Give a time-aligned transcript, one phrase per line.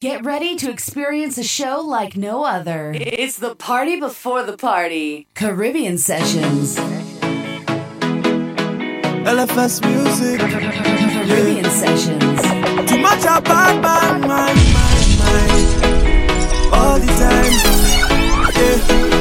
[0.00, 2.94] Get ready to experience a show like no other.
[2.96, 5.26] It's the party before the party.
[5.34, 6.76] Caribbean Sessions.
[9.26, 10.40] LFS Music.
[10.40, 11.68] Caribbean yeah.
[11.68, 12.90] Sessions.
[12.90, 14.54] Too much about my mind, my
[15.20, 15.66] mind.
[16.72, 17.52] All the time.
[18.56, 19.19] Yeah.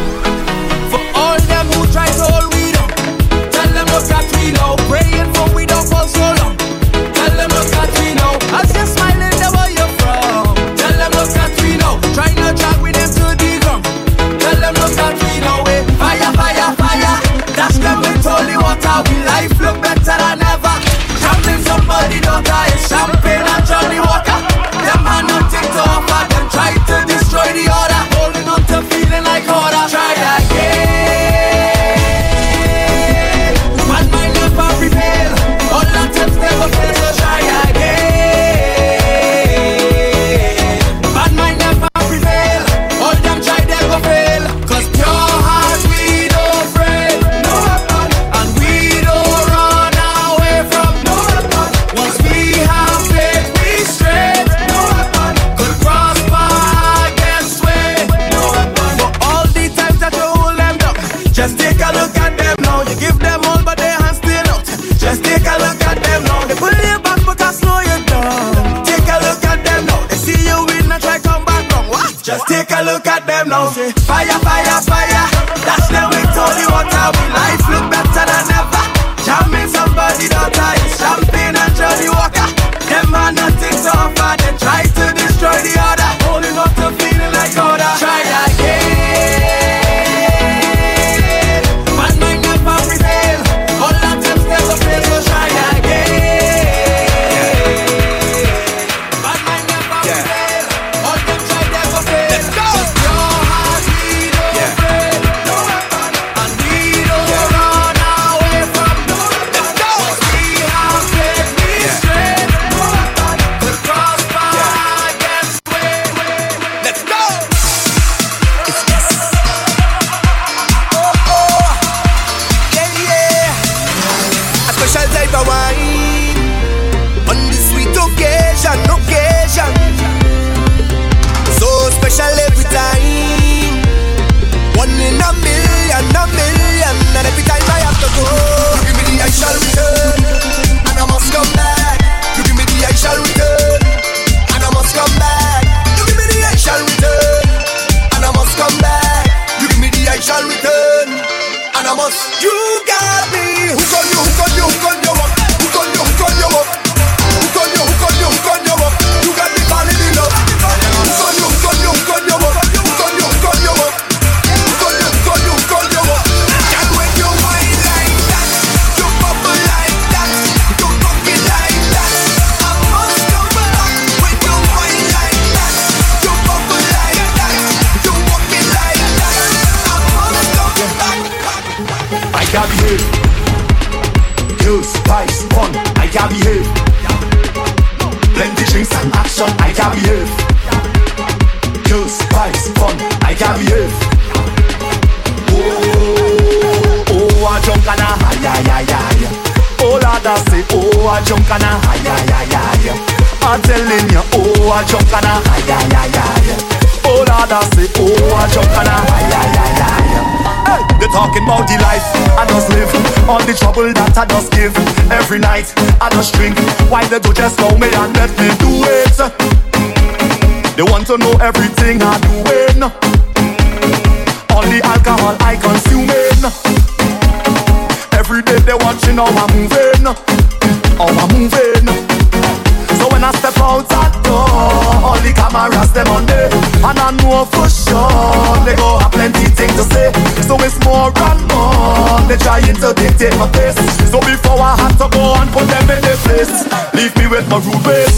[241.00, 242.20] more and more.
[242.28, 243.80] They trying to dictate my face.
[244.12, 246.52] So before I have to go and put them in their place,
[246.94, 248.16] leave me with my rubies.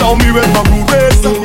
[0.00, 1.39] Tell me with my rubies.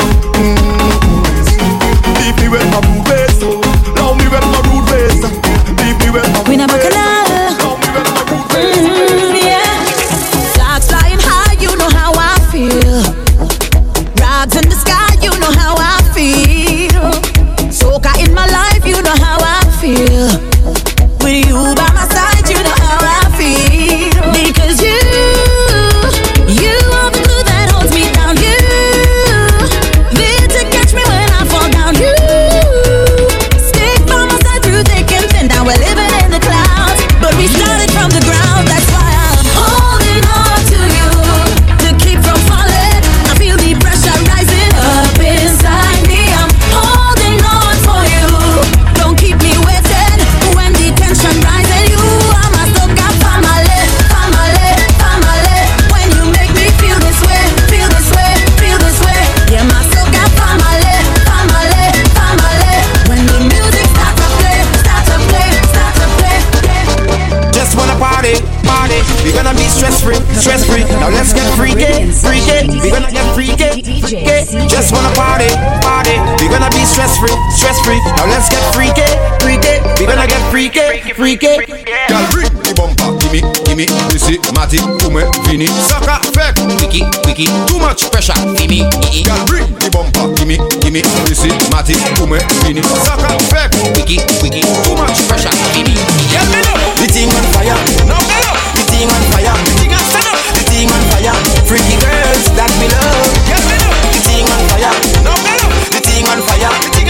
[81.25, 81.57] freaky.
[82.06, 83.89] Girl, bring the bumper, gimme, gimme.
[84.13, 85.66] This is matic, come vini.
[85.89, 87.50] Sucker, fake, wiki, wiki.
[87.66, 89.25] Too much pressure, gimme, gimme.
[89.25, 91.01] Girl, bring the bumper, gimme, gimme.
[91.25, 92.86] This is matic, come vini.
[93.01, 94.62] Sucker, fake, wiki, wiki.
[94.86, 95.98] Too much pressure, gimme.
[96.30, 97.74] Get me up, the thing on fire.
[98.06, 99.57] Now get up, the thing on fire.
[99.66, 100.38] The thing on fire.
[100.54, 101.33] The thing on fire.
[101.66, 103.33] Freaky girls that we love.
[103.50, 104.94] Get me up, the thing on fire.
[105.25, 105.74] Now get up.
[105.89, 106.69] The thing on fire.
[106.94, 107.01] The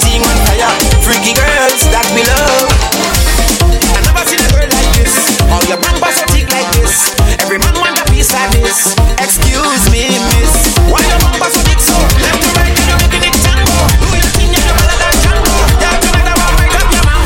[0.00, 0.72] thing on fire.
[1.04, 2.73] Freaky girls that we love.
[5.52, 7.12] All your bumpers are thick like this.
[7.40, 8.94] Every man want a piece of this.
[9.18, 10.54] Excuse me, miss.
[10.88, 11.96] Why your bumpers so thick so?
[12.22, 13.76] Left to right, you're it tango.
[14.00, 15.14] Do your thing, you're the brother that.
[15.82, 16.10] Yeah, you
[16.40, 17.24] up.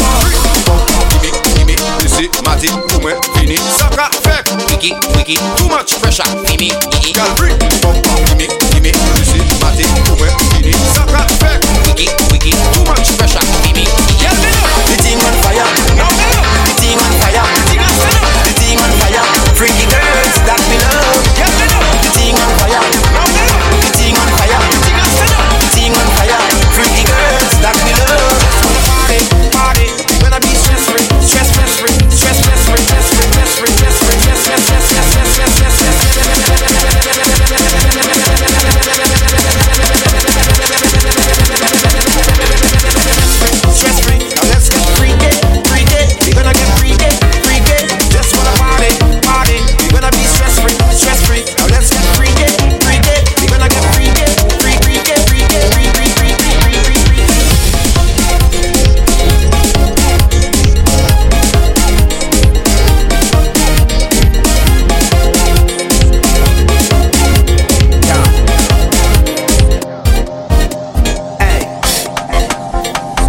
[1.13, 3.57] Gimme, gimme, this is Matty, Kume, Fini.
[3.57, 4.91] Saka, Fek, Wiki,
[5.57, 9.45] Too much pressure, Fini, gimme, gimme, this is
[10.07, 10.73] Kume, Fini.
[12.73, 14.08] Too much pressure, Fini.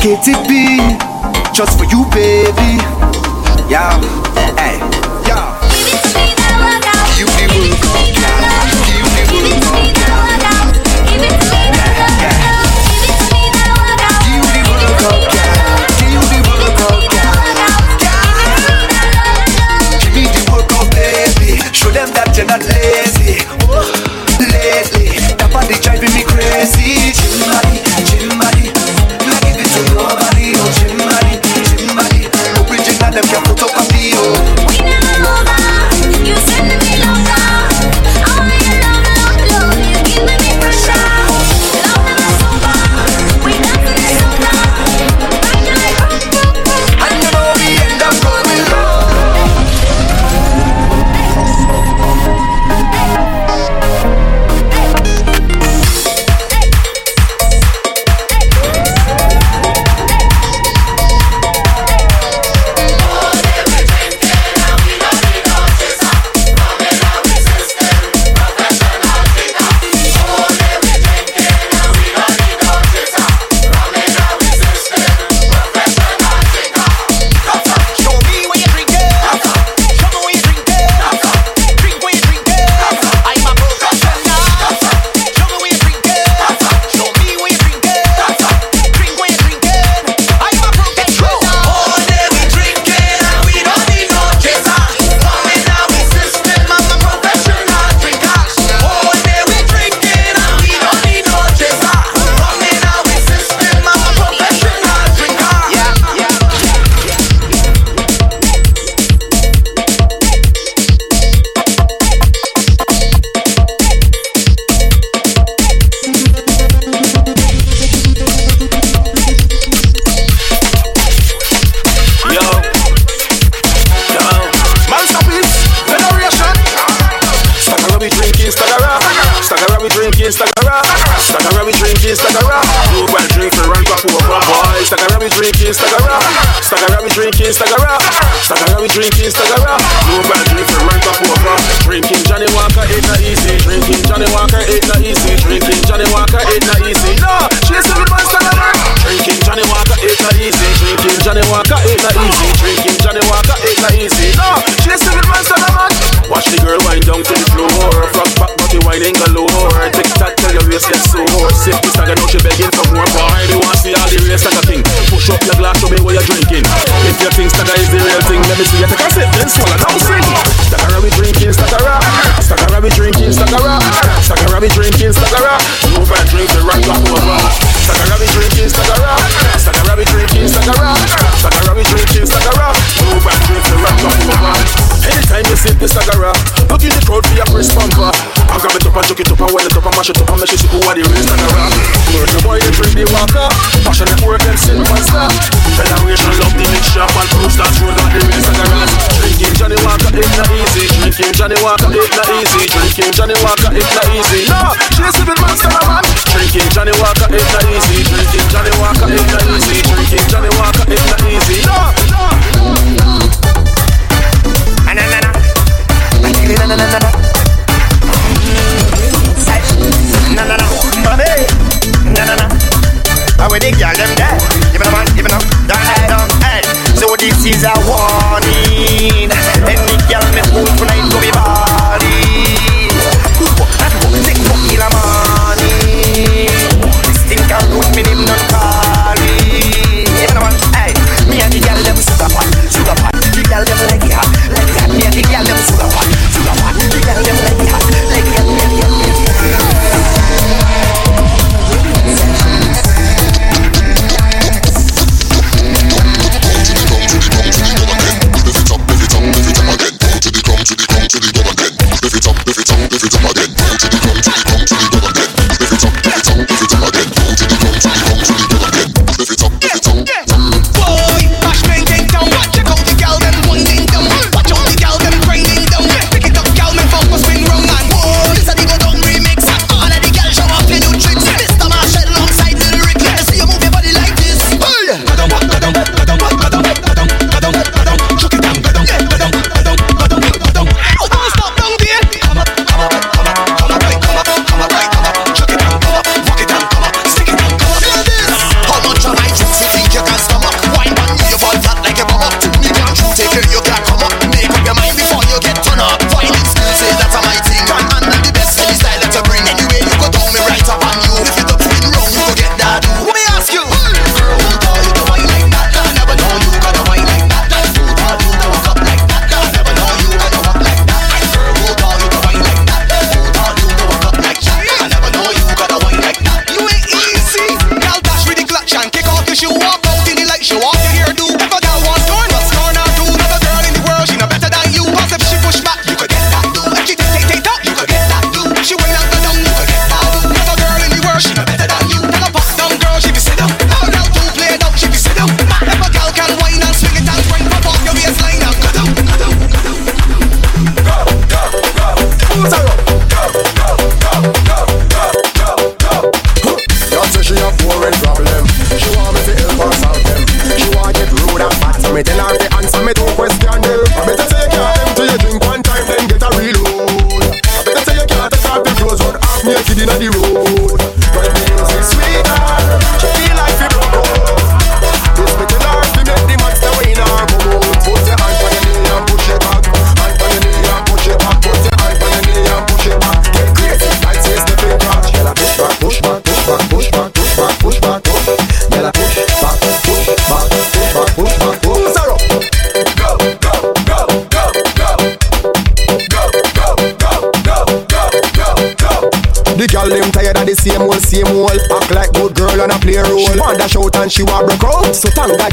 [0.10, 0.80] Katy be
[1.54, 2.82] just for you, baby.
[3.70, 4.09] Yeah.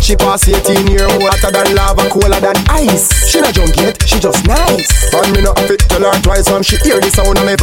[0.06, 3.10] She pass 18 year hotter than lava, cooler than ice.
[3.26, 4.86] She not drunk yet, she just nice.
[5.12, 7.56] And me not fit to learn twice when she hear the sound of me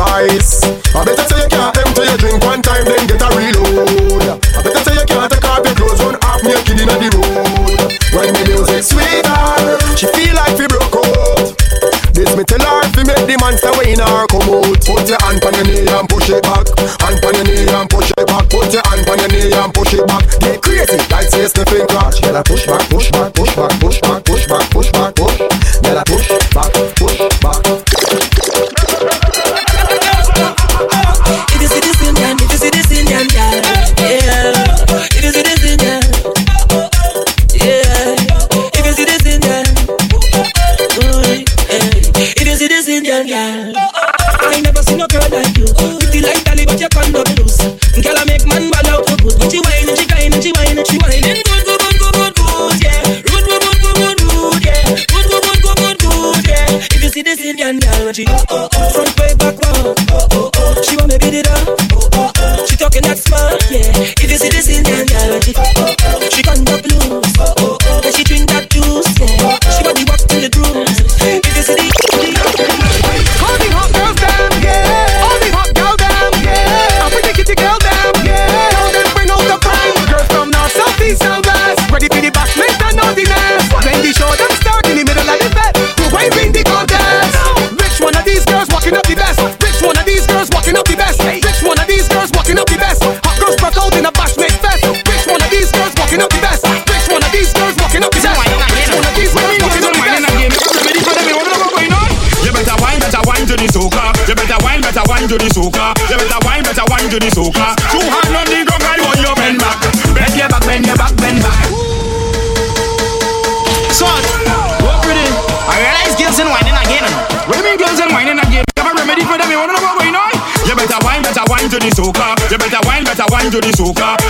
[123.53, 124.22] yo the soca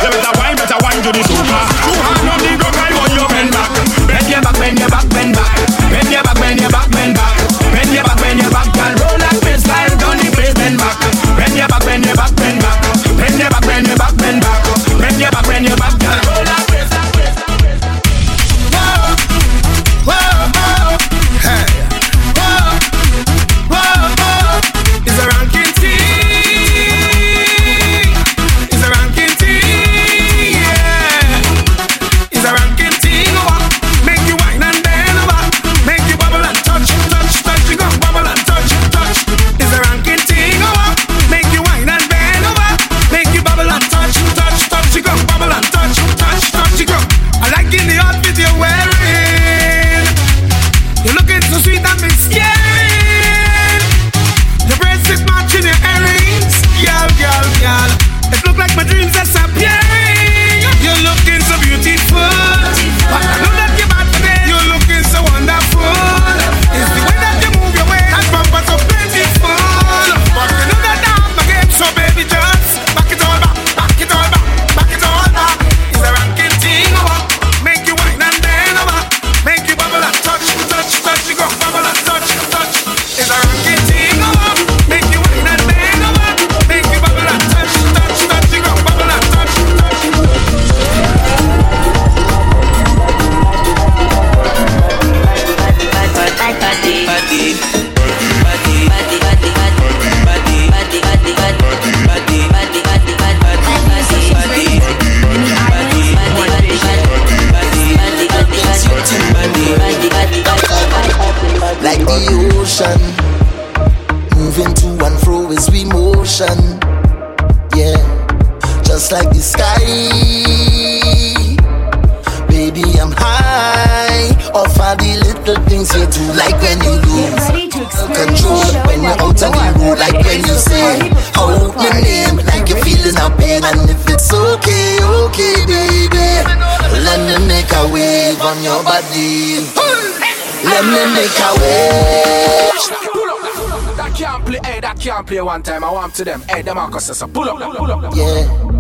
[146.14, 146.42] to them.
[146.50, 148.16] Hey, them Marcus says, pull up, pull up, pull up.
[148.16, 148.74] Yeah.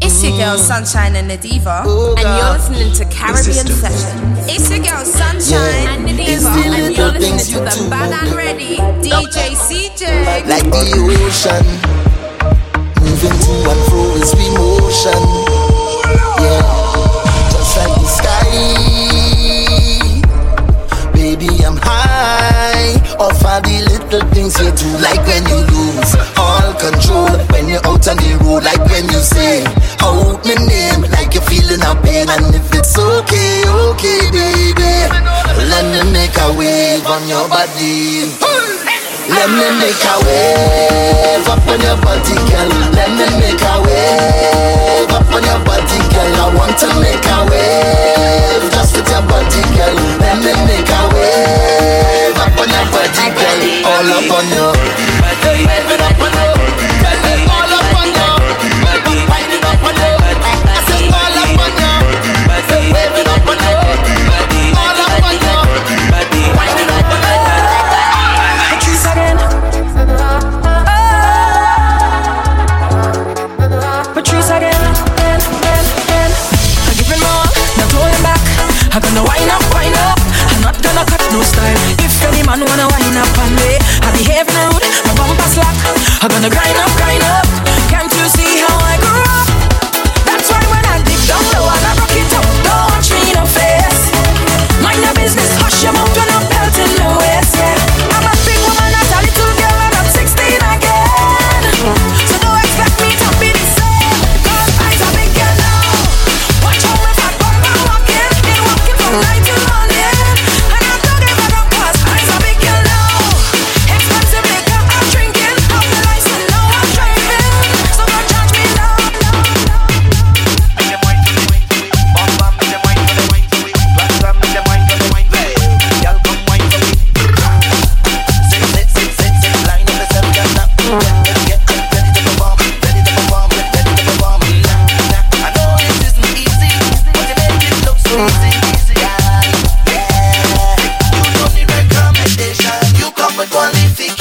[0.00, 1.84] It's your girl Sunshine and Nadiva,
[2.16, 4.21] and you're listening to Caribbean Sessions.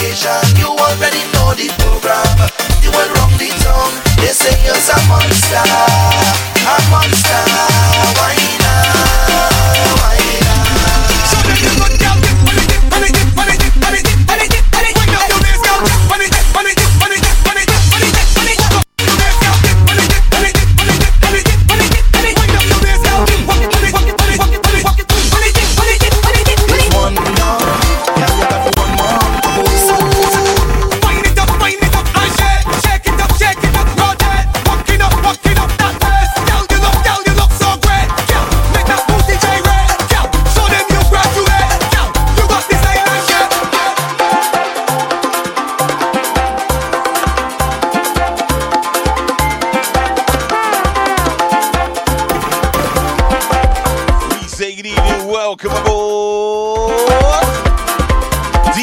[0.01, 0.57] vacation.
[0.57, 2.37] You already know the program.
[2.81, 3.95] You will run the tongue.
[4.17, 7.43] They say you're a monster, a monster.
[8.17, 8.40] Why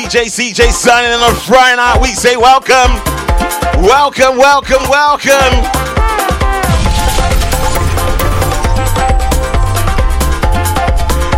[0.08, 2.00] DJ CJ signing in on Friday night.
[2.00, 2.96] We say welcome,
[3.84, 5.52] welcome, welcome, welcome.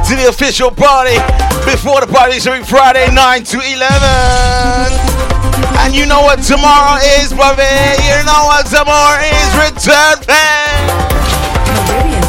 [0.06, 1.18] To the official party
[1.66, 3.90] before the party every Friday 9 to 11.
[5.82, 7.66] And you know what tomorrow is, baby.
[8.06, 9.50] You know what tomorrow is.
[9.66, 10.22] Return.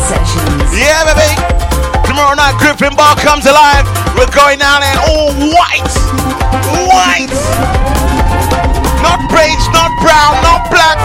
[0.10, 0.74] Sessions.
[0.74, 1.62] Yeah, baby.
[2.10, 3.86] Tomorrow night, Griffin Bar comes alive.
[4.18, 5.71] We're going down there oh, all white.
[6.92, 7.32] White.
[9.02, 11.00] Not beige, not brown, not black.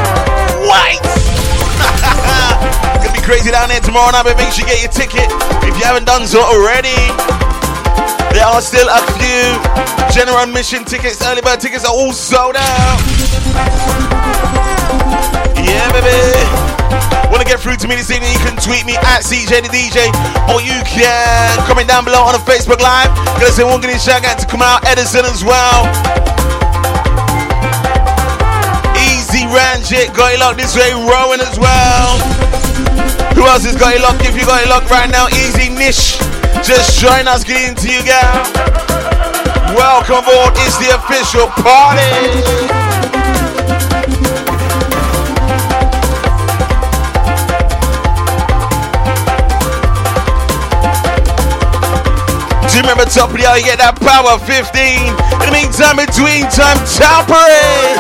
[0.67, 1.03] White.
[3.03, 5.31] Gonna be crazy down there tomorrow night, but make sure you get your ticket
[5.63, 6.97] if you haven't done so already.
[8.35, 9.55] There are still a few
[10.13, 13.01] general admission tickets, early bird tickets are all sold out.
[15.57, 16.66] Yeah, baby.
[17.31, 18.31] Want to get through to me this evening?
[18.33, 20.09] You can tweet me at CJ the DJ,
[20.49, 23.11] or you can comment down below on the Facebook Live.
[23.37, 25.85] Gonna say one good shout out to come out Edison as well.
[28.97, 32.19] Easy Ranjit, got it locked this way, Rowan as well.
[33.35, 34.23] Who else has got it locked?
[34.23, 36.17] If you got it locked right now, Easy Nish.
[36.65, 38.33] Just join us, get into you, girl.
[39.75, 42.86] Welcome aboard, it's the official party.
[52.77, 54.53] Do you remember top of the hour, you get that power 15?
[54.53, 57.97] In the meantime, between time, town parade.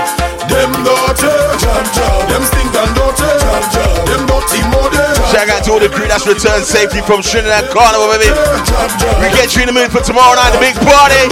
[0.52, 2.20] Them dirty, jam jam.
[2.28, 4.04] Them stink and jam jam.
[4.04, 5.00] Them dirty muddy.
[5.32, 8.28] Shout out to all the crew that's returned safely from Trinidad Carnival, baby.
[9.16, 11.24] We get you in the mood for tomorrow night, the big party.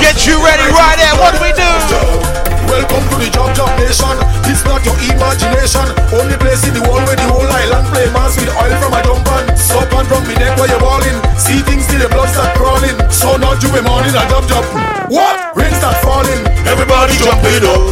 [0.00, 1.12] Get you ready right there.
[1.20, 2.39] What do we do?
[2.70, 4.14] Welcome to the Job Job Nation.
[4.46, 5.90] This not your imagination.
[6.14, 9.02] Only place in the world where the whole island play mass with oil from a
[9.02, 11.18] dump and soap and from the neck where you're balling.
[11.34, 12.94] See things till the blood start crawling.
[13.10, 14.62] So now you be morning a job job.
[15.10, 15.50] What?
[15.58, 16.46] Rain start falling.
[16.62, 17.82] Everybody jumping up.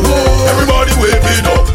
[0.47, 1.67] Everybody waving up.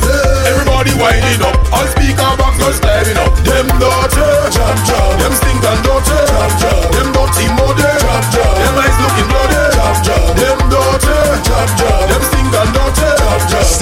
[0.48, 1.60] Everybody winding up.
[1.76, 3.36] All speaker box girls climbing up.
[3.44, 4.24] Them dirty,
[4.56, 5.12] jam jam.
[5.20, 6.80] Them stink and dirty, jam jam.
[6.96, 8.54] Them dirty muddy, jam jam.
[8.64, 10.24] Them eyes looking bloody, jam jam.
[10.40, 12.00] Them dirty, jam jam.
[12.08, 12.24] Them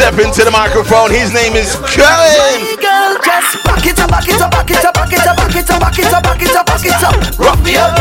[0.02, 1.14] Step into the microphone.
[1.14, 2.58] His name is Cullen.
[2.82, 5.54] Girl, just back it up, back it up, back it up, back it up, back
[5.54, 7.14] it up, back it up, back it up, back it up.
[7.38, 7.94] Rock me up,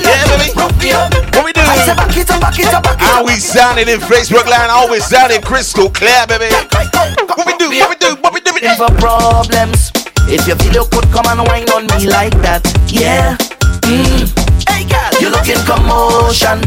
[0.00, 0.56] Yeah, baby.
[0.56, 1.12] rock me up.
[1.36, 1.60] What we do?
[1.60, 4.48] I say back it up, back it up, back it How we sounding in Facebook
[4.48, 6.48] Live, always sounding crystal clear, baby.
[6.48, 7.68] What we do?
[7.76, 8.16] What we do?
[8.24, 8.56] What we do?
[8.56, 9.92] Looking for problems.
[10.32, 13.36] If you feel you could come and whine on me like that, yeah.
[13.84, 14.32] Mm.
[14.64, 16.64] Hey girl, you looking commotion.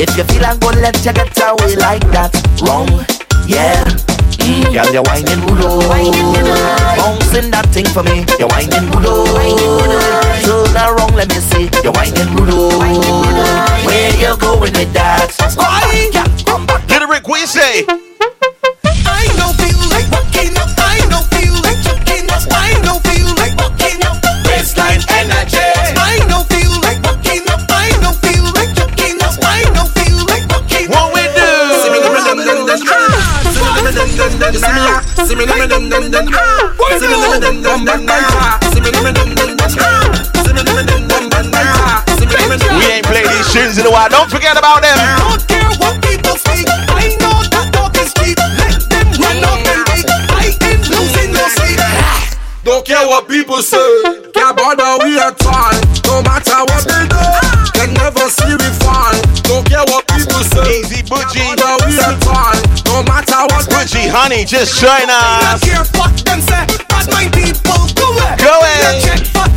[0.00, 2.32] If you feel I'm gonna let you get away like that,
[2.64, 2.88] wrong,
[3.46, 3.84] yeah.
[4.44, 4.72] Mm.
[4.74, 5.80] Girl, you're whining good oh.
[6.96, 9.24] Bouncing that thing for me, you're whining good oh.
[10.44, 13.84] Turn around, let me see, you're whining good oh.
[13.86, 15.32] Where you going with that?
[15.56, 16.10] Why?
[16.12, 16.88] Yeah, come back.
[16.88, 17.84] Little Rick, what you say?
[19.06, 20.83] I don't feel like walking up.
[42.78, 44.08] We ain't played these tunes in a while.
[44.08, 44.98] Don't forget about them.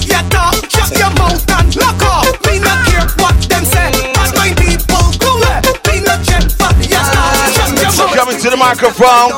[0.10, 0.56] You talk.
[0.66, 1.46] Shut your mouth.
[8.18, 9.38] Coming to the microphone,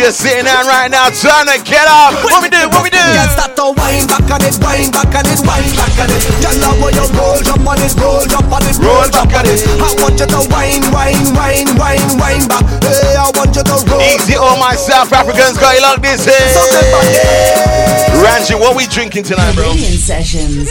[0.00, 2.64] you're sitting down right now, trying to get up, what we do?
[2.72, 2.96] What we do?
[2.96, 6.24] Girl, start to wind back on it, wind back on it, wind back on it.
[6.40, 9.44] Girl, I want you roll, jump on it, roll, jump on it, roll, jump on
[9.44, 9.60] it.
[9.60, 12.64] I want you to wind, wind, wind, wind, wind back.
[12.80, 14.00] Hey, I want you to roll.
[14.00, 18.24] Easy, all my South Africans got you like this So the here.
[18.24, 19.68] Ranji, what we drinking tonight, bro?
[19.68, 20.64] Caribbean Sessions.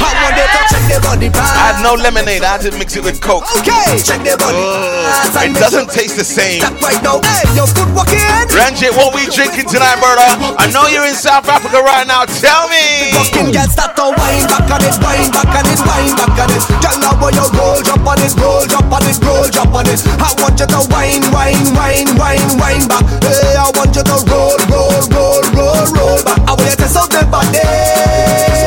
[0.00, 1.54] I want you to check the body I part.
[1.58, 2.42] had no lemonade.
[2.44, 3.44] I just mix it with Coke.
[3.60, 6.62] Okay, check the body parts Oh, it doesn't taste the same.
[6.82, 7.20] Right now.
[7.22, 8.22] Hey, your foot walking.
[8.54, 10.26] Ranjit, what we drinking tonight, brother?
[10.58, 12.24] I know you're in South Africa right now.
[12.40, 13.12] Tell me.
[13.14, 16.50] Fucking girl start to wind back on it, wind back on it, wind back on
[16.52, 16.62] it.
[16.82, 19.86] Girl, now when you roll, jump on it, roll, jump on it, roll, jump on
[19.88, 20.00] it.
[20.18, 23.04] I want you to wind, wind, wind, wind, wind back.
[23.24, 26.40] Hey, I want you to roll, roll, roll, roll, roll back.
[26.46, 28.57] I want you to sound the body.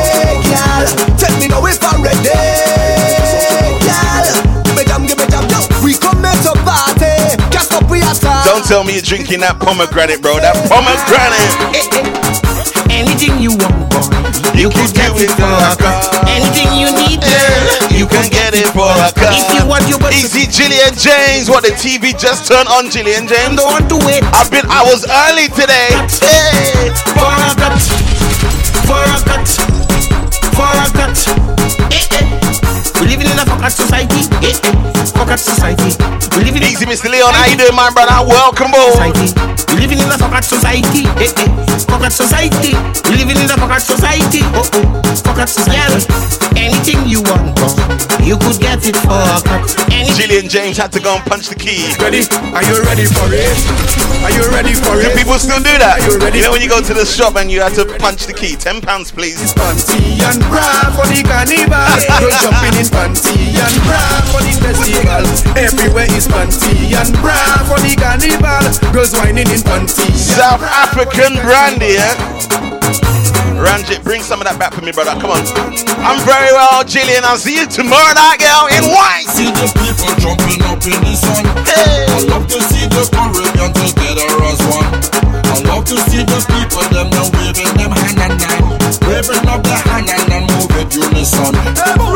[8.62, 10.38] Don't tell me you're drinking that pomegranate, bro.
[10.38, 11.50] That pomegranate.
[12.94, 14.06] Anything you want, boy,
[14.54, 15.98] you can get it for a cup.
[16.30, 19.34] Anything you need, girl, You can get it for a cup.
[19.34, 21.50] If you want your butt, Easy Gillian James.
[21.50, 23.58] What the TV just turned on, Gillian James.
[23.58, 24.22] don't want to wait.
[24.30, 24.62] I've been.
[24.70, 25.90] I was early today.
[26.22, 26.94] Hey.
[27.18, 27.82] For a cut,
[28.86, 29.48] for a cut,
[30.54, 31.18] for a cut.
[31.90, 32.81] Eh, eh.
[33.02, 34.30] We living in a fucked society.
[34.46, 34.54] Eh.
[35.10, 35.90] Fucked society.
[36.38, 37.10] We living in Easy, Mr.
[37.10, 37.34] Leon.
[37.34, 38.14] How you doing, my brother?
[38.24, 38.94] Welcome, boy.
[38.94, 39.34] society.
[39.74, 41.10] We living in a fucked society.
[41.18, 41.50] Eh, eh.
[41.90, 42.78] Fucked society.
[43.10, 44.46] We living in a fucked society.
[44.54, 45.02] Oh, oh.
[45.26, 46.06] Fucked society.
[46.54, 47.58] Anything you want,
[48.22, 49.66] you could get it for a cut.
[50.14, 51.90] Gillian James had to go and punch the key.
[51.98, 52.22] Ready?
[52.54, 53.58] Are you ready for it?
[54.22, 55.16] Are you ready for Do it?
[55.18, 55.98] people still do that?
[55.98, 56.38] Are you ready?
[56.38, 58.54] You know when you go to the shop and you have to punch the key.
[58.54, 59.40] Ten pounds, please.
[59.56, 61.74] Panty and bra for the carnival.
[62.06, 65.24] Girls jumping in panty and bra for the festival.
[65.56, 68.62] Everywhere is panty and bra for the carnival.
[68.92, 70.12] Girls whining in panty.
[70.12, 72.14] South African brandy, eh?
[73.58, 75.14] Ranjit, bring some of that back for me, brother.
[75.22, 75.42] Come on.
[76.02, 77.22] I'm very well, Gillian.
[77.22, 79.30] I'll see you tomorrow night, girl, in white.
[79.30, 81.46] See the people jumping up in the sun.
[81.46, 85.32] I love to see the Caribbean together as one.
[85.46, 88.66] I love to see the people them now waving them hand and hand,
[89.06, 91.54] waving up their hand and then move it unison.
[91.54, 92.11] What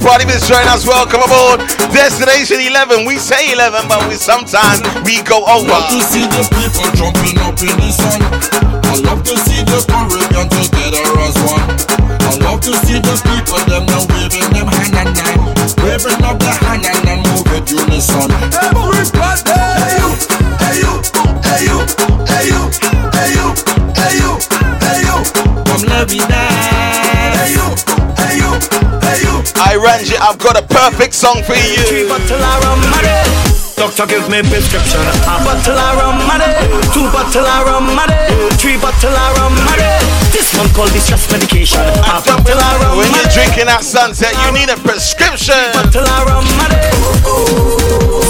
[0.00, 0.86] Friday night party, Miss join us.
[0.86, 1.60] Welcome aboard.
[1.92, 3.06] Destination 11.
[3.06, 5.70] We say 11, but we sometimes we go over.
[5.70, 8.20] I love to see the people jumping up in the sun.
[8.82, 11.66] I love to see the Caribbean together as one.
[12.26, 15.40] I love to see the people them now waving them hand and hand,
[15.82, 18.30] waving up their hand and then move it unison.
[18.50, 18.70] Hey
[19.94, 20.10] you,
[20.58, 20.92] hey you,
[21.44, 21.78] hey you,
[22.26, 22.60] hey you,
[23.14, 23.46] hey you,
[23.94, 24.30] hey you,
[24.82, 25.16] hey you,
[25.64, 27.03] Come love me now.
[29.56, 32.08] I Ranjit, I've got a perfect song for you.
[32.08, 33.20] bottle of rum, money.
[33.76, 35.00] Doctor give me prescription.
[35.28, 36.48] A bottle of rum, money.
[36.94, 38.14] Two bottle of rum, money.
[38.14, 38.48] Eh?
[38.56, 39.82] Three bottle of rum, money.
[39.84, 40.30] Eh?
[40.32, 41.82] This one called distress medication.
[41.82, 43.34] A bottle of rum, When you're eh?
[43.34, 45.58] drinking at sunset, you need a prescription.
[45.74, 46.80] Bottle of rum, money.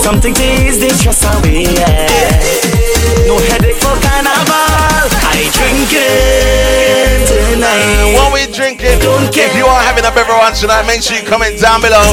[0.02, 1.64] Something to ease the stress away.
[1.64, 3.28] yeah.
[3.28, 5.23] No headache for carnival.
[5.34, 8.14] I drink it tonight.
[8.14, 9.02] What we drinking?
[9.02, 9.50] Don't care.
[9.50, 12.06] If you are having a beverage tonight, make sure you comment down below.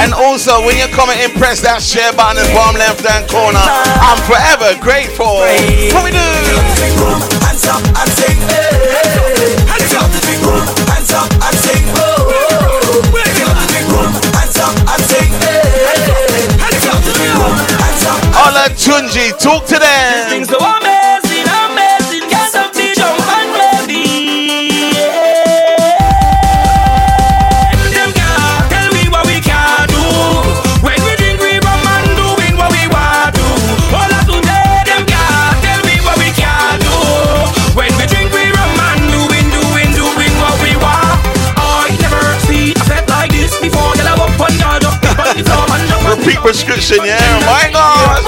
[0.00, 3.60] And also, when you're commenting, press that share button in the bottom left hand corner.
[4.00, 5.44] I'm forever grateful.
[5.92, 6.24] What we do?
[7.44, 8.40] Hands up and sing.
[8.40, 10.40] Hands up, and sing.
[10.88, 11.84] Hands up and sing.
[14.32, 15.92] Hands up, hands up.
[18.32, 19.91] Ola Tunji, talk to them.
[46.82, 47.38] Repeat yeah.
[47.46, 48.20] My God.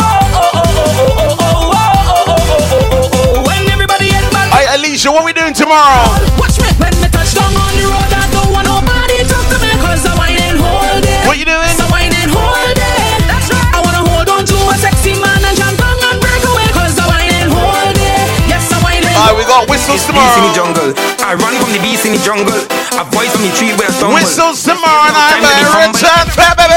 [3.44, 6.06] when everybody in my Hey, Alicia, what we doing tomorrow?
[6.38, 8.12] Watch me when me touch down on the road.
[8.14, 11.26] I don't want nobody talk to me 'cause I whine and hold it.
[11.26, 11.76] What you doing?
[11.76, 13.26] I whine and hold it.
[13.28, 13.74] That's right.
[13.74, 16.94] I wanna hold on to a sexy man and jump on and break away cause
[16.96, 18.26] I whine and hold it.
[18.48, 20.54] Yes, I whine and Alright, we got whistles Beast in the tomorrow.
[20.54, 20.90] jungle.
[21.26, 22.60] I run from the beast in the jungle.
[22.96, 24.14] A voice from the tree where I stumble.
[24.14, 25.58] Whistles tomorrow night, man.
[25.90, 25.92] Return
[26.38, 26.73] baby.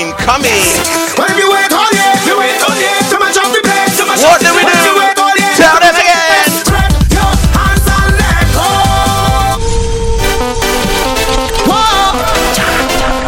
[0.00, 0.64] You come in.
[1.20, 2.96] When you wait oh all year, you wait oh all year.
[3.10, 4.72] Too much of the place, too much What do we do?
[4.72, 6.24] you wait oh all year, Tell them much of the again.
[6.30, 6.56] place.
[6.64, 8.68] Spread your hands and let go.
[11.68, 12.16] Whoa.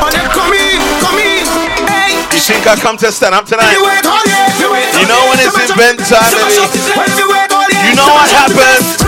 [0.00, 1.44] And then come in, come in.
[1.88, 2.16] Hey.
[2.32, 3.72] You think I come to stand up tonight?
[3.76, 5.98] You wait all year, you wait You all know when it's Too much of event
[6.08, 6.56] time, baby.
[6.56, 8.80] of the- When you wait all year, You know what much of the place.
[8.80, 9.01] happens.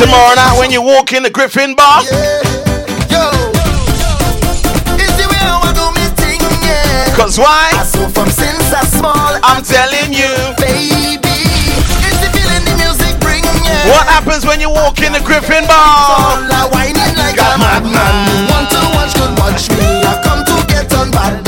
[0.00, 2.00] Tomorrow night when you walk in the Griffin Bar?
[3.12, 3.20] Yo,
[4.96, 7.12] it's the way I want to do me thing, yeah.
[7.12, 7.68] Cause why?
[7.76, 9.36] I saw from since I small.
[9.44, 11.20] I'm telling you, baby,
[12.00, 13.44] it's the feeling the music bring.
[13.44, 13.92] Yeah.
[13.92, 15.76] What happens when you walk in the Griffin bar?
[15.76, 18.48] All I whining like a madman.
[18.48, 19.84] Want to watch, could watch me.
[19.84, 21.44] I come to get on bad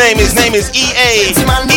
[0.00, 1.28] name, his name is EA.
[1.28, 1.69] EA,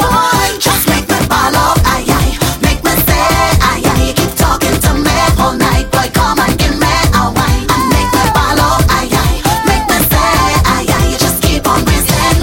[0.00, 0.58] boy.
[0.58, 2.34] Just make the follow up, aye aye.
[2.62, 3.28] Make the say
[3.62, 4.12] aye aye.
[4.16, 6.08] Keep talking to men all night, boy.
[6.14, 7.32] Come on, in man, I'll.
[7.36, 9.38] I make the follow aye aye.
[9.68, 10.34] Make the say
[10.66, 11.16] aye aye.
[11.18, 12.42] Just keep on missing.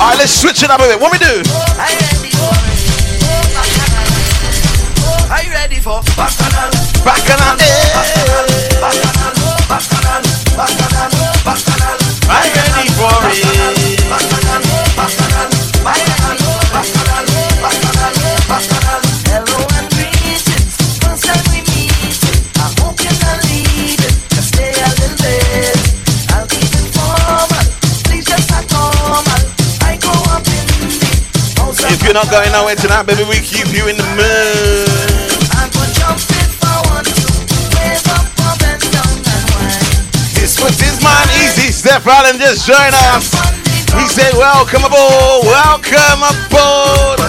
[0.00, 0.98] All right, let's switch it up a bit.
[1.00, 1.42] What we do?
[5.30, 6.70] Are you ready for Bacchanal?
[7.04, 7.56] Bacchanal, Bacchanal,
[31.94, 34.90] If you're not going nowhere tonight, baby, we keep you in the mood.
[35.54, 36.18] And and.
[40.34, 43.30] This was man, Easy Steph Allen, just join us.
[43.94, 47.22] He said, Welcome aboard, welcome aboard.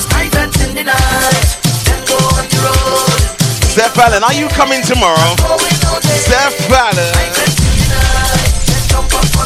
[3.69, 5.37] Steph Allen, are you coming tomorrow?
[6.25, 7.13] Steph Allen.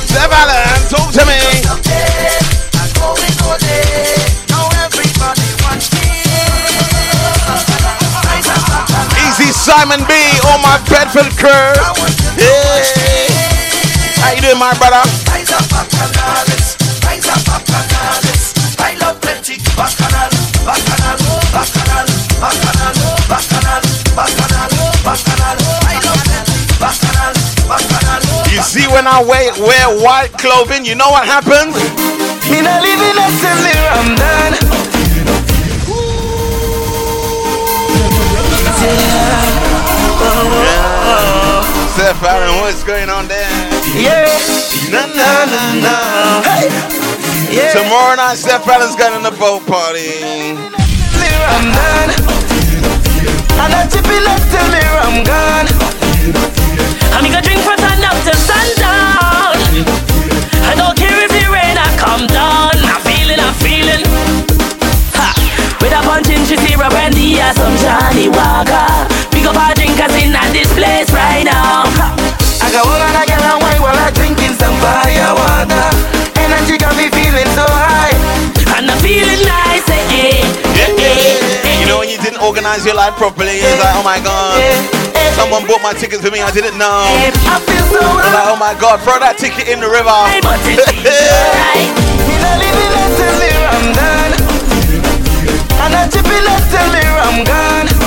[0.07, 1.43] Steph Allen, talk to me.
[9.70, 10.13] Simon B
[10.49, 11.49] on my Bedford crew.
[12.41, 12.82] Yeah.
[14.17, 15.05] How you doing, my brother?
[28.49, 31.76] You see, when I wear, wear white clothing, you know what happens?
[32.49, 34.59] Me not living a silly I'm done.
[41.93, 43.49] Steph Allen, what's going on there?
[43.97, 44.29] Yeah.
[44.93, 45.95] Na na na na.
[46.45, 46.69] Hey.
[47.49, 47.73] Yeah.
[47.73, 50.21] Tomorrow night, Steph Allen's going on the boat party.
[51.49, 52.11] I'm done.
[53.59, 55.67] And I chip it left till me I'm gone.
[57.11, 59.57] I'm gonna drink from sun up to sundown.
[60.69, 62.77] I don't care if the rain I come down.
[62.85, 64.05] I'm feeling, I'm feeling.
[65.17, 65.33] Ha!
[65.81, 69.09] With a punching she syrup and the some Johnnie Walker.
[69.33, 71.84] Pick up our drinkers in at this place right now.
[72.64, 75.88] I got one and I get a wine while I drinking some fire water.
[76.39, 78.16] Energy got me feeling so high.
[78.80, 80.39] And I'm feeling nice, eh, eh,
[80.76, 81.80] Yeah, yeah.
[81.84, 84.56] You know when you didn't organize your life properly, it's like, oh my god.
[85.36, 86.88] Someone bought my tickets for me, I didn't know.
[86.88, 90.16] I feel so I'm like, oh my god, throw that ticket in the river.
[90.43, 91.91] But it's alright.
[92.24, 94.34] Me not living left till me I'm done.
[95.84, 97.99] And I chip it left till me I'm gone.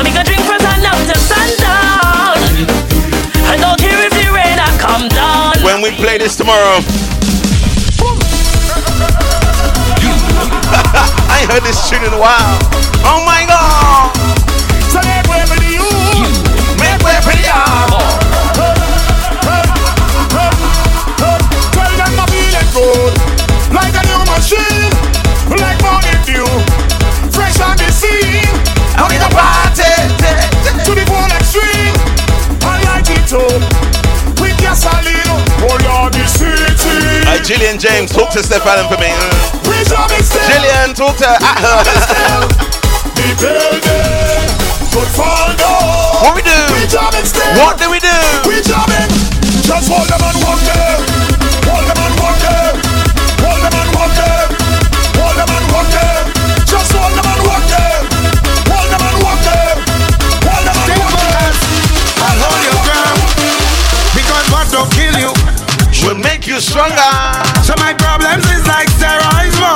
[0.00, 2.40] I'm gonna drink from sun up to sundown.
[3.52, 5.60] I don't care if the rain I come down.
[5.60, 6.80] when we play this tomorrow.
[11.28, 12.56] I ain't heard this tune in a while.
[13.04, 14.08] Oh my god!
[14.88, 16.32] So make way for the youth.
[16.80, 17.92] Make way for the yard.
[21.76, 23.12] Tell them I'm feeling good.
[23.68, 24.96] Like a new machine.
[25.60, 26.48] Like morning dew.
[27.36, 28.48] Fresh on the scene.
[28.96, 29.59] I need a party.
[30.90, 31.06] To the
[31.38, 31.94] extreme.
[32.66, 33.62] Light it up.
[34.42, 35.38] With gasoline.
[35.62, 37.30] Oh Lord, the city.
[37.30, 39.14] Hey, Gillian James, talk to Steph Allen for me.
[39.70, 40.42] We job is still.
[40.50, 42.42] Gillian, talk to at her.
[43.14, 44.50] The building.
[44.90, 46.26] Good fall down.
[46.26, 46.58] What we do?
[46.74, 47.46] We job is still.
[47.62, 48.16] What do we do?
[48.50, 49.14] We jamming.
[49.62, 51.09] Just hold them and walk them.
[66.50, 67.14] you stronger.
[67.62, 69.70] So my problems is like steroids, boy.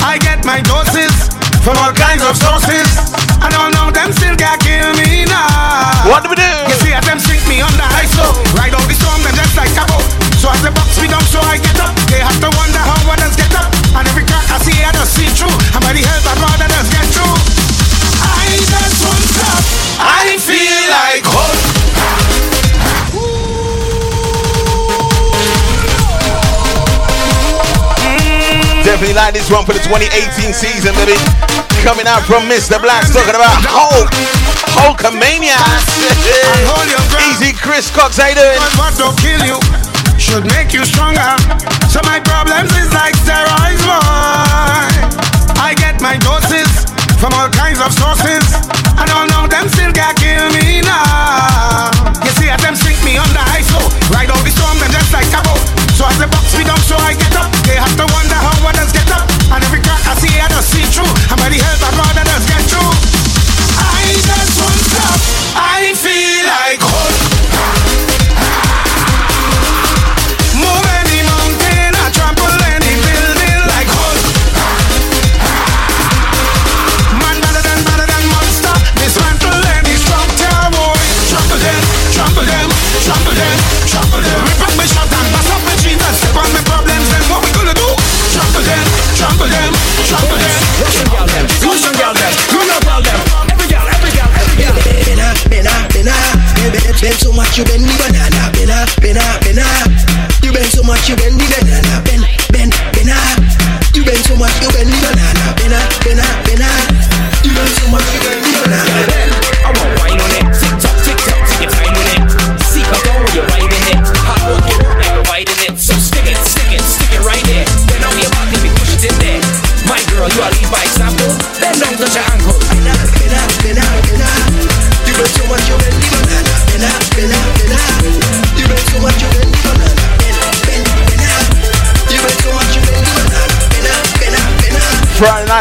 [0.00, 1.12] I get my doses
[1.60, 2.88] from all kinds of sources.
[3.36, 6.08] I don't know them still can kill me now.
[6.08, 6.48] What do we do?
[6.72, 8.24] You see, as them sink me on the high so
[8.56, 10.08] ride all the storm, them just like a boat.
[10.40, 11.92] So as the box me down, so I get up.
[12.08, 13.68] They have to wonder how others get up.
[13.92, 15.52] And every crack I see, I just see through.
[15.76, 17.36] And by the help of others, get through.
[18.24, 19.64] I just want up.
[20.00, 20.79] I feel.
[29.00, 31.16] Definitely like this one for the 2018 season, baby.
[31.80, 32.76] Coming out from Mr.
[32.76, 34.12] Blaxx talking about Hulk.
[34.76, 35.56] Hulkamania.
[37.32, 38.60] Easy Chris Cox, how you doing?
[38.76, 39.56] What don't kill you
[40.20, 41.32] should make you stronger.
[41.88, 44.04] So my problems is like steroids, boy.
[45.56, 46.68] I get my doses
[47.16, 48.44] from all kinds of sources.
[49.00, 51.88] I don't know them still can't kill me now.
[52.20, 53.80] You see, as them sink me under ice, so
[54.12, 55.79] ride out the storm, them just like a boat.
[56.20, 57.48] They box me down, so I get up.
[57.64, 59.24] They have to wonder how others get up.
[59.56, 61.08] And every crack I see, I just see through.
[61.32, 62.59] And by the help of God, just get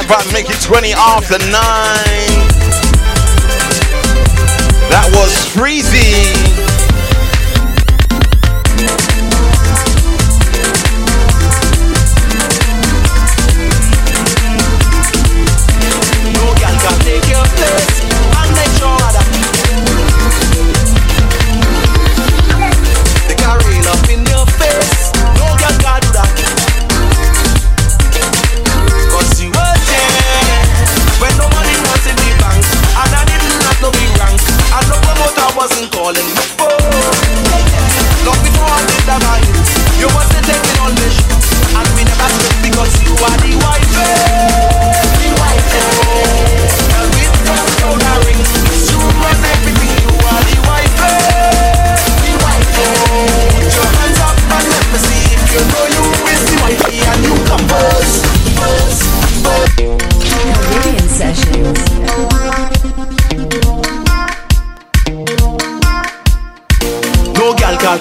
[0.09, 1.51] about to make it 20 after 9.
[4.89, 6.38] That was Freezy.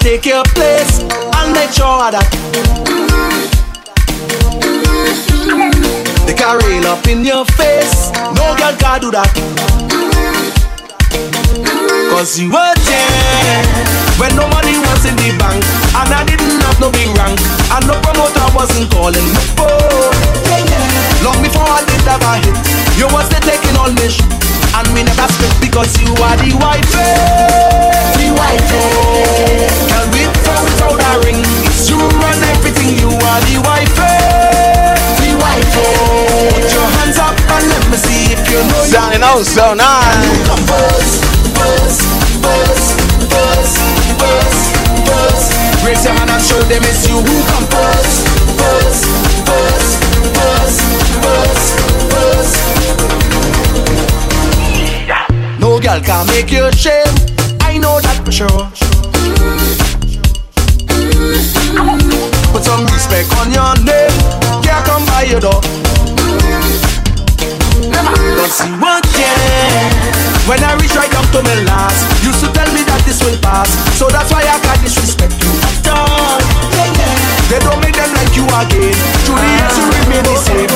[0.08, 1.04] Take your place
[1.36, 2.24] and make sure that
[6.24, 8.08] they can rain up in your face.
[8.32, 9.28] No girl can do that.
[12.08, 13.60] Cause you were there
[14.16, 15.60] when no money was in the bank
[15.92, 17.36] and I didn't have no big rank
[17.76, 20.08] and no promoter wasn't calling me oh,
[20.48, 20.68] phone.
[21.20, 22.56] Long before I did that I hit,
[22.96, 26.54] you was there taking all this shit and we never split because you are the
[26.62, 26.86] wife.
[26.94, 28.14] Eh?
[28.14, 28.70] The wife.
[29.90, 32.94] Girl, without, without a ring, it's you run everything.
[33.02, 33.98] You are the wife.
[33.98, 34.94] Eh?
[35.18, 35.74] The wife.
[36.54, 39.74] Put your hands up and let me see if you know you Sounding oh so
[39.74, 40.46] nice.
[40.46, 41.26] come first,
[41.58, 42.00] first,
[42.38, 42.86] first,
[43.34, 43.74] first,
[44.14, 44.62] first,
[45.10, 45.48] first.
[45.82, 49.02] Raise your hand and show them it's you who come first, first,
[49.42, 49.90] first,
[50.38, 50.80] first,
[51.18, 51.87] first, first.
[56.00, 57.14] Girl can make you shame.
[57.60, 58.48] I know that for sure.
[62.52, 64.10] Put some respect on your name.
[64.62, 65.60] Can't come by your door.
[68.38, 69.90] Cause you weren't there
[70.46, 73.36] When I reach right up to my last Used to tell me that this will
[73.42, 73.68] pass
[73.98, 76.38] So that's why I can't disrespect you at all
[77.50, 80.70] They don't make them like you again years you remain the same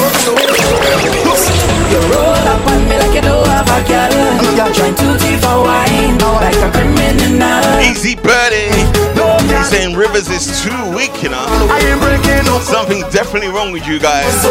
[1.93, 4.13] You roll up on me like you don't have a girl.
[4.57, 5.13] You're trying to
[5.61, 7.63] wine like a criminal.
[7.85, 8.73] Easy Birdie.
[9.15, 11.47] No He say saying Rivers is too weak, you know.
[11.71, 14.33] I ain't breaking no Something definitely wrong with you guys.
[14.43, 14.51] So,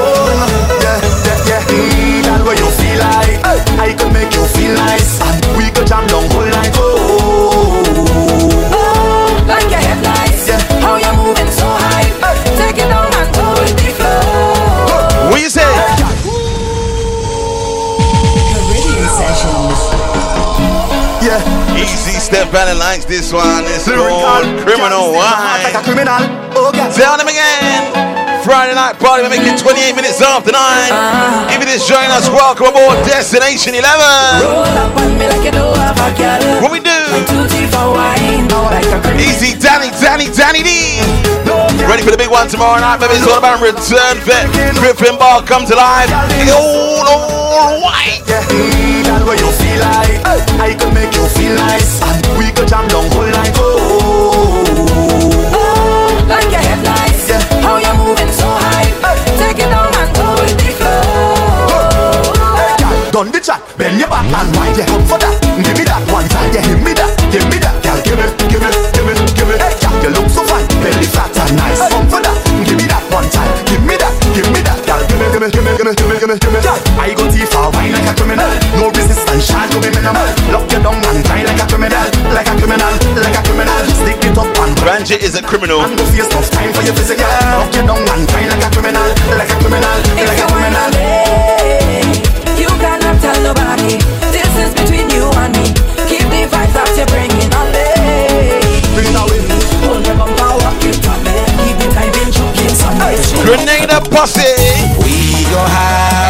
[0.86, 1.74] yeah, yeah, yeah.
[1.74, 3.42] Mm, that way you feel like
[3.80, 5.20] I can make you feel nice.
[5.22, 6.72] And we could jam down whole night.
[6.78, 7.82] Oh,
[8.72, 10.48] oh like your headlights.
[10.84, 12.08] How you moving so high?
[12.56, 15.30] Take it down and go with the flow.
[15.32, 16.01] What you say?
[21.82, 23.05] Easy step lines.
[23.05, 24.21] This one is Lyrikal.
[24.21, 25.84] called Criminal Like a Wine.
[25.84, 26.21] criminal.
[26.53, 26.93] Oh, God.
[26.93, 28.21] Tell them again.
[28.45, 30.57] Friday night party, we're making 28 minutes after 9.
[31.53, 33.86] If you just join us, welcome aboard Destination 11.
[34.41, 36.61] Roll up on me like you know have a girl.
[36.61, 36.89] What we do?
[37.29, 38.49] Too deep for wine.
[38.49, 39.17] Like.
[39.21, 40.97] Easy, Danny, Danny, Danny D.
[41.86, 43.13] Ready for the big one tomorrow night, baby.
[43.13, 44.49] It's all about Return Fete.
[44.82, 46.09] Griffin Ball come to life.
[46.49, 48.80] All, all white.
[49.12, 50.24] Yeah, that way you feel like
[50.55, 51.99] I can make you feel nice.
[51.99, 53.51] And we could jam down whole night.
[53.59, 54.64] Oh,
[56.32, 57.28] like your headlights.
[57.59, 58.88] How you moving so high?
[59.36, 62.24] Take it down and go with the flow.
[62.55, 65.36] Hey, girl, done the chat, bend your back and wind your come for that.
[65.59, 68.24] Give me that one time, yeah, give me that, give me that, girl, give me,
[68.47, 69.59] give me, give me, give me.
[69.59, 71.84] Hey, girl, you look so fine, belly fat and nice.
[71.91, 75.03] Come for that, give me that one time, give me that, give me that, girl,
[75.03, 76.59] give me, give me, give me, give me, give me, give me, give me.
[76.64, 77.28] Girl, I go
[78.82, 80.25] no resistance, shine to be minimal.
[80.49, 82.01] Lock you down and grind like a criminal,
[82.34, 83.82] like a criminal, like a criminal.
[84.01, 85.82] Stick it up and Ranjit is a criminal.
[85.86, 87.29] and go face tough time for your physical.
[87.29, 89.05] Lock you down and grind like a criminal,
[89.38, 90.88] like a criminal, If like a criminal.
[90.97, 92.09] lay,
[92.57, 94.01] you cannot tell nobody.
[94.34, 95.69] This is between you and me.
[96.09, 97.86] Keep the vibes that you're bringing on me.
[98.97, 99.45] Bring it away.
[99.86, 101.38] Hold your bumper, walk it on me.
[101.69, 103.13] Keep the time in choking Sunday.
[103.45, 104.57] Grenada posse.
[105.05, 106.20] We go have it on.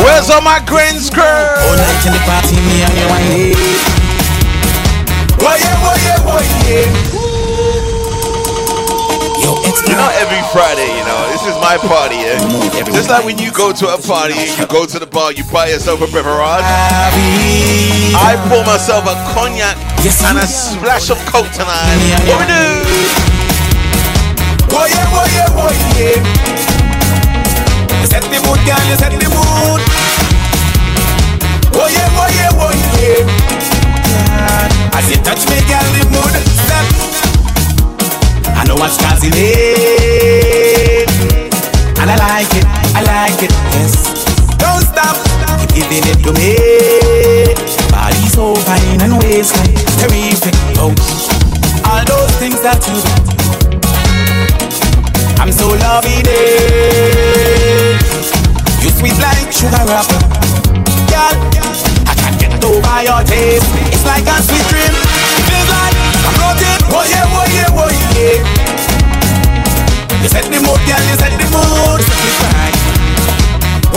[0.00, 1.24] Where's all my grains, girl?
[1.24, 3.56] All night in the party, me and you wine it.
[5.36, 6.88] Boy, yeah, boy, yeah, boy, yeah.
[9.44, 12.40] Yo, it's You know, every Friday, you know, this is my party, yeah?
[12.96, 15.68] Just like when you go to a party, you go to the bar, you buy
[15.68, 16.64] yourself a beverage.
[18.16, 22.00] I pour myself a cognac yes, and a splash of coke tonight.
[22.24, 22.64] What we do?
[24.72, 26.59] Boy, yeah, boy, yeah, boy, yeah.
[28.50, 29.78] Mood, girl, you set the mood.
[31.70, 33.22] Boy, yeah, boy, yeah, boy, yeah.
[34.98, 36.34] As you touch me, girl, the mood
[36.66, 36.82] set.
[38.58, 41.06] I know what's causing it.
[42.02, 42.66] And I like it,
[42.98, 44.26] I like it, yes.
[44.58, 45.14] Don't stop,
[45.70, 46.58] keep giving it to me.
[47.94, 50.58] Body so fine and waistline terrific.
[50.74, 50.90] Oh,
[51.86, 53.10] all those things that you do.
[55.38, 57.00] I'm so loving it.
[58.80, 60.20] You sweet like sugar wrapper.
[61.12, 61.36] Girl,
[62.08, 63.68] I can't get over your taste.
[63.92, 64.94] It's like a sweet dream.
[65.44, 66.80] Feels like I'm floating.
[66.88, 68.40] Oh yeah, oh yeah, oh yeah.
[70.22, 72.00] You set the mood, girl, you set the mood.
[72.00, 72.74] Set me right.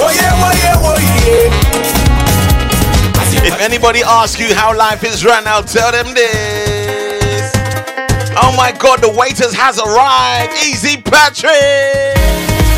[0.03, 1.47] Oh yeah, oh yeah, oh yeah.
[3.45, 7.51] If anybody asks you how life is right now, tell them this.
[8.35, 10.53] Oh my god, the waiters has arrived.
[10.63, 12.17] Easy Patrick.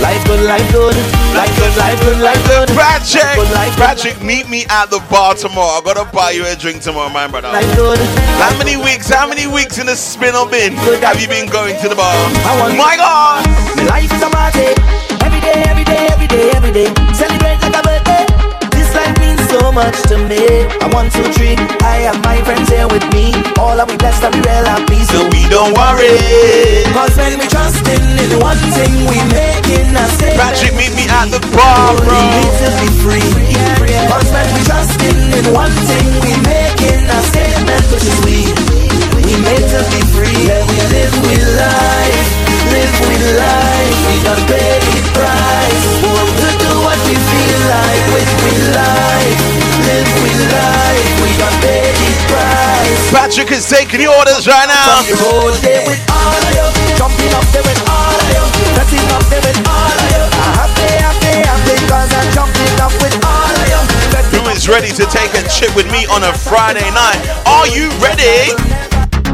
[0.01, 0.95] Life good, life good,
[1.35, 2.69] life good, life good, life good.
[2.69, 5.77] Patrick, Good life, good Patrick, meet me at the bar tomorrow.
[5.77, 7.51] I'm gonna buy you a drink tomorrow, my brother.
[7.51, 7.99] Life good.
[8.39, 9.09] How many weeks?
[9.09, 10.73] How many weeks in the spin or bin
[11.03, 12.13] have you been going to the bar?
[12.47, 13.45] I My God!
[13.75, 14.71] My life is a party.
[15.23, 16.87] Every day, every day, every day, every day.
[17.13, 18.34] Celebrate like a birthday.
[19.55, 20.67] This life means so much to me.
[20.83, 21.59] I want to treat.
[21.83, 23.31] I have my friends here with me.
[23.59, 24.99] All of we blessed and we real happy.
[25.07, 26.11] So we don't worry.
[26.91, 28.03] Cause when we trust in
[28.39, 30.43] one thing, we making a statement.
[30.43, 32.19] Patrick, meet me at the bar, bro.
[32.19, 33.31] We need to be free.
[34.11, 38.51] Cause when we trusting in one thing, we making a statement, which is we.
[39.23, 40.35] We made to be free.
[40.51, 42.29] Yeah, we live with life,
[42.75, 43.95] live with life.
[44.03, 45.44] We don't pay the price.
[53.25, 55.01] Patrick is taking the orders right now.
[55.01, 58.43] From the road there with all of you, jumping up there with all of you,
[58.77, 60.23] dressing up there with all of you.
[60.53, 63.81] Happy, happy, happy, cause I'm jumping up with all of you.
[64.39, 67.17] Who is ready to take a trip with me on a Friday night?
[67.49, 68.53] Are you ready?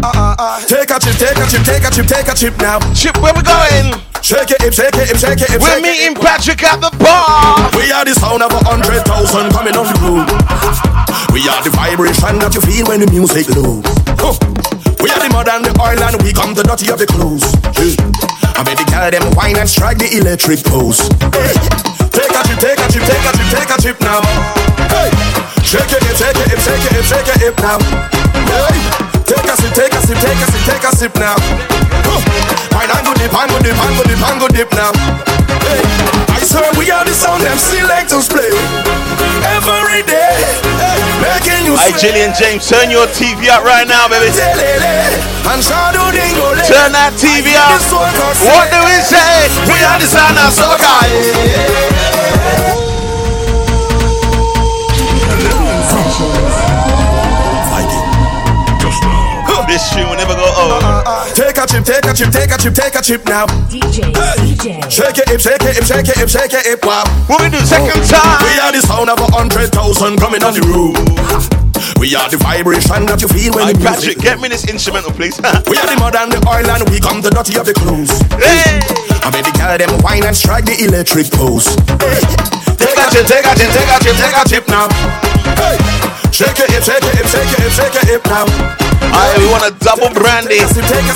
[0.02, 0.60] Uh, uh, uh.
[0.66, 2.80] Take a chip, take a chip, take a chip, take a chip now.
[2.94, 4.11] Chip, where we going?
[4.22, 7.74] Shake it, hip, shake it, hip, shake it, hip, We're meeting Patrick at the bar.
[7.74, 10.30] We are the sound of a hundred thousand coming off the road.
[11.34, 13.82] We are the vibration that you feel when the music low.
[14.22, 14.38] Huh.
[15.01, 17.41] We are the mud and the oil and we come the dirty of the clothes.
[18.53, 21.01] I bet the girl them wine and strike the electric pose.
[21.34, 21.57] Hey.
[22.13, 24.22] Take a chip, take a chip, take a chip, take a chip now.
[24.86, 25.09] Hey.
[25.65, 27.82] Shake it, shake it, shake it, shake it, hip now.
[28.45, 29.11] Hey.
[29.52, 31.36] Take a sip, take a sip, take a sip, take a sip now.
[32.08, 32.16] Go
[33.20, 33.36] dip, dip,
[34.08, 34.95] dip, dip now.
[35.68, 35.84] Hey,
[36.32, 38.47] I swear we are the sound them selectors play
[39.52, 40.39] every day,
[41.20, 44.32] making you Hey, Jillian James, turn your TV up right now, baby.
[44.32, 44.47] Turn
[46.95, 47.76] that TV up.
[48.56, 49.52] What do we say?
[49.68, 50.95] We are the sound of soca.
[59.72, 60.84] This tune will never go old.
[61.32, 63.47] Take a chip, take a chip, take a chip, take a chip now.
[63.72, 64.84] DJ, hey.
[64.91, 67.07] Shake it, hip, shake it, hip, shake it, hip, shake it, hip, wow.
[67.32, 68.43] What we do second time?
[68.43, 70.91] We are the sound of a hundred thousand coming on the room.
[72.03, 75.15] We are the vibration that you feel when Hey, you Patrick, get me this instrumental,
[75.15, 75.39] please.
[75.72, 78.11] We are the mud and the oil and we come the dirty of the clothes.
[78.43, 78.84] Hey.
[79.24, 81.72] I made the girl them wine and strike the electric pose.
[81.95, 82.19] Hey.
[82.76, 84.91] Take a chip, take a chip, take a chip, take a chip now.
[85.55, 85.80] Hey.
[86.28, 88.91] Shake it, hip, shake it, hip, shake it, hip, shake it, hip now.
[89.12, 90.59] We want a double brandy,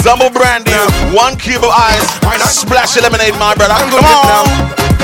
[0.04, 0.76] double brandy,
[1.16, 2.04] one cube of ice,
[2.52, 3.76] splash of lemonade, my brother.
[3.88, 4.46] Come on,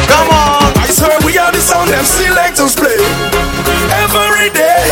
[0.08, 0.72] come on.
[0.76, 3.00] I swear we are the sound them selectors play
[4.04, 4.84] every day,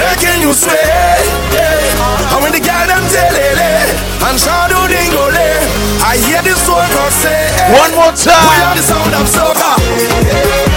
[0.00, 0.80] making you sway.
[2.32, 5.48] And when the girl them tell it, eh, and shadow dingole,
[6.00, 6.80] I hear the soul
[7.20, 7.52] say.
[7.52, 8.48] Eh, one more time.
[8.48, 10.69] We are the sound of soca.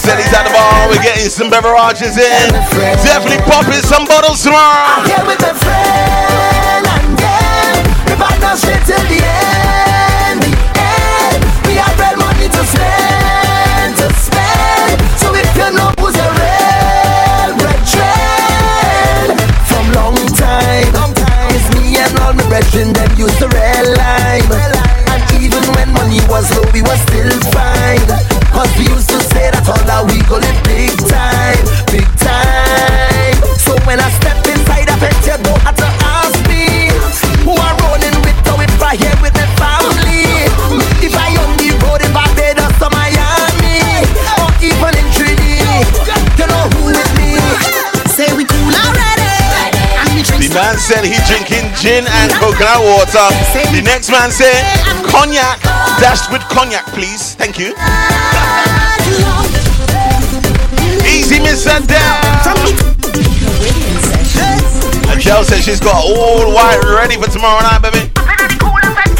[0.00, 0.88] Said he's at the bar.
[0.88, 2.48] We're getting some beverages in.
[3.04, 4.96] Definitely popping some bottles tomorrow.
[4.96, 10.40] I'm Here with a friend and then we partner straight till the end.
[10.40, 11.40] The end.
[11.68, 14.96] We have real money to spend, to spend.
[15.20, 19.36] So if you know who's a real brethren
[19.68, 23.84] from long time, long time, it's me and all my brethren them use the red
[24.00, 24.48] line.
[25.12, 28.39] And even when money was low, we were still fine.
[28.60, 33.56] Cause we used to say that all that we go live big time, big time.
[33.56, 35.89] So when I step inside a pet, you don't have
[50.90, 53.30] said he drinking gin and coconut water.
[53.70, 54.58] The next man said
[55.06, 55.62] cognac,
[56.02, 57.36] dashed with cognac, please.
[57.36, 57.78] Thank you.
[61.06, 61.64] Easy, Miss.
[61.68, 61.86] And
[65.22, 68.10] Jill said she's got all white ready for tomorrow night, baby.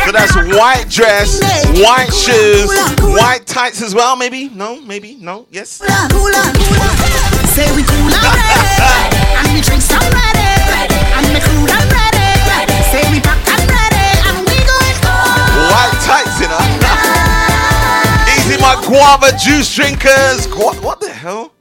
[0.04, 1.38] So that's white dress,
[1.78, 2.66] white shoes,
[3.14, 4.48] white tights as well, maybe?
[4.48, 5.14] No, maybe?
[5.20, 5.46] No?
[5.50, 5.70] Yes?
[5.70, 5.86] Say
[7.76, 10.49] we cool already, and we
[11.34, 12.78] ready, and we cool and ready.
[12.90, 14.98] Say we pack and ready, and we going
[15.70, 16.58] White tights, you know.
[18.34, 20.46] Easy, my guava juice drinkers.
[20.46, 21.52] Gu- what the hell?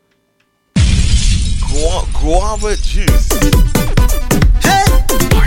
[1.70, 3.30] Gu- guava juice.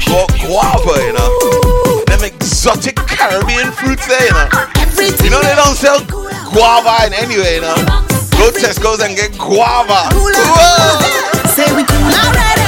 [0.07, 2.05] Gu- guava, you know.
[2.07, 4.49] Them exotic Caribbean fruits there, you know.
[5.25, 5.99] You know they don't sell
[6.53, 7.75] guava in anywhere, you know.
[8.39, 10.11] Go Tesco's and get guava.
[10.14, 11.01] Whoa.
[11.49, 12.62] Say we cool already,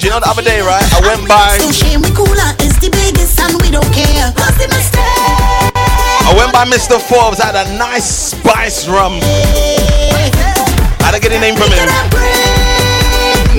[0.00, 0.80] do you know the other day, right?
[0.96, 1.60] I went by.
[1.60, 4.32] So shame we cooler is the biggest, and we don't care.
[4.32, 4.56] What's?
[6.24, 6.96] I went by Mr.
[6.96, 9.20] Forbes, had a nice spice rum.
[11.04, 11.84] How'd I get the name from him?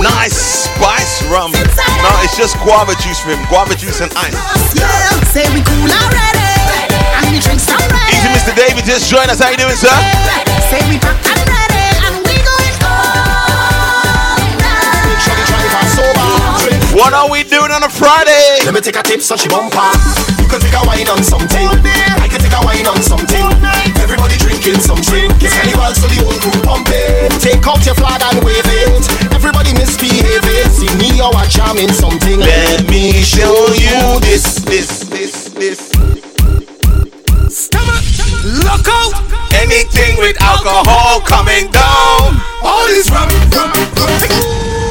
[0.01, 1.53] Nice spice rum.
[1.53, 3.41] No, it's just guava juice for him.
[3.45, 4.33] Guava juice and ice.
[5.29, 6.49] Say we cool already,
[7.21, 8.17] and we drink some ready.
[8.17, 8.57] Easy, Mr.
[8.57, 9.37] David, just join us.
[9.37, 9.93] How you doing, sir?
[17.01, 18.61] What are we doing on a Friday?
[18.61, 19.89] Let me take a tip so she bumper.
[20.37, 21.65] You can take a wine on something.
[22.21, 23.41] I can take a wine on something.
[23.97, 25.33] Everybody drinking something.
[25.41, 27.33] It's carnival so the whole crew pumping.
[27.41, 29.01] Take out your flag and wave it.
[29.33, 30.69] Everybody misbehave it.
[30.69, 32.37] See me or a jamming something.
[32.37, 35.89] Let me show you this, this, this, this.
[38.45, 39.17] Look out!
[39.57, 42.37] Anything with alcohol coming down.
[42.61, 43.25] All this rum,
[43.57, 44.90] rum, rum.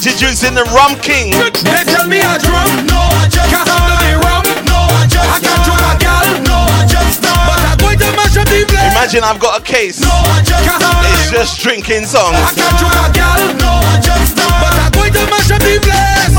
[0.00, 0.40] all is rum.
[0.40, 1.30] Introducing the Rum King.
[1.30, 5.38] They tell me I drum, no, I just can't I rum, no, I just I
[5.40, 7.44] can't drunk a gal, no, I just not.
[7.44, 8.92] But I'm going to mash up the place.
[8.92, 10.00] Imagine I've got a case.
[10.00, 10.82] No, I just can't
[11.20, 12.36] It's just drinking songs.
[12.36, 14.48] I can't drunk a gal, no, I just not.
[14.60, 16.36] But I'm going to mash up the place.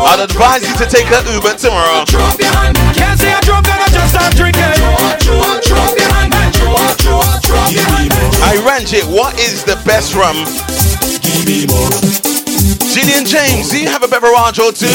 [0.00, 2.04] I'd advise you to take an Uber tomorrow.
[2.06, 2.74] Throw up your hand.
[2.96, 4.60] Can't say I drunk and I just start drinking.
[7.62, 10.36] I Ranjit, what is the best rum?
[12.90, 14.88] Gillian James, do you have a beverage or two?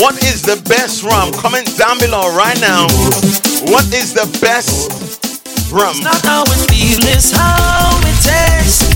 [0.00, 1.32] What is the best rum?
[1.32, 2.86] Comment down below right now.
[3.72, 4.92] What is the best
[5.72, 6.00] rum?
[6.00, 8.86] Not how it feels, it's how it tastes.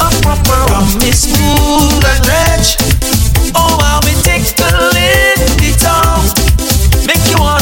[0.00, 2.78] A proper rum is smooth and rich.
[3.54, 4.18] Oh, how it
[4.96, 6.26] in the tongue.
[7.06, 7.57] Make you wanna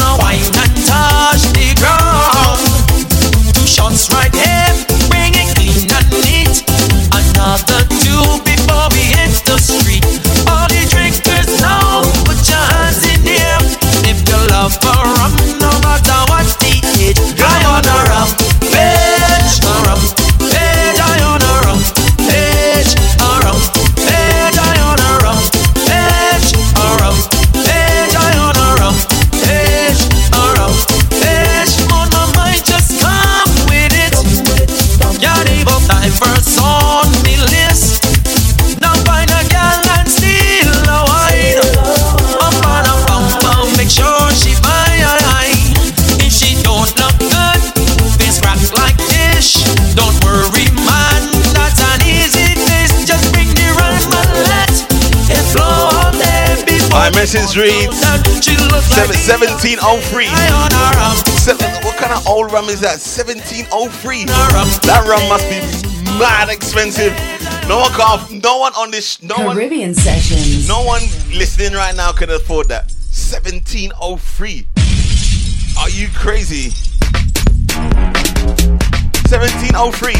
[57.31, 57.41] before.
[57.43, 60.27] My message reads She look like seven- 1703.
[60.27, 61.15] eye on her rum.
[61.37, 62.99] Seven, what kind of old rum is that?
[62.99, 64.25] 1703.
[64.25, 65.59] That rum must be
[66.19, 67.13] mad expensive.
[67.67, 70.67] No one can, no one on this, no one, Caribbean sessions.
[70.67, 71.01] no one
[71.33, 72.91] listening right now can afford that.
[73.11, 74.67] 1703.
[75.79, 76.71] Are you crazy?
[79.29, 80.13] 1703.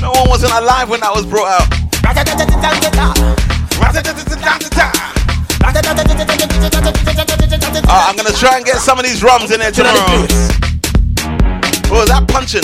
[0.00, 1.66] No one wasn't alive when that was brought out.
[7.90, 9.96] Uh, I'm gonna try and get some of these rums in there tomorrow.
[11.90, 12.62] Oh, is that puncheon?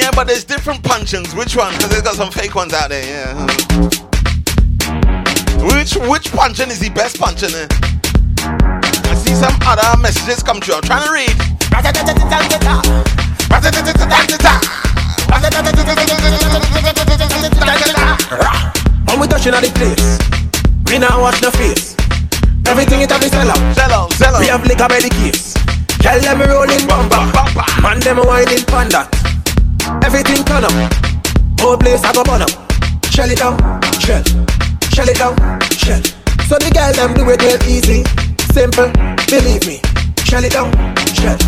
[0.00, 1.34] Yeah, but there's different puncheons.
[1.34, 1.72] Which one?
[1.74, 3.04] Because there's got some fake ones out there.
[3.04, 3.34] Yeah.
[5.60, 7.52] Which which puncheon is the best puncheon?
[7.52, 7.68] Eh?
[9.10, 10.76] I see some other messages come through.
[10.76, 11.36] I'm trying to read.
[19.06, 20.18] When we touching at the place,
[20.86, 21.96] we now watch the face.
[22.66, 23.74] Everything it have is sell out.
[23.74, 24.40] Sell out, sell out.
[24.40, 25.54] We have liquor by the case.
[26.00, 27.20] Tell them rolling bumper.
[27.82, 29.08] Man them whining pan that.
[30.04, 30.72] Everything turn up.
[31.60, 32.50] Whole place I go burn up.
[33.10, 33.58] Shell it down,
[34.00, 34.24] shell.
[34.92, 35.36] Shell it down,
[35.76, 36.02] shell.
[36.48, 38.04] So the girl them do it real easy.
[38.52, 38.90] Simple,
[39.28, 39.80] believe me.
[40.24, 40.72] Shell it down,
[41.12, 41.38] shell.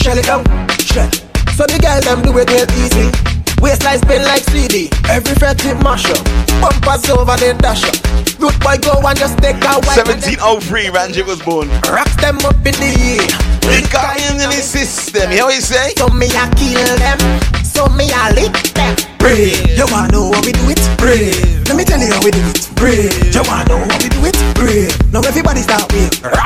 [0.00, 0.44] Shell it down,
[0.80, 1.10] shell.
[1.54, 3.33] So the girl them do it real easy.
[3.64, 4.90] Waistline spin like CD.
[5.08, 6.20] Every fret it mash up.
[6.60, 7.96] Bumpers over the dash up.
[8.36, 10.04] Root boy go and just take a white.
[10.04, 11.72] 1703, Ranjit was born.
[11.88, 13.24] Rocks them up in the air.
[13.64, 15.32] The guy in the system.
[15.32, 15.96] You know what he say?
[15.96, 17.16] So me a kill them.
[17.64, 19.00] So me a lick them.
[19.16, 19.56] Brave.
[19.72, 20.84] You wanna know how we do it?
[21.00, 21.64] Brave.
[21.64, 22.68] Let me tell you how we do it.
[22.76, 23.16] Brave.
[23.32, 24.36] You wanna know how we do it?
[24.60, 24.92] Brave.
[25.08, 26.20] Now everybody start with.
[26.20, 26.44] Brave.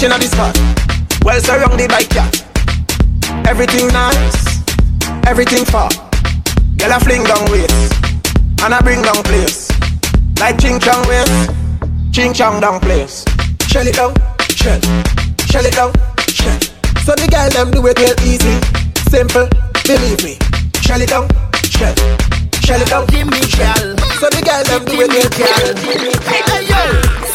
[0.00, 0.56] Touching on this spot,
[1.24, 2.32] well surrounded by cat.
[3.46, 4.64] Everything nice,
[5.26, 5.90] everything far.
[6.78, 7.92] Girl a fling down waist,
[8.64, 9.68] and I bring down place.
[10.40, 11.50] Like ching chong waist,
[12.12, 13.26] ching chong down place.
[13.68, 14.14] Shell it down,
[14.48, 14.80] shell,
[15.44, 15.92] shell it down,
[16.28, 16.60] shell.
[17.04, 18.56] So the girl them do it real easy,
[19.12, 19.48] simple,
[19.84, 20.38] believe me.
[20.80, 21.28] Shell it down,
[21.68, 21.94] shell,
[22.64, 23.96] shell it down, give me shell.
[24.16, 25.28] So the girl them do it real
[25.92, 26.08] easy.
[26.24, 27.29] Hey yo,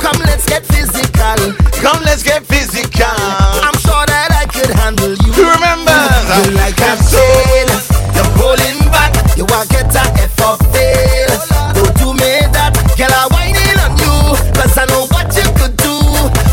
[0.00, 1.54] come let's get physical.
[1.82, 3.16] Come let's get physical.
[3.62, 5.32] I'm sure that I could handle you.
[5.36, 5.98] You remember?
[6.44, 7.68] You like I've seen.
[8.14, 9.14] You're pulling back.
[9.36, 11.30] You want to get a F of fail.
[11.74, 12.74] Don't do me that.
[12.98, 14.36] Girl, I whining on you.
[14.56, 15.96] Cause I know what you could do.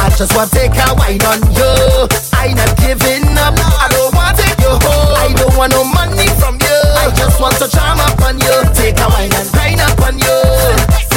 [0.00, 2.08] I just want take a wine on you.
[2.34, 3.54] I not giving up.
[3.56, 5.14] I don't want take you home.
[5.16, 6.78] I don't want no money from you.
[6.98, 8.56] I just want to charm up on you.
[8.74, 10.38] Take a wine and grind up on you.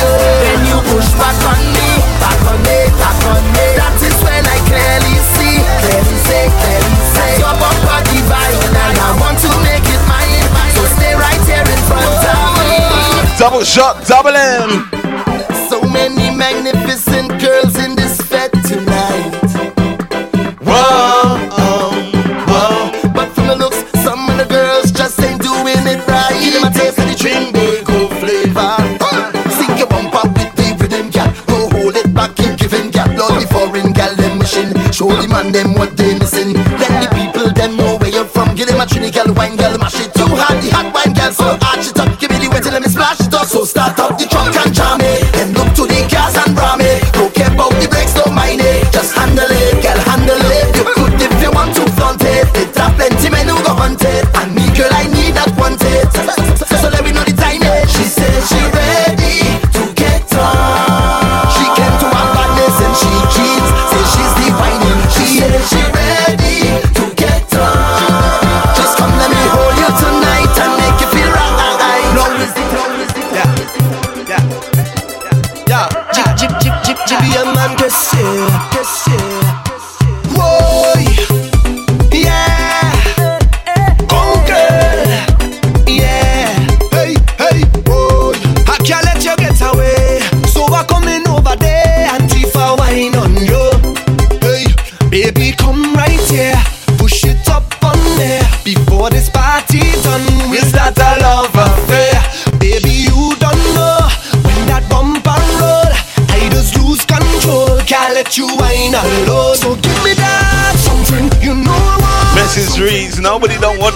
[0.02, 1.90] Then you push back on me,
[2.20, 3.66] back on me, back on me.
[3.78, 4.31] That is
[4.72, 7.32] clearly see, clearly say, clearly say.
[7.44, 10.48] Your bumper divine, and I want to make it mine.
[10.76, 12.80] So stay right here in front of me.
[13.36, 14.88] Double shot, double M.
[15.68, 17.01] So many magnificent
[35.02, 36.54] Show the man them what they missing.
[36.54, 38.54] Let the people them know where you're from.
[38.54, 40.62] Give them a Trini gal, wine gal, mash it too hard.
[40.62, 42.20] The hot wine gal, so arch it up.
[42.20, 43.48] Give me the wet and let me splash it up.
[43.48, 44.61] So start up the trunk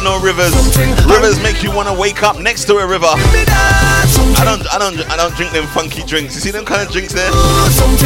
[0.05, 0.53] no rivers.
[1.09, 3.09] Rivers make you wanna wake up next to a river.
[3.09, 6.35] I don't I don't I don't drink them funky drinks.
[6.37, 7.31] You see them kind of drinks there?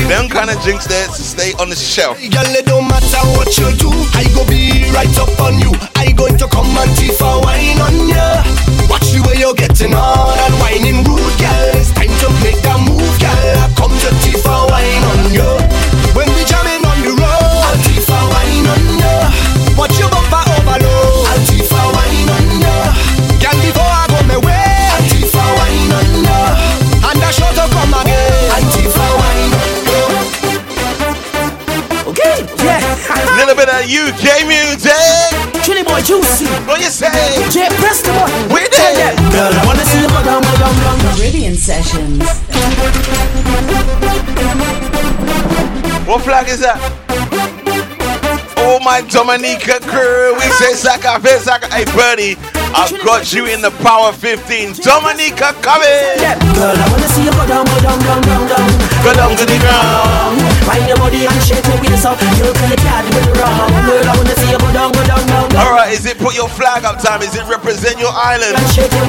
[0.08, 2.16] Them kind of drinks there to stay on the shelf.
[2.18, 3.92] Girl, it don't matter what you do.
[4.16, 5.76] I go be right up on you.
[6.00, 8.48] I going to come and Tifa wine on ya.
[8.88, 11.76] Watch the way you're getting on and whining rude, girl.
[11.76, 13.60] It's time to make that move, girl.
[13.76, 15.89] Come to Tifa wine on ya.
[33.90, 34.94] Little bit of UK music.
[35.66, 36.46] Trini boy juicy.
[36.68, 37.10] What you say?
[37.50, 38.54] J press the boy.
[38.54, 39.18] We did.
[39.34, 41.16] Girl, I wanna see you go down, go down, down, down.
[41.18, 42.22] Caribbean Sessions.
[46.06, 46.78] What flag is that?
[48.58, 51.68] Oh my Dominica crew, we say Saka Fe Saka.
[51.74, 52.38] Hey Birdie,
[52.76, 54.74] I've got you in the power 15.
[54.84, 56.22] Dominica coming.
[56.54, 58.70] Girl, I wanna see you go down, go down, down, down, down.
[59.04, 60.59] Go down to the ground.
[60.70, 62.22] Wind your body and shake your waist up.
[62.38, 63.74] You can can't it wrong.
[63.90, 65.66] Girl, I wanna see you go down, go down, down, down.
[65.66, 67.26] Alright, is it put your flag up time?
[67.26, 68.54] Is it represent your island?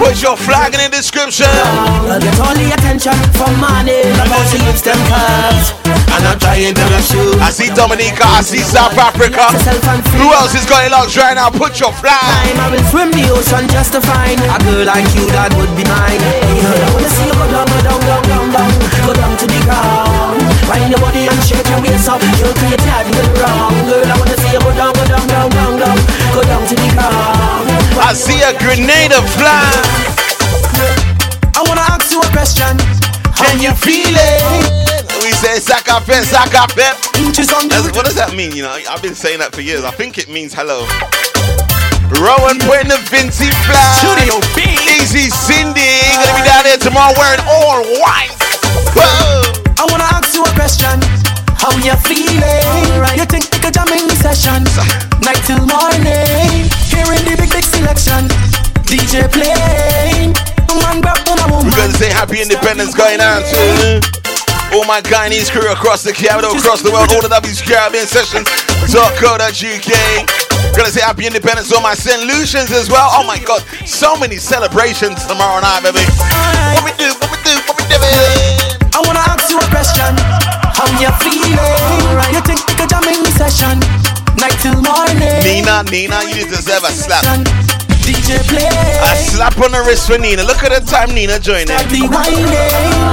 [0.00, 1.52] Put your flag in the description.
[2.08, 4.08] I'll get all the attention from money.
[4.16, 5.76] About she lips them cards.
[6.16, 7.36] And I'm trying to rush you.
[7.44, 9.52] I see Dominica, I see South Africa.
[10.16, 11.52] Who else is going locked right now?
[11.52, 12.16] Put your flag.
[12.56, 15.84] I will swim the ocean just to find a girl like you that would be
[15.84, 16.24] mine.
[16.24, 18.70] Girl, I wanna see you go down, go down, down, down, down,
[19.04, 20.09] go down to the ground.
[20.70, 22.22] Wind your body and shake your waist up.
[22.38, 23.74] You'll create that you wrong.
[23.90, 25.98] Girl, I wanna see you go down, go down, down, down, down,
[26.30, 27.66] go down to the ground.
[27.98, 29.74] I see a Grenada flag.
[31.58, 32.78] I wanna ask you a question.
[33.34, 35.02] Can you feel it?
[35.26, 36.94] We say Saka Pep, Saka Pep.
[37.18, 38.54] That's- What does that mean?
[38.54, 39.84] You know, I've been saying that for years.
[39.84, 40.86] I think it means hello.
[42.22, 43.98] Rowan putting the Vincy flag.
[43.98, 44.62] Studio B.
[45.00, 45.98] Easy Cindy.
[46.14, 48.30] Gonna be down there tomorrow wearing all white.
[48.94, 49.59] Whoa.
[49.80, 51.00] I wanna ask you a question.
[51.56, 52.84] How you feeling?
[53.16, 54.60] You think you could jam in the session?
[55.24, 56.68] Night till morning.
[56.92, 58.28] Hearing the big, big selection.
[58.84, 60.36] DJ playing.
[60.84, 61.72] Man grab on a woman.
[61.72, 64.04] We're gonna say happy independence going on to
[64.76, 68.52] all my Guyanese crew across the capital, across the world, all the W's Caribbean sessions,
[68.92, 69.92] .co.uk.
[70.76, 72.20] Gonna say happy independence to all my St.
[72.28, 73.08] Lucians as well.
[73.16, 76.04] Oh my god, so many celebrations tomorrow night, baby.
[76.76, 78.69] What we do, what we do, what we doing?
[78.94, 80.12] I wanna ask you a question.
[80.74, 81.54] How you feeling?
[82.34, 83.78] You think you could jam in the session?
[84.38, 85.40] Night till morning.
[85.44, 87.24] Nina, Nina, you deserve a slap.
[88.02, 88.66] DJ play.
[88.66, 90.42] A slap on the wrist for Nina.
[90.42, 91.78] Look at the time Nina joined in.
[91.78, 93.06] Start rewinding.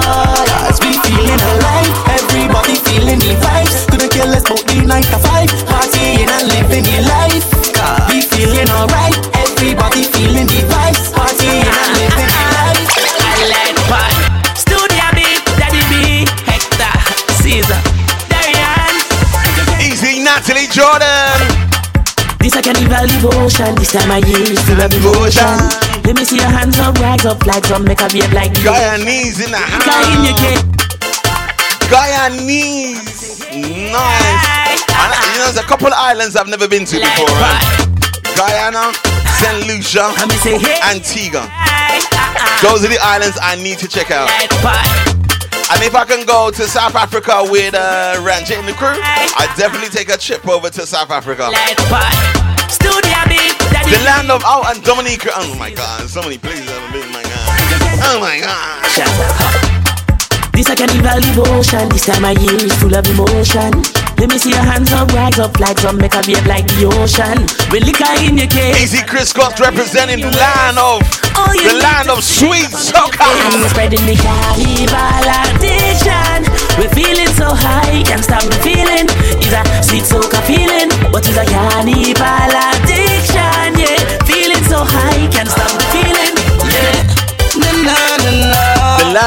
[0.66, 3.86] As we feeling alive, everybody feeling the vibes.
[3.92, 5.52] Couldn't care less about the nine to five.
[5.70, 7.46] Partying and a living the life.
[8.10, 11.14] We feeling alright, everybody feeling the vibes.
[11.14, 12.47] Partying and a living
[20.48, 21.43] Natalie Jordan.
[22.39, 23.76] This a carnival devotion.
[23.76, 25.43] This time year is full of devotion.
[26.08, 28.72] Let me see your hands up, rags up, flags up, make a wave like you.
[28.72, 29.84] Guyanese in the house.
[31.91, 33.43] Guyanese.
[33.91, 34.88] Nice.
[34.88, 37.60] And, you know, there's a couple islands I've never been to before, right?
[38.38, 38.93] Guyana,
[39.43, 39.68] St.
[39.68, 40.16] Lucia,
[40.88, 41.43] Antigua.
[41.43, 42.62] Uh-uh.
[42.62, 44.30] Those are the islands I need to check out.
[45.70, 49.51] And if I can go to South Africa with uh, Ranjit and the crew, I
[49.57, 51.49] definitely take a trip over to South Africa.
[53.91, 55.30] The land of oh and Dominica.
[55.36, 57.11] Oh my God, so many places I've been.
[57.11, 57.59] My God.
[58.03, 59.53] Oh my God.
[60.68, 61.88] This a carnival devotion.
[61.95, 63.72] This time of year is full of emotion.
[64.20, 66.91] Let me see your hands up, rags up, flags up, make a wave like the
[66.91, 67.47] ocean.
[67.72, 68.76] With liquor in your case.
[68.84, 71.07] Easy Chris Scott representing the land of
[71.39, 73.32] Oh, the land of sweet soca.
[73.55, 76.43] We're spreading the carnival addiction.
[76.76, 79.07] We're feeling so high, can't stop the feeling.
[79.39, 83.72] It's a sweet soca feeling, but it's a carnival addiction.
[83.80, 85.77] Yeah, feeling so high, can't stop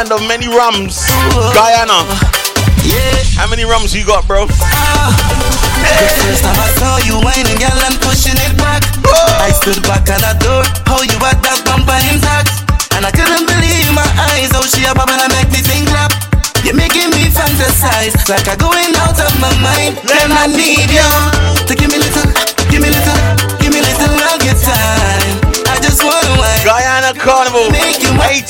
[0.00, 1.04] land of many rums,
[1.52, 2.08] Guyana.
[3.36, 4.46] How many rums you got, bro?
[4.46, 4.54] The
[6.24, 8.82] first time I saw you whining, girl, and pushing it back.
[9.04, 9.44] Oh.
[9.44, 9.99] I stood back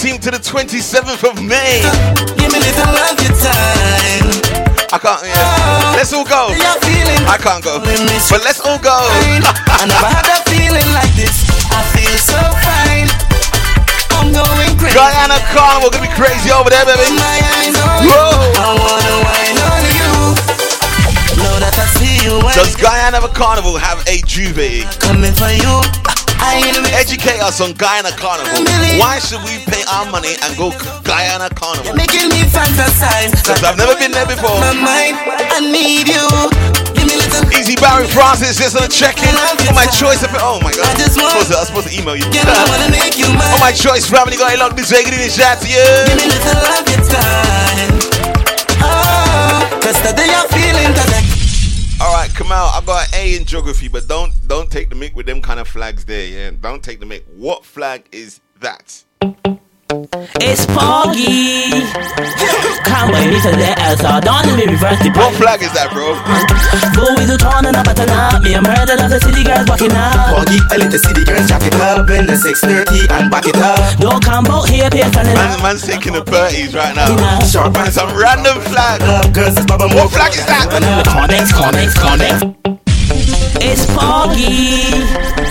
[0.01, 1.85] 18th to the 27th of May.
[2.41, 4.33] Give me little of your time.
[4.89, 5.37] I can't, yeah.
[5.37, 6.57] Oh, let's all go.
[7.29, 7.85] I can't go.
[7.85, 8.97] But let's all go.
[8.97, 11.45] I never had a feeling like this.
[11.69, 13.13] I feel so fine.
[14.17, 14.97] I'm going crazy.
[14.97, 17.05] Guyana Carnival gonna be crazy over there, baby.
[17.21, 18.57] My eyes oh, on Whoa.
[18.57, 20.13] I wanna wine on you.
[21.45, 24.89] Know that I see you Does Guyana Carnival have a juve?
[24.97, 26.20] coming for you.
[26.41, 28.65] I ain't with Educate us on Guyana Carnival.
[28.97, 30.73] Why should we pay our money and go
[31.05, 31.93] Guyana Carnival?
[31.93, 33.37] making me fantasize.
[33.37, 34.57] Because I've never been there before.
[34.61, 35.17] My mind,
[35.53, 36.25] I need you.
[36.97, 37.45] Give me little.
[37.53, 40.89] Easy Barry Francis just on a check-in on my choice of Oh my god.
[40.89, 42.25] I just want supposed to, I'm supposed to email you.
[42.33, 43.53] Yeah, I make you mine.
[43.53, 45.85] on my choice family got a lot this way, get in the chat to you.
[46.09, 47.93] Give me little of your time.
[48.81, 51.20] Oh, cause today I'm feeling today.
[52.11, 52.75] Alright, come out.
[52.75, 55.61] I got an A in geography, but don't don't take the mic with them kind
[55.61, 56.51] of flags there, yeah.
[56.61, 57.25] Don't take the mic.
[57.37, 59.05] What flag is that?
[59.91, 61.67] It's Foggy.
[62.87, 64.23] Can't wait to the answer.
[64.23, 66.15] Don't let me reverse the What flag is that, bro?
[66.95, 68.07] Go with the tone and up at the.
[68.39, 70.31] Me, I'm heard of the city girls walking out.
[70.31, 73.59] Foggy, I let the city girls jack it up in the 630 and back it
[73.59, 73.99] up.
[73.99, 77.11] Don't come out here, pay for Man, man's taking the 30s right now.
[77.43, 79.03] Sharp and Some random flag.
[79.35, 80.71] Girls, it's Baba What flag is that?
[80.71, 82.47] Connex, connex, connex.
[83.59, 85.50] It's Foggy.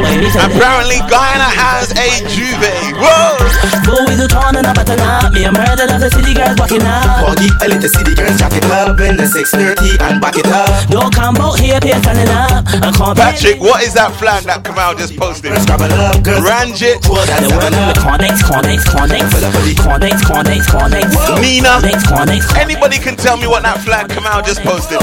[0.00, 2.72] Can't wait to Apparently, Guyana has a juve.
[2.96, 3.36] Whoa!
[3.84, 5.32] Go with the tone and up at the night.
[5.36, 7.28] Me, I'm heard of the city girls walking out.
[7.28, 10.48] Foggy, I let the city girls jack it up in the 630 and back it
[10.48, 10.88] up.
[10.88, 12.64] Don't come out here, pay for up.
[12.80, 15.52] I can't Patrick, what is that flag that Kamal just posted?
[15.52, 17.04] Ranjit.
[17.04, 19.28] Connex, connex, connex.
[19.76, 21.08] Connex, connex, connex.
[21.40, 21.76] Nina.
[21.80, 22.42] Connex, connex.
[22.56, 25.00] Anybody can tell me what that flag Kamal just posted?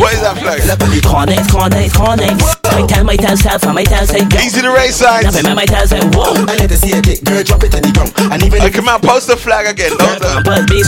[0.00, 0.60] What is that flag?
[1.04, 2.64] Connex, connex, connex.
[2.74, 4.40] My tell, my tell self, my tell say go.
[4.40, 5.30] Easy to race sides.
[5.44, 6.34] Now, my tell say whoa.
[6.48, 8.10] I let the see a dick, girl, drop it to the ground.
[8.32, 9.94] And even Hey, come on, post the flag again.
[9.94, 10.18] Don't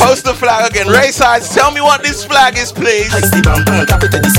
[0.01, 0.89] post the flag again.
[0.89, 3.13] Race sides, tell me what this flag is, please.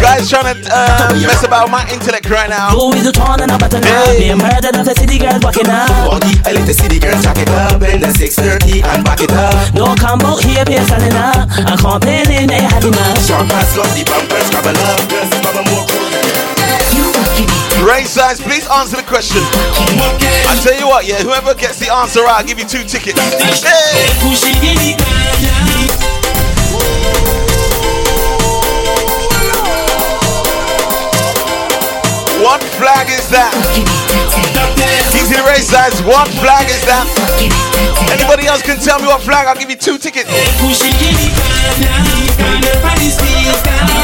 [0.02, 2.74] Guys trying to uh, mess about my intellect right now.
[2.74, 4.20] Go with the tone and up at the night.
[4.20, 6.20] Me, I'm heard of the city girls walking out.
[6.44, 9.56] I let the city girls jack it up in the 630 and back it up.
[9.72, 11.48] Don't come out here, pay for up.
[11.64, 13.24] I'm complaining, they had enough.
[13.24, 14.77] Sharp and slow, the bumper, scrabble
[17.86, 19.42] Race sides, please answer the question.
[19.42, 23.20] I tell you what, yeah, whoever gets the answer right, I'll give you two tickets.
[23.64, 24.08] Hey!
[32.44, 33.52] What flag is that?
[35.18, 37.08] Easy race sides, what flag is that?
[38.14, 39.48] Anybody else can tell me what flag?
[39.48, 40.30] I'll give you two tickets.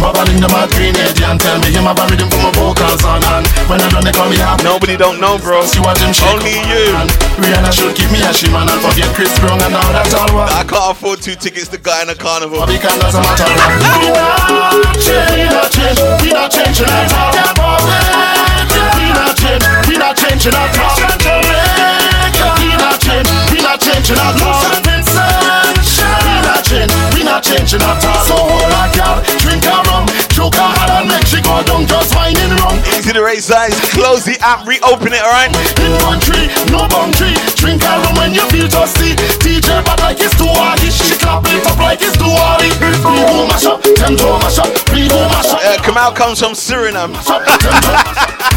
[0.00, 3.20] Babbling them a green edge and tell me him a rhythm for my vocals on
[3.36, 4.64] and when I done they call me happy.
[4.64, 5.60] Nobody don't know, bro.
[5.68, 6.88] See what them shake Only you.
[7.36, 10.48] Rihanna should keep me a shimmer and forget Chris Brown and all that all what.
[10.56, 12.64] I can't afford two tickets to Guyana carnival.
[12.64, 13.44] Because doesn't matter.
[13.44, 14.08] We
[14.72, 17.84] not change, we not change, we not changing at all.
[18.96, 20.96] We not change, we not changing at all.
[22.56, 24.64] We not change, we not changing at all.
[24.80, 28.24] We not change, we not changing at all.
[28.24, 29.76] So hold a girl, drink a
[32.34, 32.78] down just whining rum.
[32.98, 33.74] Easy to raise size.
[33.90, 35.50] Close the app, reopen it, alright?
[35.80, 37.34] In country, no boundary.
[37.56, 39.14] Drink a rum when you feel thirsty.
[39.40, 40.78] DJ bad like it's too hard.
[40.80, 42.62] She clap it up like it's too hard.
[42.62, 44.70] We go mash up, them to mash up.
[44.92, 45.60] We go mash up.
[45.62, 47.14] Uh, Kamal comes from Suriname.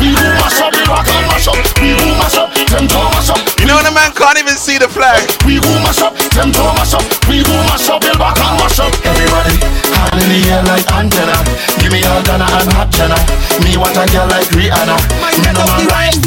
[0.01, 1.57] We go mash up, we rock and mash up.
[1.79, 3.39] We go mash up, them mash up.
[3.59, 5.21] You know when a man can't even see the flag?
[5.45, 7.05] We go mash up, them to mash up.
[7.29, 8.91] We go mash up, build back and mash up.
[9.05, 9.55] Everybody,
[10.03, 11.37] hand in the air like antenna.
[11.79, 13.17] Give me all Ghana and hot Jenna.
[13.63, 14.97] Me want a girl like Rihanna.
[15.23, 16.17] Me no man right.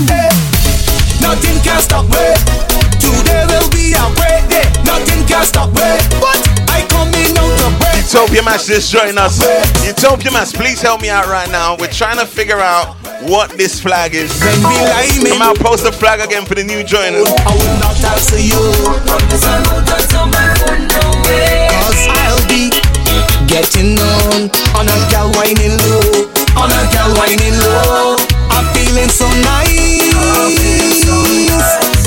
[1.21, 2.37] Nothing can stop me.
[3.03, 4.67] Today will be a great day.
[4.85, 5.91] Nothing can stop me.
[6.23, 6.39] But
[6.71, 8.05] I come in out to break.
[8.05, 9.43] Utopia Mass just join us.
[9.85, 11.77] Utopia Mass, please help me out right now.
[11.77, 14.31] We're trying to figure out what this flag is.
[14.41, 17.27] Come out, post the flag again for the new joiners.
[17.27, 18.73] I will not answer you.
[21.73, 22.71] Cause I'll be
[23.47, 26.29] getting on on a gal whining low.
[26.59, 28.17] On a gal whining low.
[28.51, 30.13] I'm feeling so nice.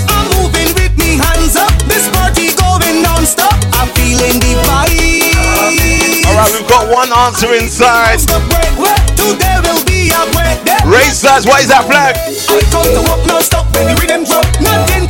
[0.10, 1.72] I'm moving with me hands up.
[1.88, 3.56] This party going non-stop.
[3.74, 6.26] I'm feeling the vibe.
[6.30, 8.20] Alright, we've got one answer inside.
[8.20, 10.78] Today will be a great day.
[10.86, 12.16] Raise size, what is that flag?
[12.16, 14.46] I come to walk non-stop when the rhythm drop.
[14.62, 15.09] Nothing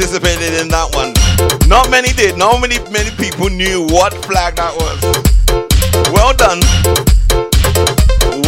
[0.00, 1.12] participated in that one.
[1.68, 2.38] Not many did.
[2.38, 4.96] Not many many people knew what flag that was.
[6.08, 6.64] Well done.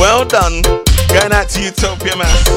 [0.00, 0.64] Well done.
[1.12, 2.48] Going out to Utopia Mass.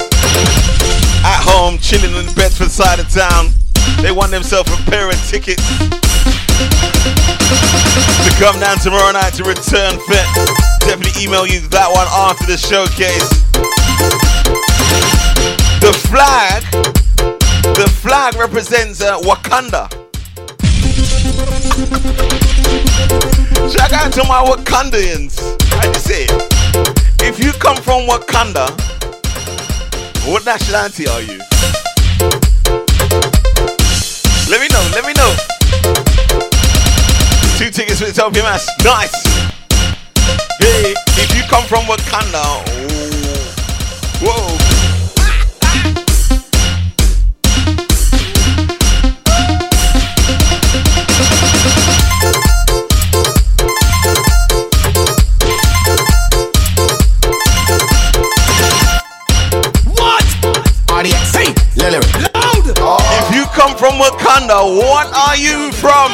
[1.28, 3.52] At home, chilling in the Bedford side of town.
[4.00, 5.60] They won themselves a pair of tickets
[8.24, 10.32] to come down tomorrow night to Return Fete.
[10.88, 13.28] Definitely email you that one after the showcase.
[15.84, 16.64] The flag,
[17.76, 19.92] the flag represents uh, Wakanda.
[23.70, 25.36] Shout out to my Wakandians.
[25.82, 26.26] Do you say?
[27.28, 28.70] If you come from Wakanda,
[30.32, 31.40] what nationality are you?
[34.48, 35.36] Let me know, let me know.
[37.58, 38.70] Two tickets for the Utopia Mass.
[38.86, 39.12] Nice.
[40.60, 42.64] Hey, if you come from Wakanda, oh,
[44.22, 44.65] whoa.
[63.66, 66.14] Come from Wakanda, what are you from?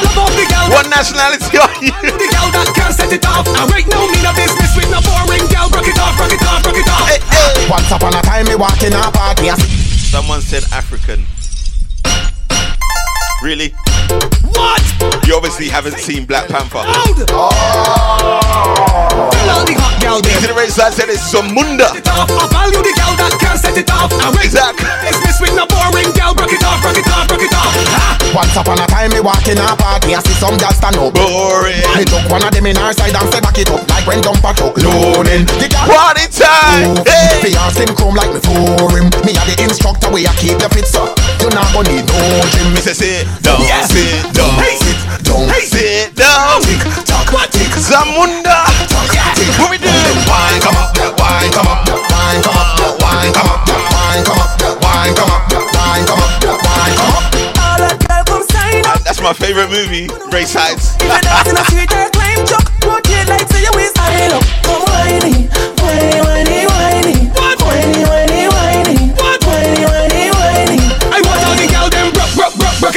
[0.72, 1.92] What nationality are you?
[2.00, 3.44] The gal that can't set it off.
[3.44, 5.68] And right now, me no business with no boring gal.
[5.68, 7.68] Rock it off, rock it off, rock it off.
[7.68, 9.50] Once upon a time, me walk in a party.
[9.50, 9.56] I
[10.08, 11.26] Someone said African.
[13.42, 13.74] Really?
[14.54, 14.82] What?
[15.26, 16.78] You obviously haven't seen Black Panther.
[16.78, 17.26] Loud.
[17.34, 18.38] All oh.
[19.66, 21.90] the hot gal Easy to raise that said it's Zamunda.
[22.06, 22.30] off.
[22.30, 24.14] I value the gal that can't set it off.
[24.14, 24.86] And right Exactly.
[24.86, 26.38] now, business with no boring gal.
[26.38, 27.74] Rock it off, rock it off, rock it off.
[28.30, 30.96] Once upon a time, me walk in a park, me I see some girls stand
[31.02, 31.10] up.
[31.10, 31.82] Boring.
[31.98, 34.22] Me took one of them in her side and say back it up like when
[34.22, 35.50] dump a truck loading.
[35.58, 36.94] The girl Party time.
[37.02, 37.42] Hey.
[37.42, 39.10] Fi ask him come like me for him.
[39.26, 41.10] Me a the instructor where I keep the fit so
[41.42, 42.18] you not gonna need no
[42.54, 42.70] gym.
[42.72, 43.90] Me say sit down, Yes.
[43.92, 44.76] sit down, Hey.
[44.76, 46.62] sit down, Don't sit down.
[46.62, 48.58] tick tock, tick Zamunda.
[49.34, 49.48] tick.
[49.58, 49.88] What we do?
[50.28, 54.56] Wine come up, wine come up, wine come up, wine come up, wine come up,
[54.82, 55.42] wine come up,
[55.74, 56.32] wine come up,
[56.64, 57.24] wine come up.
[57.58, 59.02] All that girl come sign up.
[59.04, 60.94] That's my favorite movie, Race Heights.
[61.00, 62.66] If you dance in a street, girl climb truck.
[62.84, 64.42] Rotate like say you waist high up.
[64.62, 64.81] Come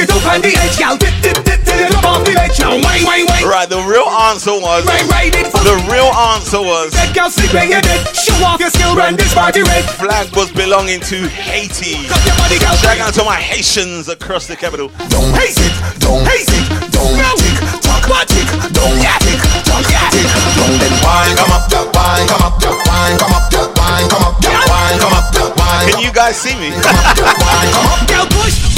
[0.06, 0.96] it up on the edge, gal.
[0.96, 2.58] Dip, dip, dip, till you off the ledge.
[2.62, 3.44] Now wine, wine, wine.
[3.44, 4.86] Right, the real answer was.
[4.86, 6.92] Right, right, it The real answer was.
[6.94, 8.06] That gal sleep when you dead.
[8.14, 9.82] Show off your skill, run this party red.
[9.98, 12.06] Flag was belonging to Haiti.
[12.06, 12.76] Cut your body, gal.
[12.78, 14.88] Shout out to my Haitians across the capital.
[15.10, 15.50] Don't Hey.
[15.50, 16.42] sit, don't Hey.
[16.46, 16.64] sit,
[16.94, 17.30] don't No.
[17.34, 19.18] tick tock, tick, don't Yeah.
[19.26, 20.10] tick tock, Yeah.
[20.14, 23.46] tick, don't then wine come up, wine come up, wine come up,
[23.78, 24.34] wine come up,
[24.70, 25.26] wine come up,
[25.58, 26.70] wine Can you guys see me?
[26.70, 28.06] come up, wine come up.
[28.06, 28.75] Gal push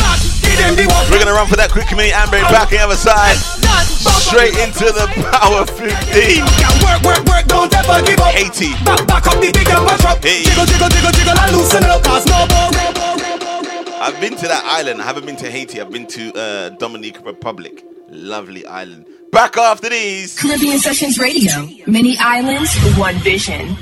[1.10, 3.36] We're gonna run for that quick community and break back on the other side.
[4.28, 6.44] Straight into the power 15.
[6.84, 7.44] Work, work, work.
[7.46, 8.34] Don't ever give up.
[8.34, 8.74] Haiti.
[8.84, 10.22] Back, back up the big and truck.
[10.22, 10.44] Hey.
[10.44, 12.02] Jiggle, jiggle, jiggle, jiggle, and loosen up.
[12.02, 14.02] Cause no more, no more, no more, no more.
[14.02, 15.00] I've been to that island.
[15.00, 15.80] I haven't been to Haiti.
[15.80, 17.84] I've been to uh, Dominican Republic.
[18.10, 19.06] Lovely island.
[19.32, 20.38] Back after these.
[20.38, 21.68] Caribbean Sessions Radio.
[21.86, 23.76] Many islands, one vision.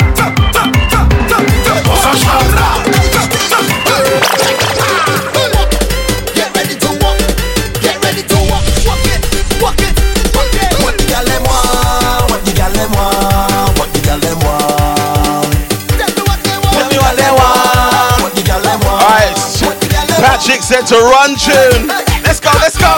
[20.43, 21.86] Patrick said to run tune.
[22.27, 22.90] Let's go, let's go.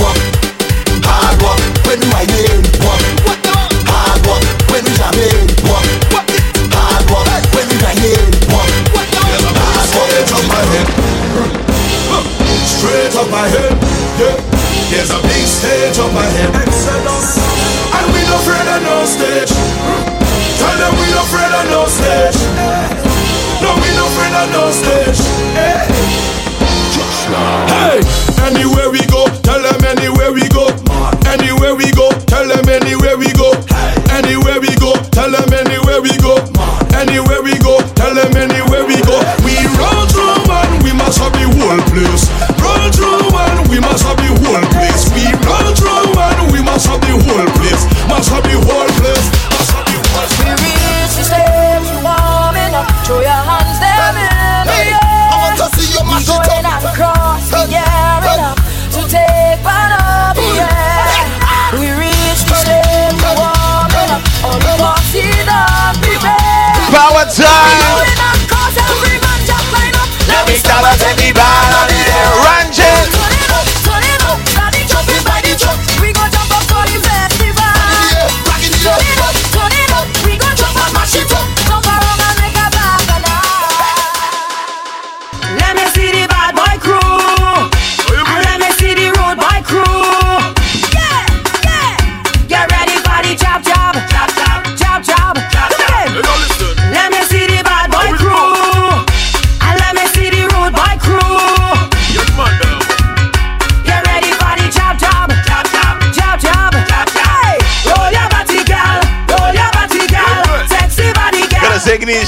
[0.00, 0.16] Walk,
[1.04, 2.64] hard walk when are in.
[2.80, 3.76] Walk, What they want.
[3.84, 4.40] hard walk
[4.72, 5.44] when are in.
[5.68, 5.84] Walk,
[6.72, 8.24] hard walk when are in.
[8.48, 9.52] Walk, What they want.
[9.60, 10.08] hard walk.
[10.16, 10.88] Straight up my head.
[12.64, 13.72] Straight up my head.
[14.16, 14.40] Yeah.
[14.88, 16.56] There's a big stage up my head.
[16.56, 19.52] And we no afraid of no stage.
[20.56, 22.40] Tell them we no afraid of no stage.
[23.60, 25.27] No, we no afraid of no stage.
[27.38, 28.17] Hey,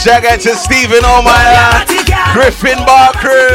[0.01, 1.37] shout out to Stephen, oh my
[2.33, 3.53] Griffin Bar crew.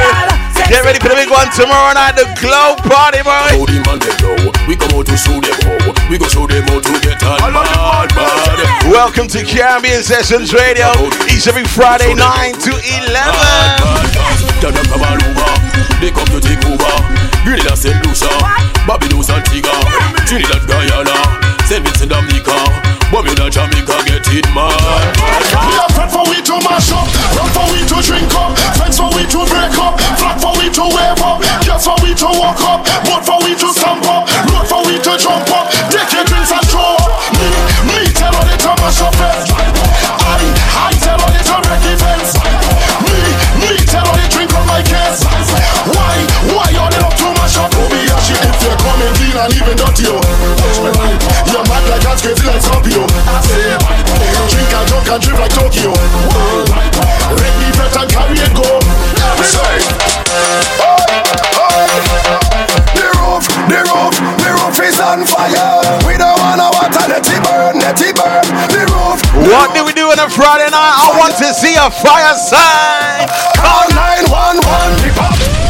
[0.70, 3.50] Get ready for the big one tomorrow night, the Glow Party, boy.
[3.50, 4.54] Show them on the glow.
[4.70, 5.58] We come to show them.
[6.06, 7.42] We go show them to get on.
[8.86, 10.94] Welcome to Caribbean Sessions Radio.
[11.34, 12.22] Each every Friday, 9
[12.62, 13.10] to 11.
[15.98, 16.94] They come to take over.
[17.42, 17.98] Grenada, St.
[18.06, 18.30] Lucia,
[20.30, 21.18] Trinidad, Guyana,
[21.66, 21.82] St.
[21.82, 22.95] Vincent, Dominica.
[23.12, 24.76] But in a Jamaica get it mad.
[25.54, 27.08] We are friend for we to mash up,
[27.38, 30.68] run for we to drink up, friends for we to break up, flag for we
[30.74, 34.28] to wave up, girls for we to walk up, boat for we to stamp up,
[34.52, 35.72] road for we to jump up.
[35.94, 37.08] Take your drinks and throw up.
[37.40, 37.48] Me,
[37.88, 39.48] me tell all the to mash up it.
[39.54, 42.36] I, I tell all the to break events.
[43.06, 43.20] Me,
[43.64, 44.35] me tell all the
[49.36, 50.16] clean and even dirty, yo.
[51.52, 53.04] You're mad like I'm crazy like Scorpio.
[54.48, 55.92] Drink and drunk and drift like Tokyo.
[57.36, 58.80] Red me and carry it go.
[59.44, 59.76] Say.
[62.96, 65.84] The roof, the roof, the roof is on fire.
[66.08, 68.46] We don't wanna let it burn, let it burn.
[68.72, 69.20] The roof.
[69.52, 70.96] What do we do on a Friday night?
[70.96, 73.28] I want to see a fire sign.
[73.60, 75.65] Call 911.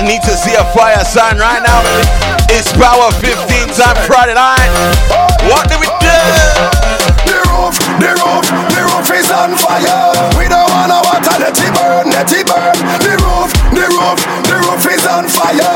[0.00, 1.84] I need to see a fire sign right now.
[2.48, 4.72] It's Power 15 time Friday night.
[5.44, 6.20] What do we do?
[7.28, 10.08] The roof, the roof, the roof is on fire.
[10.40, 12.80] We don't wanna water, let it burn, let it burn.
[13.04, 14.16] The roof, the roof,
[14.48, 15.68] the roof is on fire.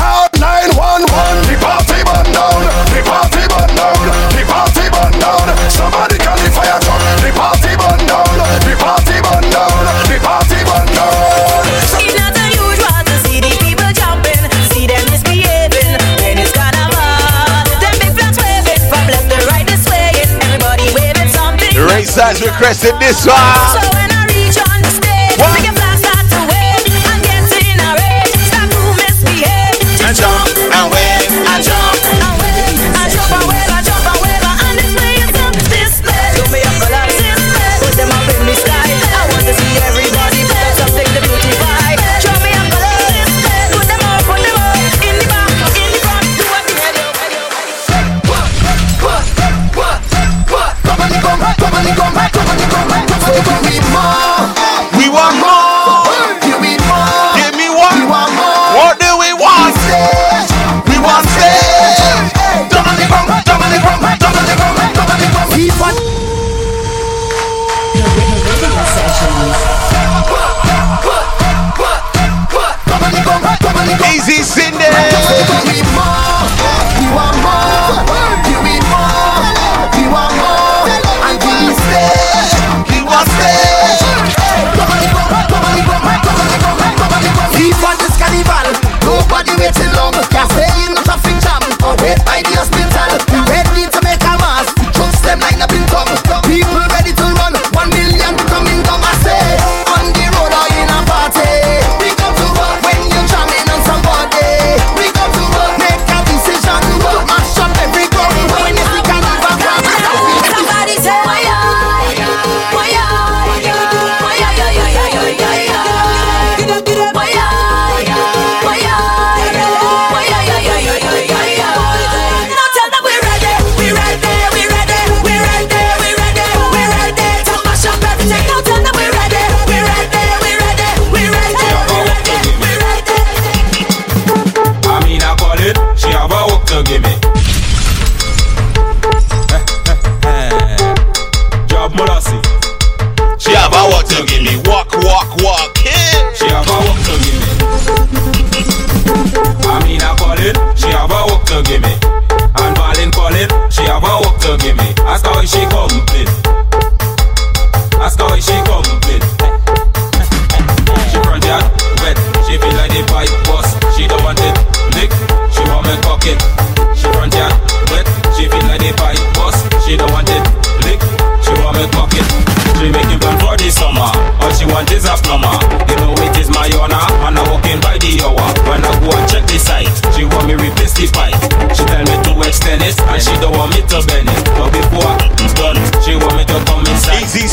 [0.00, 1.47] Out 911.
[22.08, 23.77] mixage requested this one.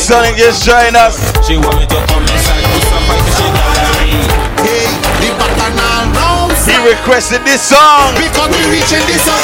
[0.06, 1.18] Sonic just joined us.
[1.48, 2.62] She want me to come inside
[6.62, 8.14] He requested this song.
[8.14, 9.42] Because we reaching this song.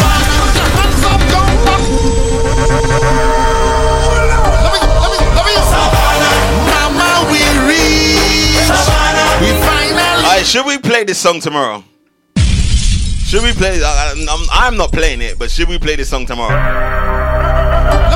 [10.44, 11.84] Should we play this song tomorrow?
[12.36, 13.82] Should we play?
[13.84, 17.31] I, I'm, I'm not playing it, but should we play this song tomorrow?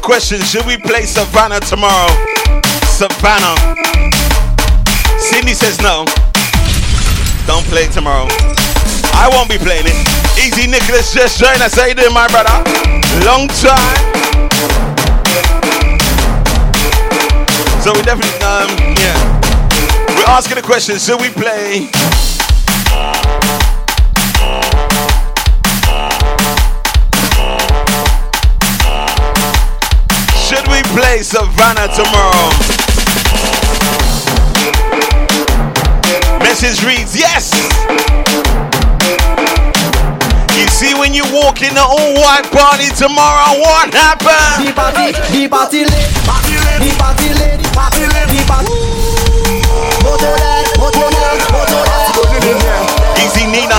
[0.00, 2.10] question Should we play Savannah tomorrow?
[2.88, 3.56] Savannah.
[5.18, 6.04] Cindy says no.
[7.46, 8.26] Don't play tomorrow.
[9.14, 9.96] I won't be playing it.
[10.38, 11.74] Easy Nicholas just joined us.
[11.74, 12.52] How you doing, my brother?
[13.24, 13.98] Long time.
[17.82, 19.16] So we definitely, um, yeah.
[20.16, 21.88] We're asking the question, should we play?
[30.94, 32.50] Play Savannah tomorrow?
[36.42, 37.54] Message reads, yes!
[40.58, 44.66] You see when you walk in the all white party tomorrow, what happened?
[44.66, 48.74] The party, the party lit, party lit, the party lit, party lit, the party.
[50.02, 52.18] Motorhead, Motorhead, Motorhead.
[53.22, 53.78] Easy Nina.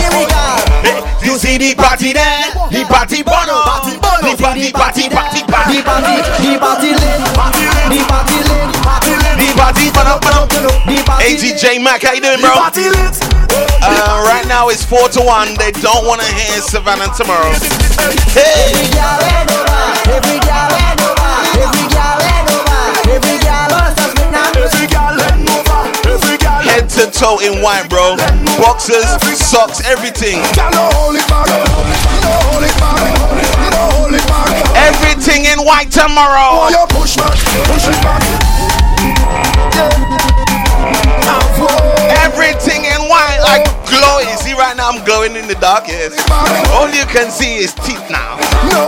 [1.23, 5.50] You see the party there, the party bono, party bono, the party, party, party, party,
[5.69, 10.17] The party, the party lit, party lit, the party lit, party lit, the party bono,
[10.17, 10.41] bono.
[10.89, 11.37] the party.
[11.37, 12.49] ATJ Mac, how you doing, bro?
[12.49, 13.15] The party lit.
[13.83, 15.53] Uh, right now it's four to one.
[15.57, 17.51] They don't want to hear Savannah tomorrow.
[18.33, 21.00] Hey, Every girl head over, every girl head
[26.95, 28.17] to toe in white, bro.
[28.59, 29.05] Boxers,
[29.39, 30.39] socks, everything.
[34.75, 36.67] Everything in white tomorrow.
[44.91, 45.87] I'm glowing in the dark.
[45.87, 46.11] Yes.
[46.75, 48.35] All you can see is teeth now.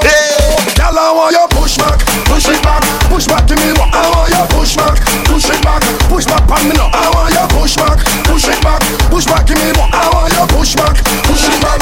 [0.03, 0.35] Hey.
[0.75, 1.95] Girl, I want you push back,
[2.27, 3.71] push it back, push back to me.
[3.71, 5.79] I want you push back, push it back,
[6.11, 6.91] push back on me now.
[6.91, 9.71] I want you push back, push it back, push back to me.
[9.79, 11.79] I want you push back, push it back.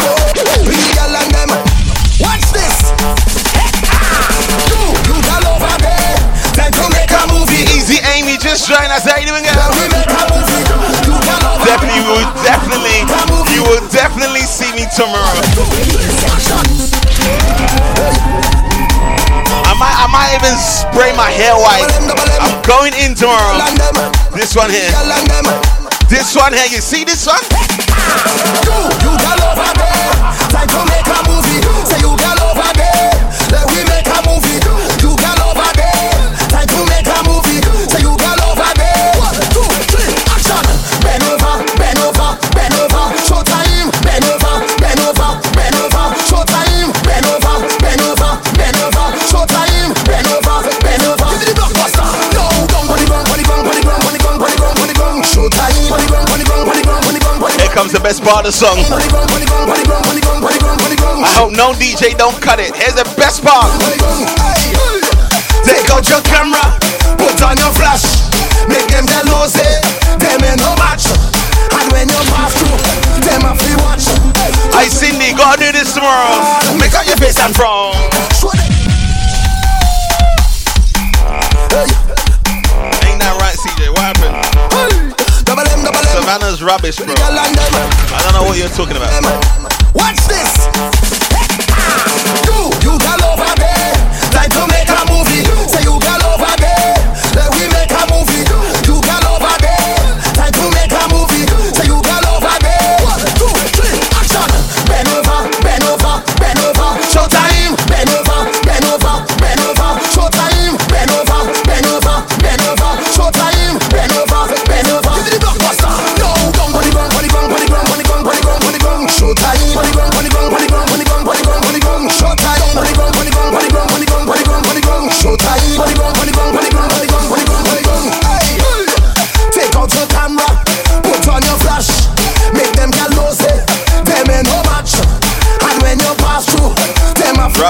[0.70, 1.50] Bring the girl and them.
[2.22, 2.94] Watch this.
[4.70, 6.18] You, you girl over there.
[6.54, 7.66] Time to make a movie.
[7.74, 9.02] Easy Amy, just join us.
[9.02, 9.61] How you doing, girl?
[14.96, 15.40] Tomorrow.
[19.64, 21.88] I might, I might even spray my hair white.
[22.42, 23.58] I'm going in tomorrow.
[24.36, 24.92] This one here.
[26.10, 26.68] This one here.
[26.68, 27.40] You see this one?
[57.72, 58.76] Here comes the best part of the song.
[61.24, 62.76] I hope no DJ don't cut it.
[62.76, 63.72] Here's the best part.
[65.64, 66.60] Take out your camera,
[67.16, 68.28] put on your flash,
[68.68, 69.80] make them tell nosy, eh?
[70.20, 71.16] them ain't no match.
[71.72, 72.76] And when you pass through,
[73.24, 74.04] them a free watch.
[74.76, 76.44] I Cindy, gotta do this tomorrow.
[76.76, 78.11] Make out your face and from.
[86.62, 87.08] Rubbish, bro.
[87.08, 87.74] Girl and them.
[88.14, 89.10] I don't know what you're talking about.
[89.96, 90.70] Watch this.
[92.46, 93.01] You, you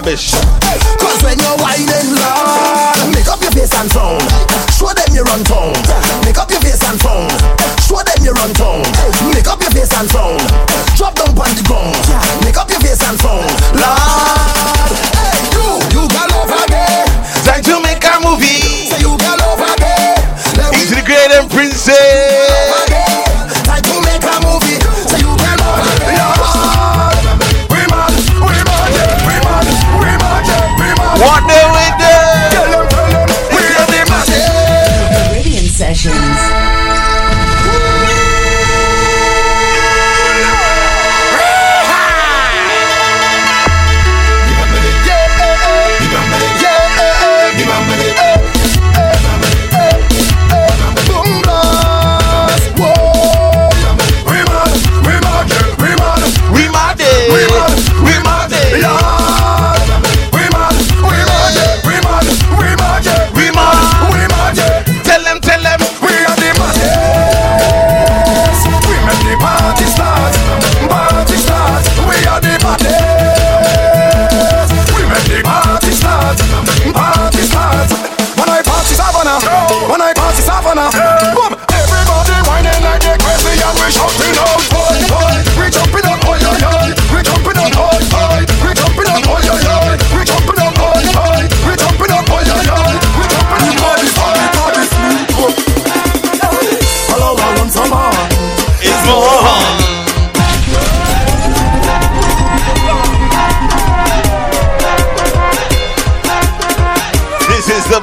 [0.01, 0.50] Rubbish.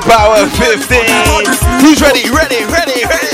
[0.09, 1.05] Power 15.
[1.85, 2.31] Who's ready?
[2.31, 3.28] Ready, ready, ready.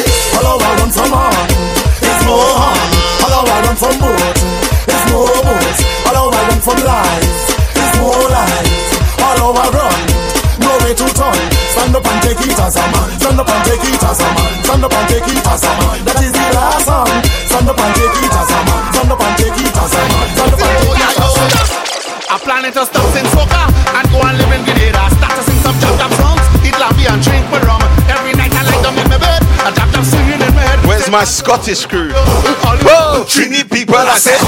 [31.14, 31.24] My head.
[31.24, 32.10] Where's my Scottish crew?
[32.10, 34.38] Whoa, Trini people, I said.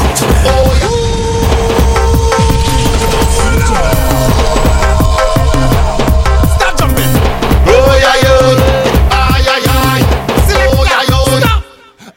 [6.57, 7.13] Stop jumping.
[7.67, 9.15] Oh, yeah, yeah.
[9.15, 10.01] Ay, ay, ay.
[10.75, 11.19] Oh, yeah, yo.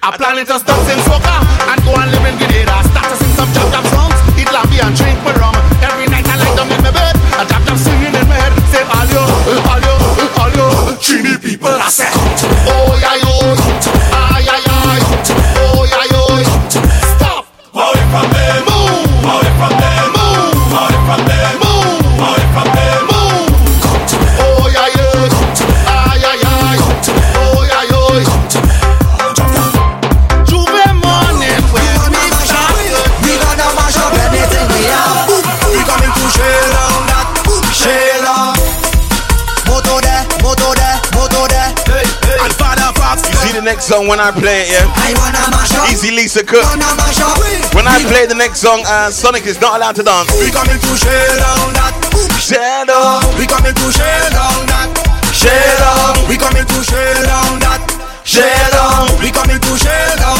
[0.01, 1.35] I'm planning to stop sing soca
[1.69, 2.81] and go and live in Grenada.
[2.89, 5.55] Start to sing some jump jump songs, eat lambi and drink my rum.
[5.85, 8.53] Every night I lie down in my bed, I jump jump singing in my head.
[8.73, 9.21] Say all yo,
[9.69, 9.93] all yo,
[10.41, 10.67] all yo.
[10.97, 12.09] Trini people, I said.
[12.65, 12.98] Oh,
[43.99, 44.88] song when I play it, yeah?
[44.95, 45.91] I wanna mash up.
[45.91, 46.63] Easy Lisa Cook.
[46.63, 47.35] Wanna mash up.
[47.76, 50.31] When I play the next song, uh, Sonic is not allowed to dance.
[50.39, 51.93] We coming to share down that.
[52.39, 53.19] Shadow.
[53.38, 54.89] We coming to share down that.
[55.35, 56.15] Share down.
[56.30, 57.81] We coming to share down that.
[58.23, 59.11] Share down.
[59.19, 60.39] We coming to share down.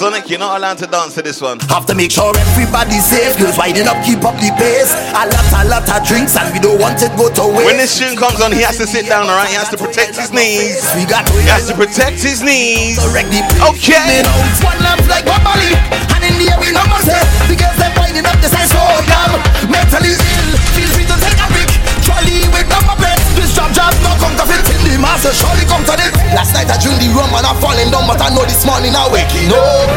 [0.00, 1.60] Sonic, you're not allowed to dance to this one.
[1.68, 3.36] Have to make sure everybody's safe.
[3.36, 4.88] Girls winding up, keep up the pace.
[5.12, 7.68] A lot, a lot of drinks, and we don't want it go to waste.
[7.68, 9.52] When this tune comes on, he has to sit down, alright?
[9.52, 10.80] He has to protect his knees.
[10.96, 12.96] we got He has to protect his knees.
[12.96, 14.24] Okay.
[14.64, 15.76] One lamp like Bobali,
[16.16, 17.20] and in the air we know say
[17.52, 19.36] the girls they winding up the size so damn
[19.68, 20.48] mentally ill.
[20.80, 21.68] Feel free to take a pic.
[22.08, 23.20] Trolley with number plate.
[23.36, 24.69] This job job no counterfeit in the
[25.00, 25.32] master.
[25.32, 26.12] Surely come to it.
[26.36, 28.92] Last night I drink the rum and I'm falling down, but I know this morning
[28.92, 29.88] I waking up.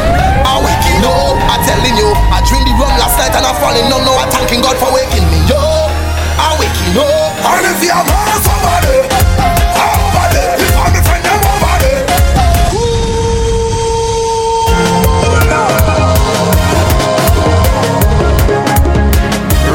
[0.47, 1.35] I waking up.
[1.51, 4.01] I'm telling you, I drink the rum last night and I'm falling down.
[4.07, 5.91] Now I'm thanking God for waking me up.
[6.39, 7.35] I waking up.
[7.43, 9.03] And if you have somebody,
[9.75, 12.01] somebody, if I'm friend, I'm over there.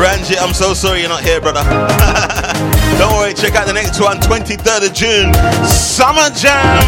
[0.00, 1.64] Ranjit, I'm so sorry you're not here, brother.
[2.98, 5.30] Don't worry, check out the next one, 23rd of June.
[5.62, 6.82] Summer Jam.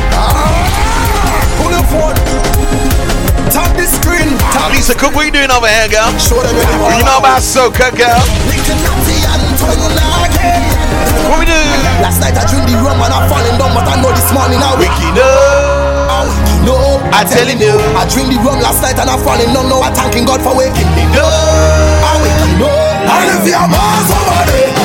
[1.63, 2.19] Pull your phone.
[3.55, 4.35] Tap the screen.
[4.51, 6.11] Tap Lisa Cook, what you doing over here, girl?
[6.19, 6.55] Show them.
[6.99, 8.19] You know about soca, girl?
[11.31, 11.55] What we do?
[12.03, 14.59] Last night I drink the rum and I falling down, but I know this morning
[14.59, 15.31] I wake Wiki no.
[16.67, 16.77] No,
[17.15, 17.79] I telling you.
[17.95, 19.71] I drink the rum last night and I falling down.
[19.71, 21.23] Now I thanking God for waking me up.
[22.03, 22.99] I waking up.
[23.11, 24.80] And if you're Mars over there,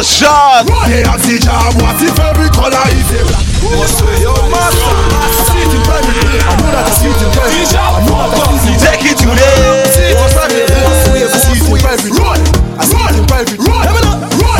[0.00, 0.64] love.
[0.64, 0.88] Double shot.
[0.88, 3.44] They ask the job, what if every color is a black?
[3.60, 4.80] Must say, yo, master.
[4.80, 6.16] I see it in private.
[6.16, 7.68] I know that I see it in private.
[7.68, 9.76] I know that I see it in Take it to them.
[10.16, 10.48] What's that?
[10.48, 12.12] I see it in private.
[12.16, 12.40] Run,
[12.80, 13.60] I see it in private.
[13.60, 13.84] Run,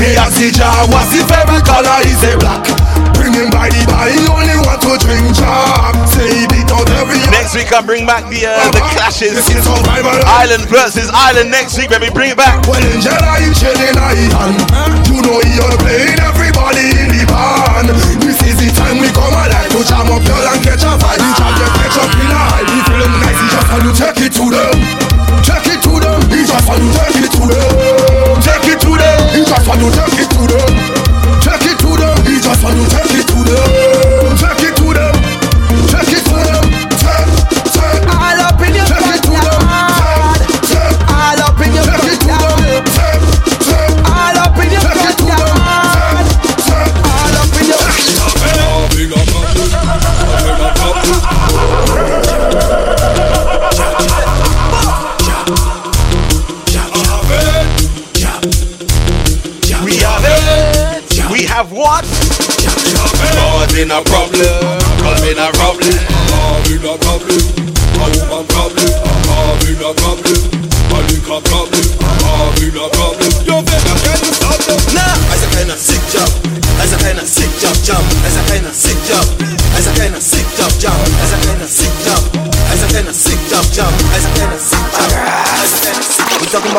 [0.00, 2.64] They ask the job, what if every color is a black?
[3.16, 3.80] Bring him by the
[4.12, 5.96] he only want to drink job.
[6.08, 6.49] Say
[7.08, 9.32] Next week I bring back the uh, the clashes.
[9.32, 10.12] Is survival.
[10.28, 12.12] Island versus Island next week, baby.
[12.12, 12.60] Bring it back.
[12.68, 14.60] Well, Jedi, chilling I hand.
[15.08, 17.88] You know all playing everybody in the band.
[18.20, 21.24] This is the time we come alive to jam up girl and catch a vibe.
[21.24, 22.89] Each of them catch up in a high.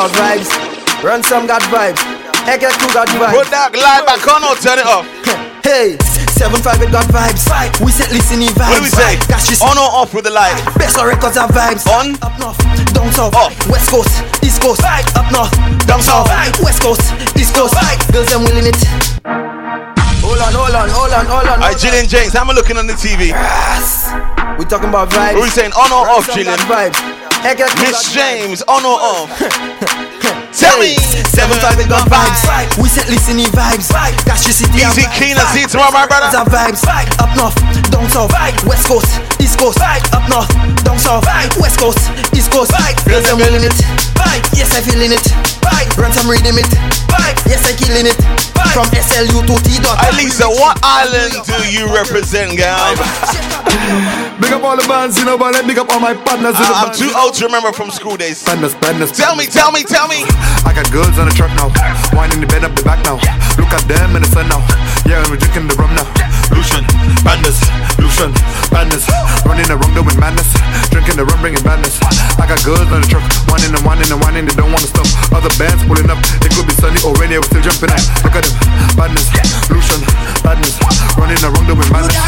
[0.09, 0.17] Sick.
[0.17, 1.03] We talking about vibes.
[1.03, 2.01] Ransom got vibes.
[2.49, 3.33] Eke two got vibes.
[3.37, 5.05] Put that light back on or turn it off.
[5.61, 5.93] Hey,
[6.33, 7.45] seven five it got vibes.
[7.85, 8.73] We said listening vibes.
[8.73, 9.13] What do we say?
[9.29, 10.57] That's On or off with the light?
[10.73, 11.85] best of records have vibes.
[11.85, 12.17] On.
[12.25, 12.57] Up north,
[12.97, 13.53] down south, Off.
[13.69, 14.09] west coast,
[14.43, 15.53] east coast, up north,
[15.85, 16.27] Down south.
[16.65, 17.05] west coast,
[17.37, 17.77] east coast.
[18.11, 18.75] Girls them willing it.
[20.25, 21.61] Hold on, hold on, hold on, hold on.
[21.61, 23.29] Alright, Jillian James, how am I looking on the TV?
[23.29, 24.09] Yes.
[24.57, 25.37] We talking about vibes.
[25.37, 25.71] What are we saying?
[25.77, 26.89] On or off, Ransom got Jillian?
[26.89, 26.99] vibes.
[27.41, 29.29] Miss James, on or off?
[30.53, 30.93] Tell me.
[31.31, 32.77] Seven five it got vibes.
[32.77, 33.89] We said listening vibes.
[34.25, 35.17] Cash your city Easy vibes.
[35.17, 36.29] keen, I see you tomorrow, my brother.
[36.37, 36.85] Have vibes.
[37.17, 37.57] Up north,
[37.89, 38.31] down south,
[38.67, 39.09] west coast,
[39.41, 39.79] east coast.
[39.81, 40.49] Up north,
[40.83, 41.25] down south,
[41.57, 41.97] west coast,
[42.35, 42.71] east coast.
[43.09, 43.73] Girls I'm feeling it.
[44.53, 45.60] Yes I feeling it.
[45.97, 46.67] Ransom reading it.
[47.47, 48.17] Yes I killing it.
[48.71, 49.99] From SLU to T dot.
[49.99, 52.95] Hey, Lisa, what island do you represent, girl?
[54.39, 56.63] Big up all the bands, you know, but let big up all my partners in
[56.63, 58.43] the I- I'm too old to remember from school days.
[58.43, 59.11] Badness, badness.
[59.11, 60.23] Tell me, tell me, tell me.
[60.65, 61.69] I got girls on the truck now.
[62.15, 63.15] Wine in the bed, up the back now.
[63.59, 64.61] Look at them in the sun now.
[65.05, 66.07] Yeah, and we're drinking the rum now.
[66.55, 66.83] Lucian,
[67.23, 67.59] badness,
[68.11, 68.35] Lucian,
[68.67, 69.07] badness.
[69.47, 70.51] Running the around doing madness.
[70.91, 71.95] Drinking the rum, bringing badness.
[72.35, 73.23] I got girls on the truck.
[73.47, 75.07] Whining and whining and whining, they don't wanna stop.
[75.31, 76.19] Other bands pulling up.
[76.43, 78.03] It could be sunny or rainy, we're still jumping out.
[78.27, 78.51] Look at them,
[78.99, 79.31] badness,
[79.71, 80.03] Lucian,
[80.43, 80.75] badness.
[81.15, 82.19] Running around doing madness.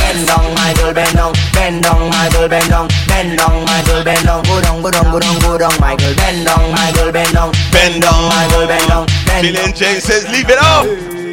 [0.00, 3.80] Bend down, my girl, bend down, bend down, my girl, bend down, bend down, my
[3.84, 6.64] girl, bend down, go down, go down, go down, go down, my girl, bend down,
[6.72, 8.32] my girl, bend down, Bend down.
[8.32, 9.68] my girl, bend down, bend down.
[9.68, 10.88] Jillian James says, leave it off.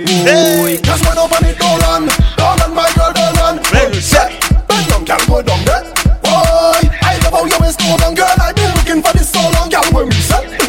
[0.09, 0.79] Hey.
[0.81, 2.09] Just run up on it, don't run.
[2.35, 3.59] Don't my girl, don't run.
[3.71, 4.33] Ready, set.
[4.67, 5.83] Bend down, girl, go down there.
[6.25, 8.33] Boy, I love how you waist go down, girl.
[8.41, 9.85] I've been looking for this so long, girl.
[9.93, 10.68] When we set,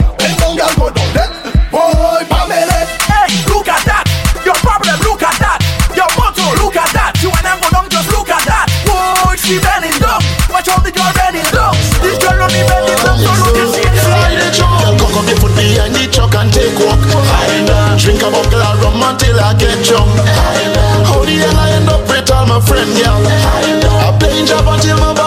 [18.30, 20.10] a buckle of rum until I get drunk.
[21.06, 23.22] How the hell I end up with all my friend, girl?
[23.26, 25.19] I playing job until my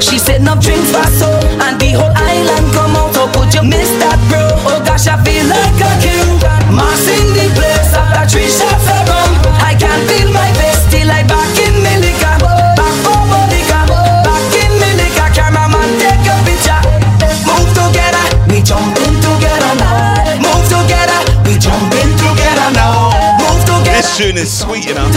[0.00, 1.30] She said, "No drinks for so,
[1.64, 3.16] and the whole island come out.
[3.16, 4.42] Oh, could you miss that, bro?
[4.68, 6.38] Oh gosh, I feel like a king.
[6.70, 9.34] Massing the place after three shots around.
[9.60, 12.32] I can feel my face till I back in Milica,
[12.78, 13.80] back for Monica,
[14.26, 15.24] back in Milica.
[15.36, 16.82] Cameraman, take a picture.
[17.48, 20.22] Move together, we jumping together now.
[20.44, 23.12] Move together, we jumping together now.
[23.40, 23.64] Move.
[23.84, 25.08] This tune is sweet you know.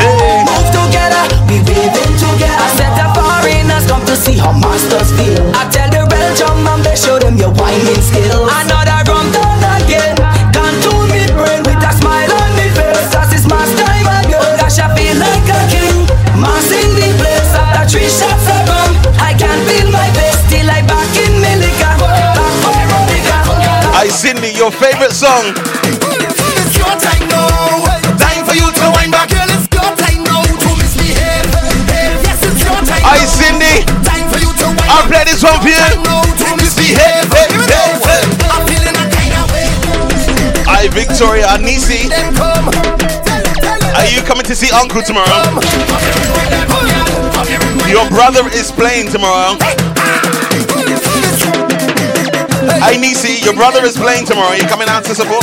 [0.00, 0.44] Hey.
[0.48, 2.57] Move together, we weaving together
[3.98, 5.42] come to see how masters feel.
[5.54, 8.46] I tell the Belgium man they show them your whining skills.
[8.46, 10.14] Another rum done again.
[10.54, 13.10] Can't do me brain with a smile on me face.
[13.14, 14.54] As it's my time again.
[14.62, 15.98] Gosh, I feel like a king.
[16.38, 18.90] Massing the place after three shots of rum.
[19.18, 21.90] I can feel my face till I back in Millica.
[21.98, 22.78] Back for.
[23.98, 25.58] I Cindy, your favorite song.
[38.94, 39.66] A kind of way.
[40.70, 41.46] I Victoria.
[42.06, 42.34] Then.
[43.98, 45.26] Are you coming to see Uncle tomorrow?
[47.90, 49.58] Your brother is playing tomorrow.
[52.78, 54.54] Hey Nisi, your brother is playing tomorrow.
[54.54, 55.42] You coming out to support?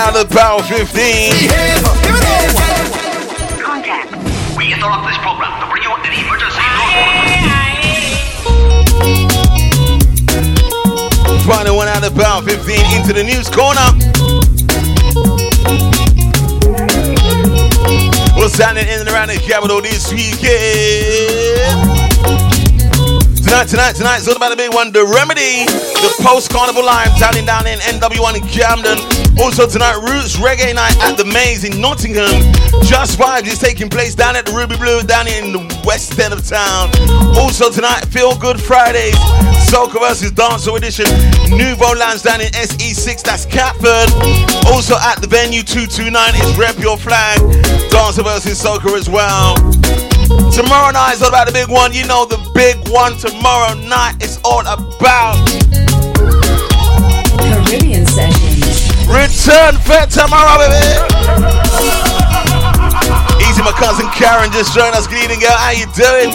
[0.00, 1.52] Out of Power 15.
[3.60, 4.08] Contact.
[4.56, 6.56] We interrupt this program to bring you an emergency
[11.44, 13.84] Final one out of Power 15 into the news corner.
[18.40, 21.60] What's happening in and around the capital this weekend?
[23.44, 25.66] Tonight, tonight, tonight, it's all about the big one, The Remedy,
[26.00, 29.19] the post carnival live tallying down in NW1 in Camden.
[29.38, 32.30] Also tonight, Roots Reggae Night at the Maze in Nottingham.
[32.82, 36.32] Just Vibes is taking place down at the Ruby Blue down in the west end
[36.32, 36.90] of town.
[37.36, 39.14] Also tonight, Feel Good Fridays,
[39.70, 41.06] Soca versus Dancer Edition,
[41.50, 44.10] Nouveau Lands down in SE6, that's Catford.
[44.66, 47.38] Also at the venue 229 is Rep Your Flag,
[47.90, 49.54] Dancer versus Soca as well.
[50.52, 51.92] Tomorrow night is all about the big one.
[51.92, 55.36] You know the big one tomorrow night is all about
[57.38, 57.99] Caribbean.
[59.10, 60.78] Return Fete tomorrow, baby.
[63.42, 65.06] Easy, my cousin Karen just joined us.
[65.06, 65.58] Good evening, girl.
[65.58, 66.30] How you doing?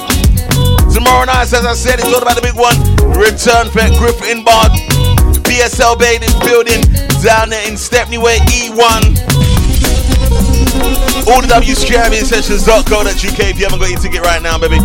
[0.92, 2.76] Tomorrow night, as I said, it's all about the big one.
[3.16, 4.70] Return Fete Griffin Bar.
[5.48, 6.82] PSL Bathing Building
[7.24, 9.24] down there in Stepney Way E1.
[11.32, 14.80] All the WScarabinSessions.co.uk if you haven't got your ticket right now, baby.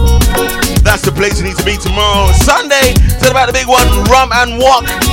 [0.86, 2.30] That's the place you need to be tomorrow.
[2.32, 5.09] Sunday, it's all about the big one, Rum and Walk.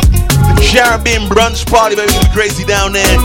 [0.62, 2.12] Caribbean brunch party, baby.
[2.14, 3.18] It's crazy down there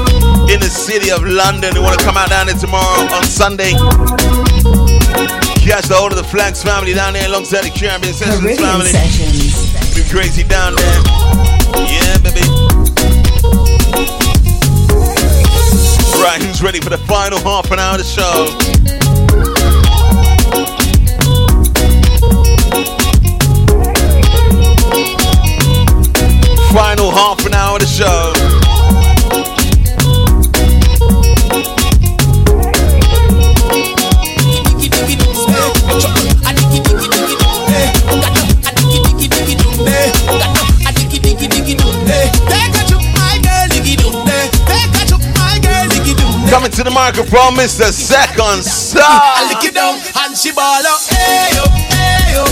[0.53, 1.75] in the city of London.
[1.75, 3.73] They want to come out down there tomorrow on Sunday.
[5.63, 8.91] Catch the whole of the Flags family down there alongside the Caribbean Sessions Caribbean family.
[8.91, 9.95] Sessions.
[9.95, 11.01] Be crazy down there.
[11.87, 12.43] Yeah, baby.
[16.23, 18.82] Right, who's ready for the final half an hour of the show?
[46.53, 47.91] Coming to the microphone, Mr.
[47.91, 49.01] Second Star.
[49.09, 51.01] I lick it down and she ball out.
[51.09, 52.45] Hey yo, hey yo,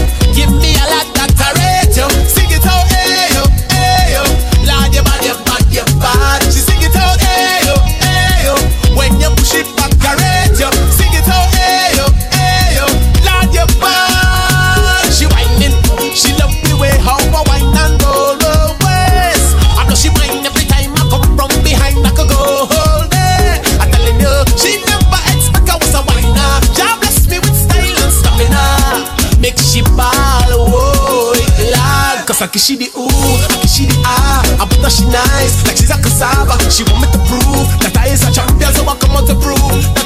[34.90, 36.58] she nice, like she's a cassava.
[36.70, 39.36] She want me to prove that I is a champion, so I come out to
[39.38, 39.99] prove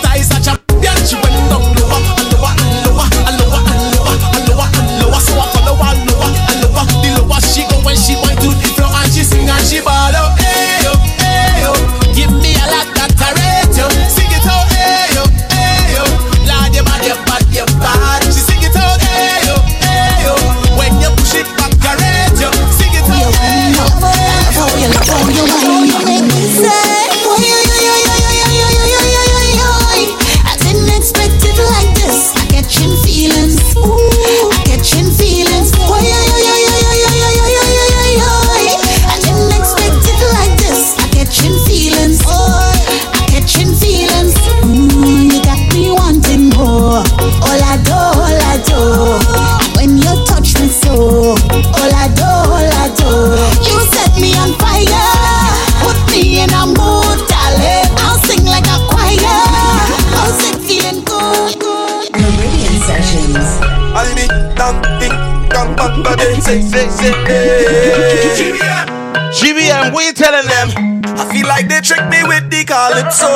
[71.55, 73.31] like they trick me with the calypso.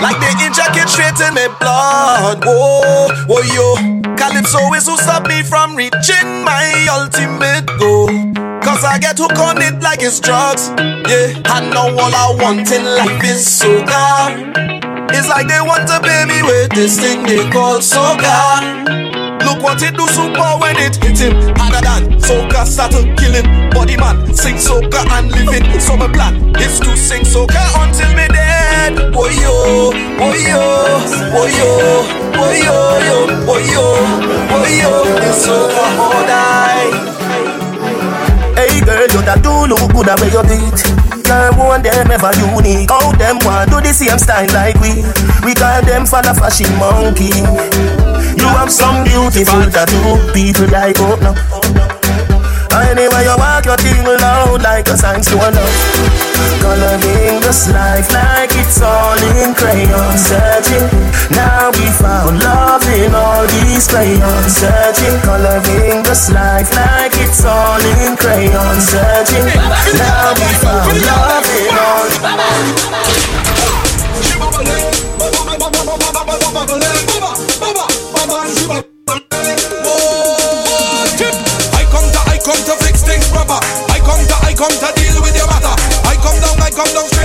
[0.00, 2.42] Like they inject it straight in my blood.
[2.46, 3.76] Whoa, whoa, yo.
[4.16, 8.08] Calypso is who stop me from reaching my ultimate goal.
[8.64, 10.72] Cause I get hooked on it like it's drugs.
[11.12, 14.32] Yeah, I know all I want in life is soca.
[15.12, 19.11] It's like they want to pay me with this thing they call soca.
[19.44, 23.32] Look what it do super when it hit him Harder than soca start to kill
[23.32, 25.30] him Body man, sing soca and
[25.80, 30.62] So my plan is to sing soca until me dead Boy yo, boy yo,
[31.32, 31.70] boy yo,
[32.34, 33.16] boy yo, yo,
[33.46, 33.84] boy yo,
[34.48, 34.90] boy yo
[35.26, 37.12] It's soca or die
[38.56, 40.78] Hey girl, you that do look good at where you beat.
[41.24, 42.90] Girl, one them ever unique.
[42.90, 45.02] How them want do the same style like we?
[45.42, 48.11] We call them for the fashion monkey.
[48.42, 51.30] You have some beautiful tattoo, people like oh no.
[52.74, 55.78] Anyway, you walk your thing loud like a sign to love.
[56.58, 60.18] Coloring this life like it's all in crayon.
[60.18, 60.90] Searching,
[61.30, 64.56] now we found love in all these crayons.
[64.58, 68.80] Searching, coloring this life like it's all in crayon.
[68.80, 69.46] Searching,
[69.94, 73.31] now we found love in all.
[86.74, 87.21] come down straight.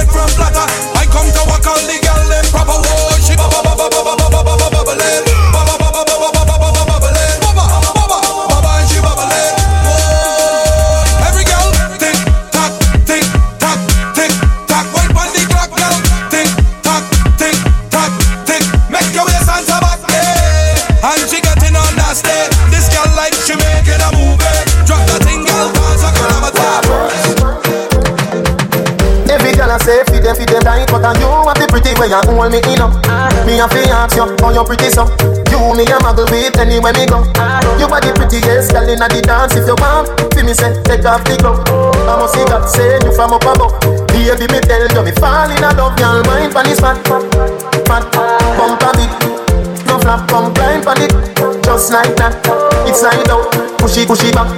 [32.08, 32.96] The you hold me in up.
[33.46, 35.04] Me a fi ask you, how you pretty so.
[35.52, 37.24] You me a muggle with anywhere me go.
[37.80, 41.06] You are the prettiest girl inna the dance If you want, fi me say, take
[41.06, 41.62] off the glove.
[42.08, 43.76] I must see God say you from up above.
[44.12, 46.98] Baby me tell you me fall in love Y'all mind pon this fat,
[47.88, 48.04] fat,
[48.58, 49.12] bump a bit.
[49.88, 51.12] No flap, come climb pon it
[51.64, 52.36] Just like that,
[52.88, 53.48] it's slide out
[53.80, 54.52] Push it, push it back,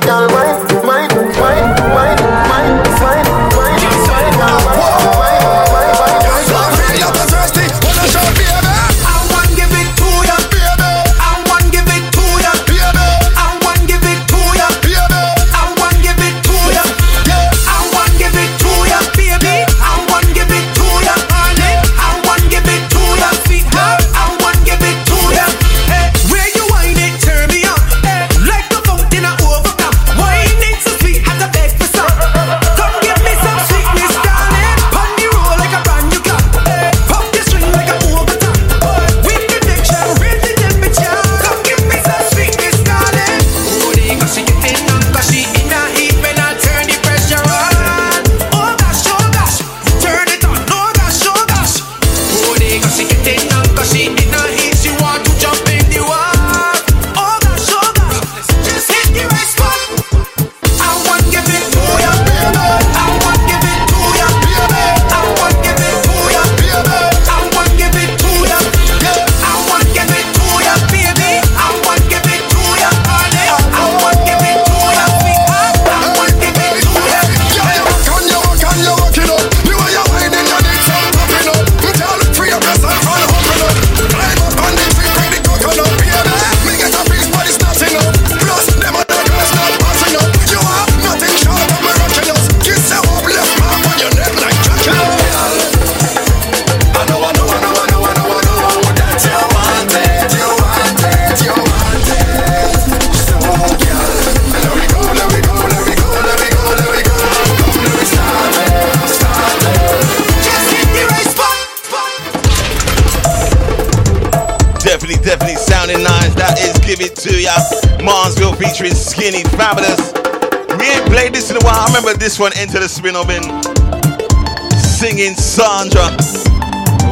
[123.02, 126.02] Enter the Singing Sandra.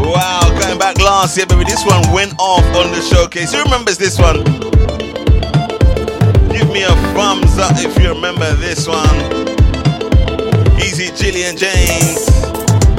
[0.03, 1.63] Wow, going back last year, baby.
[1.63, 3.53] This one went off on the showcase.
[3.53, 4.43] Who remembers this one?
[6.51, 9.15] Give me a thumbs up if you remember this one.
[10.77, 12.25] Easy Jillian James.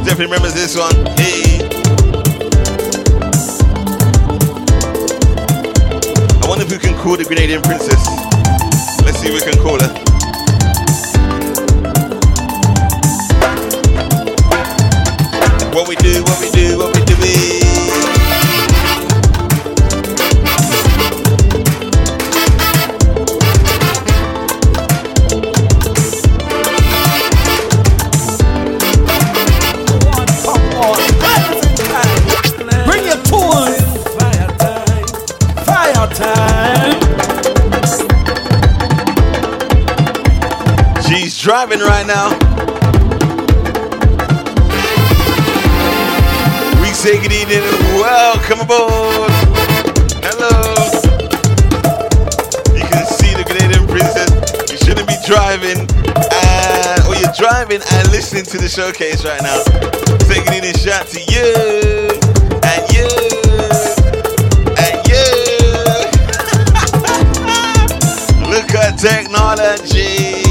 [0.06, 0.94] Definitely remembers this one.
[1.18, 1.68] Hey.
[6.40, 8.37] I wonder if we can call the Grenadian Princess.
[41.58, 42.28] Driving right now.
[46.80, 49.32] We say good evening and welcome aboard.
[50.22, 50.54] Hello.
[52.76, 54.30] You can see the Canadian princess.
[54.70, 59.58] You shouldn't be driving and or you're driving and listening to the showcase right now.
[60.30, 62.14] Say good evening shout to you
[62.62, 63.08] and you
[68.98, 70.47] technology.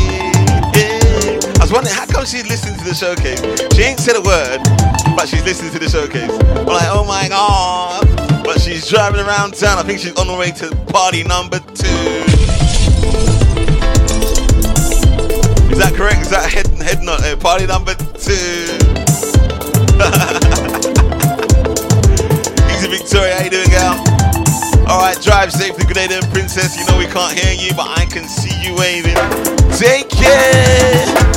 [2.27, 3.39] She's listening to the showcase.
[3.73, 4.59] She ain't said a word,
[5.15, 6.29] but she's listening to the showcase.
[6.59, 8.03] I'm like, oh my god.
[8.43, 9.77] But she's driving around town.
[9.77, 11.87] I think she's on the way to party number two.
[15.71, 16.19] Is that correct?
[16.21, 17.23] Is that head head nut?
[17.23, 18.75] Uh, party number two.
[22.75, 23.95] Easy Victoria, how you doing, gal?
[24.83, 26.77] Alright, drive safely, Grenadian Princess.
[26.77, 29.15] You know we can't hear you, but I can see you waving.
[29.77, 31.36] Take care.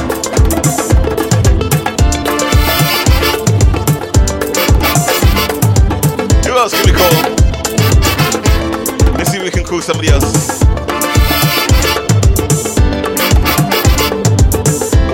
[9.80, 10.62] Call somebody else.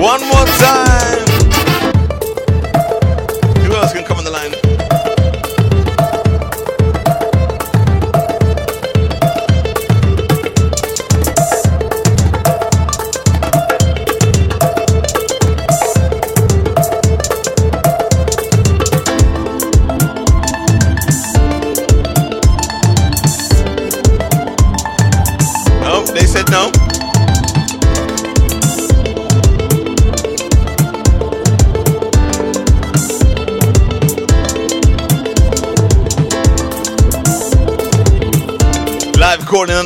[0.01, 1.16] One more time.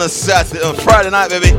[0.01, 1.51] On a Saturday, on Friday night, baby.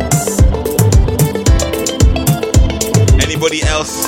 [3.22, 4.08] Anybody else?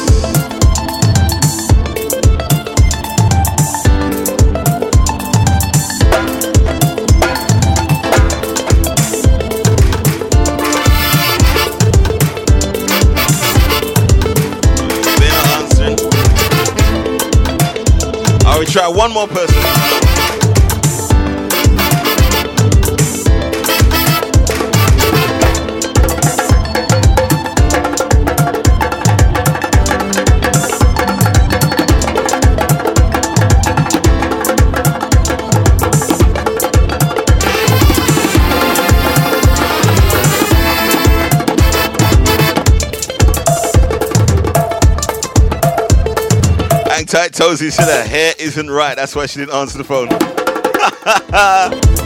[15.20, 16.00] Not answering.
[18.46, 19.73] Alright, we try one more person.
[47.14, 48.96] Tight, Tozy said her hair isn't right.
[48.96, 50.10] That's why she didn't answer the phone.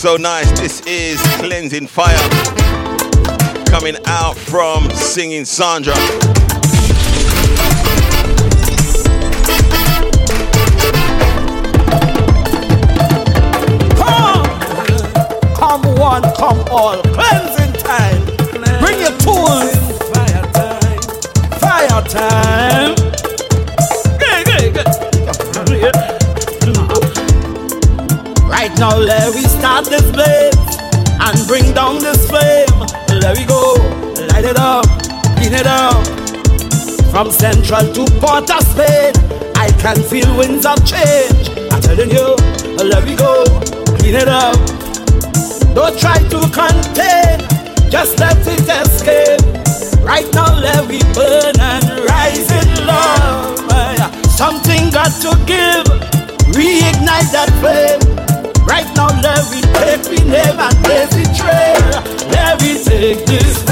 [0.00, 0.50] so nice.
[0.58, 2.16] This is Cleansing Fire
[3.66, 5.92] coming out from Singing Sandra.
[13.94, 14.46] Come,
[15.54, 17.02] come one, come all.
[17.02, 18.24] Cleansing time.
[18.80, 19.76] Bring your tools.
[20.14, 21.00] Fire time.
[21.60, 23.09] Fire time.
[28.80, 30.56] Now let we start this blaze
[31.20, 32.66] and bring down this flame.
[33.20, 33.74] Let we go,
[34.32, 34.86] light it up,
[35.36, 36.00] clean it up.
[37.12, 39.12] From Central to Port of Spain,
[39.54, 41.50] I can feel winds of change.
[41.70, 42.34] I'm telling you,
[42.80, 43.44] let we go,
[44.00, 44.56] clean it up.
[45.74, 47.36] Don't try to contain,
[47.90, 49.44] just let it escape.
[50.02, 53.60] Right now, let we burn and rise in love.
[54.40, 55.84] Something got to give,
[56.56, 58.09] reignite that flame.
[58.70, 62.30] Right now, let me take me, never take the trail.
[62.30, 63.69] Let me take this.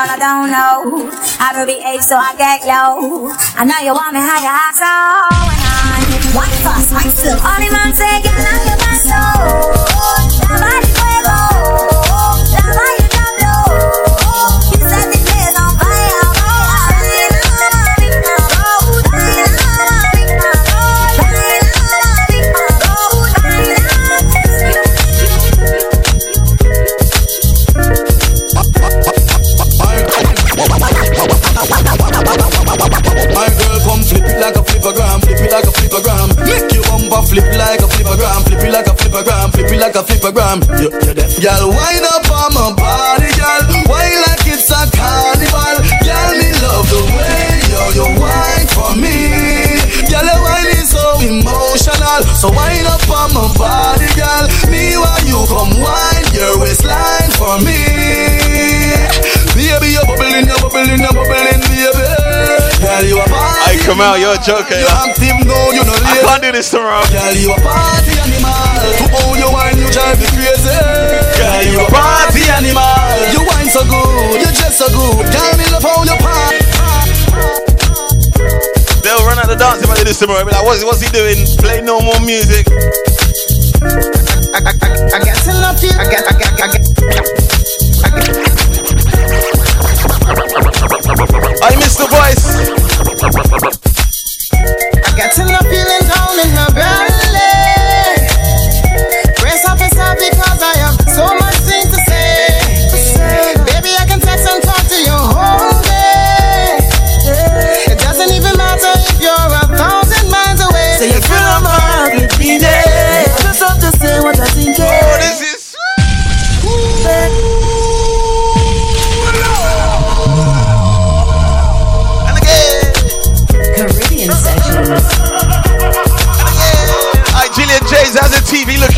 [0.00, 3.32] Girl, I don't know how to behave, so I get low.
[3.56, 6.00] I know you want me, how you hot so when I
[6.34, 7.04] one fuss, one.
[7.44, 8.96] All the man say, girl, I'm your man,
[10.84, 10.89] so
[39.10, 40.58] flip it like a flippergram, flip it like a flippergram.
[40.78, 41.34] You, you deaf.
[41.42, 43.62] Girl, wind up on my body, girl.
[43.90, 45.82] Wine like it's a carnival.
[46.06, 49.82] Girl, me love the way you, you wine for me.
[50.06, 52.22] Girl, your wine is so emotional.
[52.38, 54.46] So wind up on my body, girl.
[54.70, 57.78] Me while you come wine your waistline for me.
[59.58, 62.06] Baby, you're bubbling, you're bubbling, you're bubbling, baby.
[62.80, 63.26] Girl, you a
[63.90, 63.90] party.
[63.90, 64.78] I come out, you're joking.
[64.78, 67.02] You active, no, you no I can't do this tomorrow.
[67.10, 68.54] Girl, you a party animal.
[68.98, 70.70] To own your wine, you drive me crazy.
[71.34, 72.86] Girl, you a party animal.
[73.34, 75.26] You wine so good, you dress so good.
[75.26, 76.62] Girl, me love how you party.
[79.02, 80.44] They'll run out the dance if I do this tomorrow.
[80.44, 81.46] Be like, what's, what's he doing?
[81.58, 82.68] Play no more music.
[84.52, 85.90] I, I, I, I got to love you.
[91.62, 92.79] I miss the voice.
[93.22, 93.28] I
[95.14, 97.09] got to love feeling down in my belly.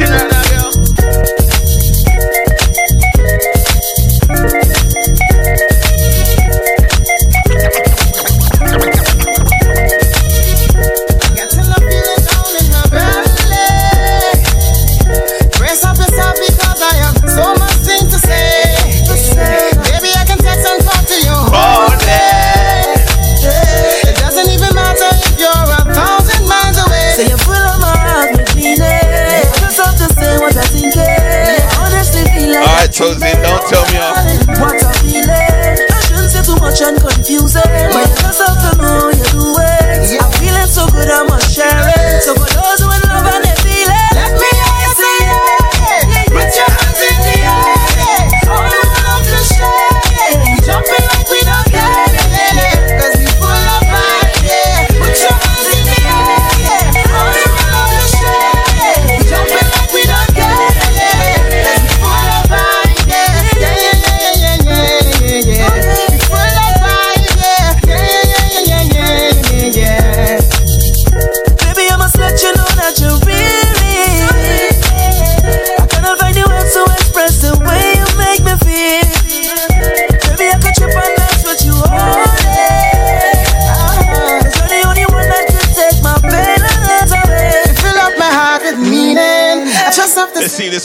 [0.05, 0.32] TV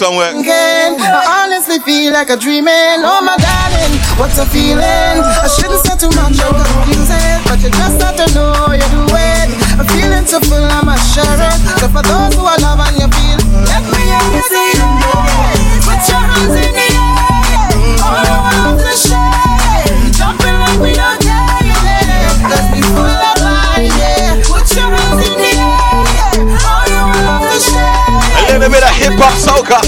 [0.06, 0.94] again.
[1.02, 3.02] I honestly feel like a dreaming.
[3.02, 4.78] Oh my darling, what's a feeling?
[4.84, 7.41] I shouldn't say too much, I'm confusing.
[7.49, 9.48] But you just have to know you do it.
[9.74, 11.60] I'm feeling so full, I must share it.
[11.82, 14.86] So for those who are loving you feel, let me say it.
[15.82, 16.86] Put your hands in the
[28.99, 29.80] hip hop soca.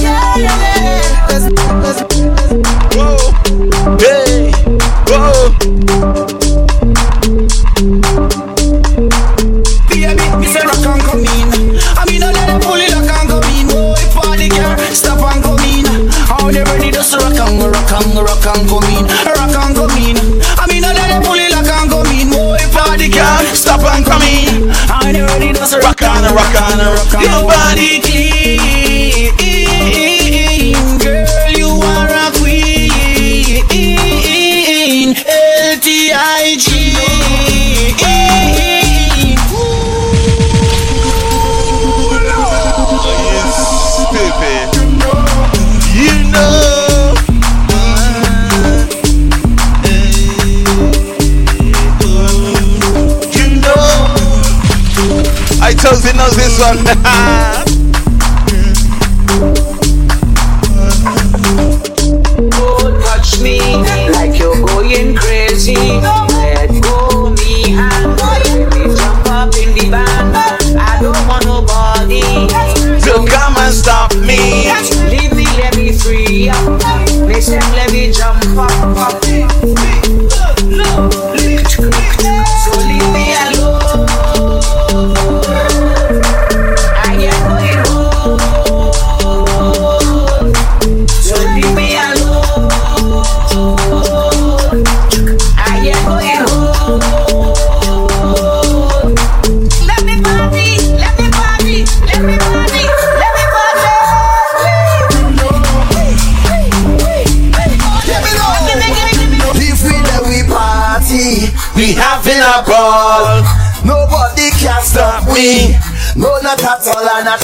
[56.59, 57.18] One.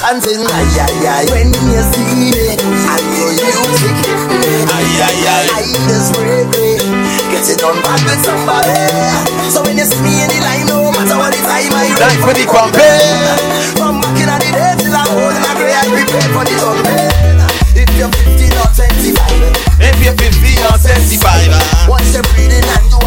[0.01, 1.25] All, and until ay, ay, ay.
[1.31, 5.45] When you see me, and your music hit me, ay, ay, ay.
[5.55, 6.79] I just me.
[7.31, 8.75] Get it on back with somebody.
[9.51, 12.19] So when you see me in the line, no matter what the time I Time
[12.21, 13.37] for the compare.
[13.77, 16.53] From back in the day till I'm old and I pray I prepare for the
[16.59, 17.11] trumpet.
[17.75, 19.19] If you're 15 or 25,
[19.83, 23.04] if you're 15 or 25, once you're breathing and you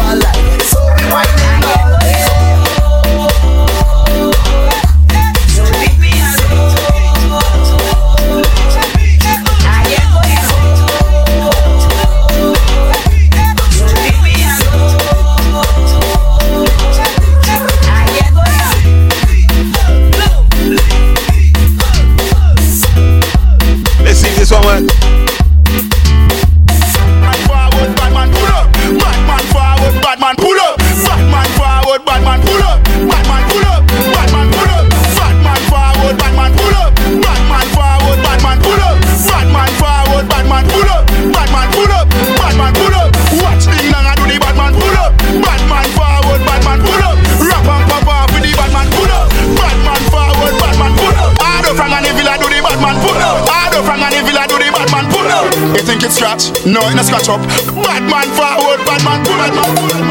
[56.69, 57.41] No, it's not scratch up.
[57.81, 59.25] Bad man forward, bad man.
[59.25, 60.05] Bad man, pull up.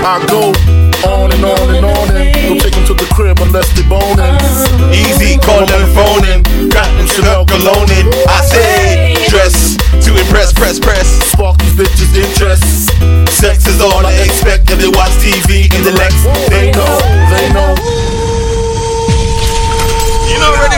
[0.00, 0.56] I go
[1.04, 4.32] on and on and on and don't take them to the crib unless they boning.
[4.88, 6.40] Easy, call them phoning.
[6.72, 8.08] Got them Chanel cologne in.
[8.24, 9.76] I say, dress
[10.08, 11.06] to impress, press, press.
[11.28, 12.88] Spark these bitches' interest.
[13.28, 16.16] Sex is all I expect if they watch TV in the Lex.
[16.48, 16.96] They know,
[17.28, 18.21] they know.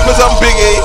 [0.05, 0.77] For some biggie.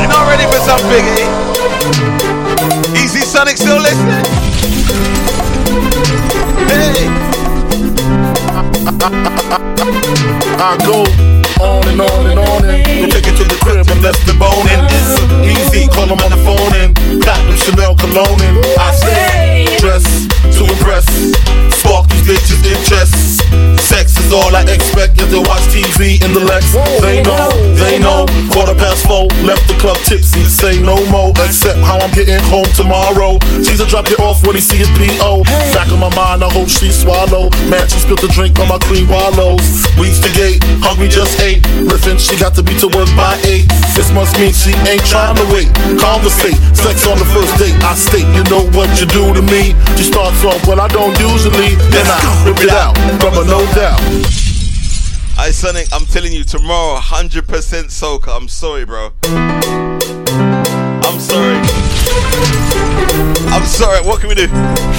[0.00, 1.26] You know, ready for some biggie.
[2.96, 4.24] Easy Sonic still listening.
[6.68, 7.08] Hey.
[10.62, 13.86] Ah, I go on and on and on and don't take it to the crib
[13.92, 14.80] unless they boning.
[14.88, 20.04] It's easy, call them on the phone and platinum Chanel cologne and I say dress
[20.56, 21.06] to impress.
[21.80, 23.44] Spark these bitches' interest.
[23.80, 26.72] Sex is all I expect if they watch TV in the Lex.
[27.00, 27.59] They know.
[29.00, 30.44] Past four, left the club tipsy.
[30.44, 33.38] Say no more, except how I'm getting home tomorrow.
[33.62, 35.44] Caesar drop you off when he see his PO.
[35.72, 37.48] Back in my mind, I hope she swallow.
[37.70, 39.62] Man, she spilled the drink on my cream wallows.
[39.96, 41.62] Reach the gate, hungry just ate.
[41.88, 43.68] Riffin, she got to be to work by eight.
[43.96, 45.70] This must mean she ain't trying to wait.
[45.96, 47.76] Conversate, sex on the first date.
[47.80, 49.72] I state, you know what you do to me.
[49.96, 51.78] She starts off, well, I don't usually.
[51.94, 54.49] Then I rip it out, from a no doubt.
[55.40, 57.40] I Sonic, I'm telling you, tomorrow 100%
[57.88, 58.36] soca.
[58.36, 59.10] I'm sorry, bro.
[59.24, 61.56] I'm sorry.
[63.48, 64.06] I'm sorry.
[64.06, 64.48] What can we do?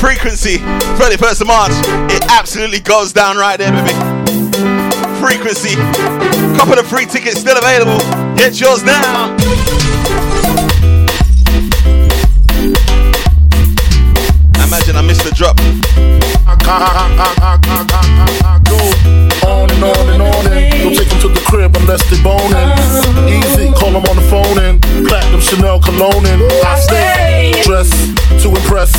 [0.01, 0.57] Frequency,
[0.97, 1.71] 31st of March.
[2.09, 3.93] It absolutely goes down right there, baby.
[5.21, 5.75] Frequency.
[6.57, 7.99] Couple of free tickets still available.
[8.35, 9.35] Get yours now.
[14.57, 15.55] Imagine I missed the drop.
[19.83, 22.69] And on and on and don't take them to the crib unless they boning.
[23.25, 27.93] Easy, call them on the phone and platinum Chanel cologne and I stay dressed
[28.43, 28.91] to impress.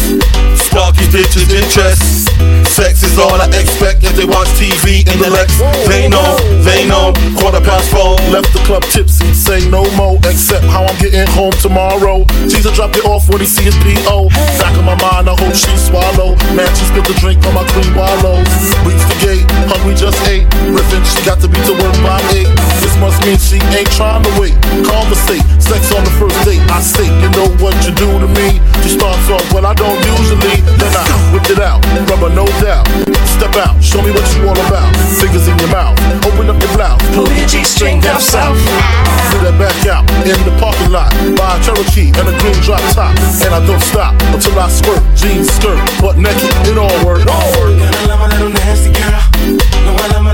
[0.59, 2.31] Spark these bitches' interest.
[2.73, 5.59] Sex is all I expect if they watch TV in the Lex.
[5.87, 7.13] They know, they know.
[7.39, 8.17] Quarter past four.
[8.33, 12.25] Left the club tipsy, say no more, except how I'm getting home tomorrow.
[12.49, 14.29] Caesar drop it off when he see his PO.
[14.59, 16.35] Back in my mind, I hope she swallow.
[16.57, 18.49] Man, she spilled the drink on my cream wallows.
[18.89, 20.49] Reach the gate, hungry just ate.
[20.73, 22.49] Riffin, she got to be to work by eight.
[22.81, 24.57] This must mean she ain't trying to wait.
[24.89, 26.63] Call Conversate, sex on the first date.
[26.73, 28.63] I say, you know what you do to me?
[28.81, 31.05] You start off when I don't usually, then I
[31.35, 32.89] whip it out, rubber no doubt.
[33.29, 34.89] Step out, show me what you all about.
[35.21, 37.03] Fingers in your mouth, open up your blouse.
[37.13, 38.57] Pull your G-string down south.
[39.35, 41.11] Throw that back out in the parking lot.
[41.35, 43.13] Buy a Cherokee and a green drop top.
[43.43, 45.03] And I don't stop until I squirt.
[45.19, 47.27] Jeans, skirt, butt naked, it all work.
[47.27, 47.75] All work.
[47.75, 49.19] I love my little nasty girl.
[49.83, 50.33] No, I love my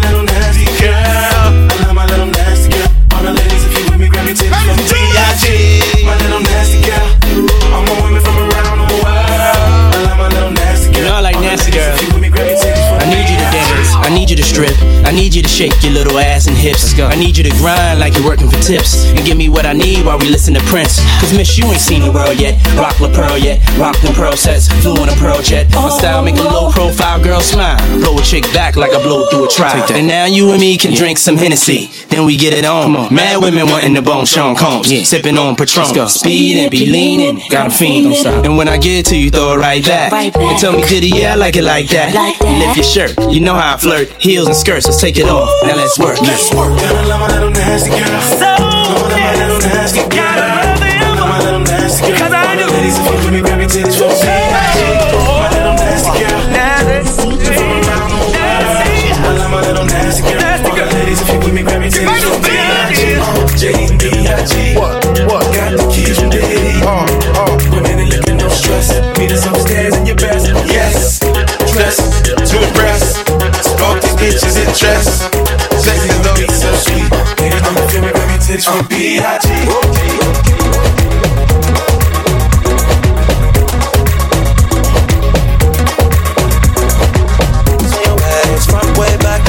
[14.28, 14.76] need you to strip.
[15.09, 16.92] I need you to shake your little ass and hips.
[17.00, 19.09] I need you to grind like you're working for tips.
[19.16, 21.00] And give me what I need while we listen to Prince.
[21.20, 22.60] Cause miss, you ain't seen the world yet.
[22.76, 23.59] Rock La Perla yet.
[23.78, 24.68] Rock them pearl sets.
[24.82, 25.72] Flew on a pearl jet.
[25.74, 27.78] My style make a low profile girl smile.
[28.00, 29.86] Blow a chick back like I blow through a trial.
[29.92, 31.88] And now you and me can drink some Hennessy.
[32.10, 32.92] Then we get it on.
[33.14, 34.92] Mad women wanting the bone Sean Combs.
[34.92, 35.05] Yeah.
[35.05, 36.09] Sipping on Patron.
[36.09, 37.40] Speed and be leaning.
[37.48, 38.14] Got a fiend.
[38.44, 40.12] And when I get to you, throw it right back.
[40.12, 42.12] And tell me, Diddy, yeah, I like it like that.
[42.42, 43.32] Lift your shirt.
[43.32, 44.18] You know how I flirt.
[44.20, 45.49] Heels and skirts, let's take it off.
[45.62, 46.20] Now let's work.
[46.20, 46.78] Let's work.
[46.81, 48.20] Gotta love my little nasty girl.
[48.20, 48.68] So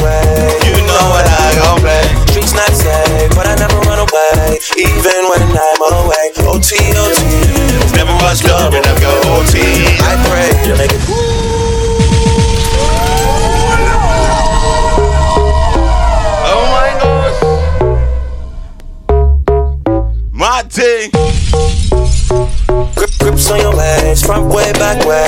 [0.01, 0.57] way.
[0.65, 2.05] You know what I gon' play.
[2.31, 4.57] Streets not safe, but I never run away.
[4.77, 6.33] Even when I'm away.
[6.49, 7.21] OT, OT.
[7.95, 9.61] Never much love and never go OT.
[10.01, 11.28] I pray to make it.
[24.23, 25.23] On front way, back way.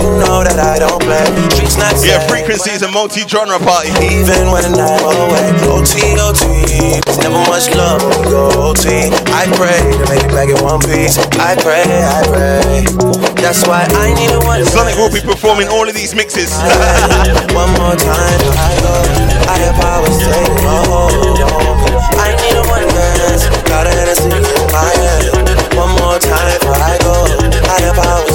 [0.00, 1.24] You know that I don't play.
[1.52, 1.96] Streets not.
[2.04, 3.90] Yeah, frequency is a multi-genre party.
[4.00, 7.00] Even when I'm away, OT, OT.
[7.04, 9.10] There's never much love when we go OT.
[9.34, 11.18] I pray to make it back in one piece.
[11.36, 12.86] I pray, I pray.
[13.40, 14.64] That's why I need a one.
[14.64, 16.52] Sonic will be performing all of these mixes.
[17.56, 18.94] one more time, I go.
[19.50, 21.40] I have powers taking a hold.
[22.20, 23.48] I need a one dance.
[23.68, 25.50] Got a Hennessy in my hand.
[25.76, 27.16] One more time I go.
[27.70, 28.29] I have powers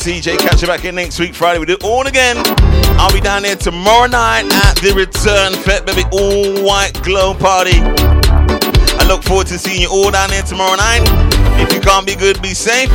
[0.00, 0.38] CJ.
[0.38, 1.58] Catch you back in next week, Friday.
[1.58, 2.38] We do it all again.
[2.96, 6.08] I'll be down there tomorrow night at the Return Fete, baby.
[6.10, 7.76] All white glow party.
[7.76, 11.04] I look forward to seeing you all down there tomorrow night.
[11.60, 12.88] If you can't be good, be safe.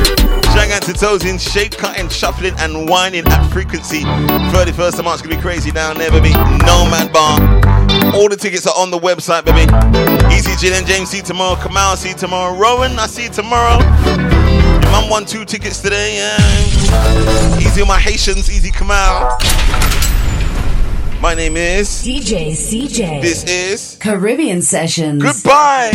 [0.50, 4.02] Shout out to toes in shape, cutting, shuffling, and whining at frequency.
[4.50, 6.30] 31st of March gonna be crazy down there, baby.
[6.66, 7.38] Nomad Bar.
[8.16, 9.62] All the tickets are on the website, baby.
[10.34, 11.54] Easy Jill and James, see tomorrow.
[11.54, 12.58] Kamal, see tomorrow.
[12.58, 13.78] Rowan, I see tomorrow.
[14.96, 17.58] Mum won two tickets today, yeah.
[17.58, 19.38] Easy on my Haitians, easy come out.
[21.20, 23.20] My name is DJ CJ.
[23.20, 25.22] This is Caribbean Sessions.
[25.22, 25.90] Goodbye.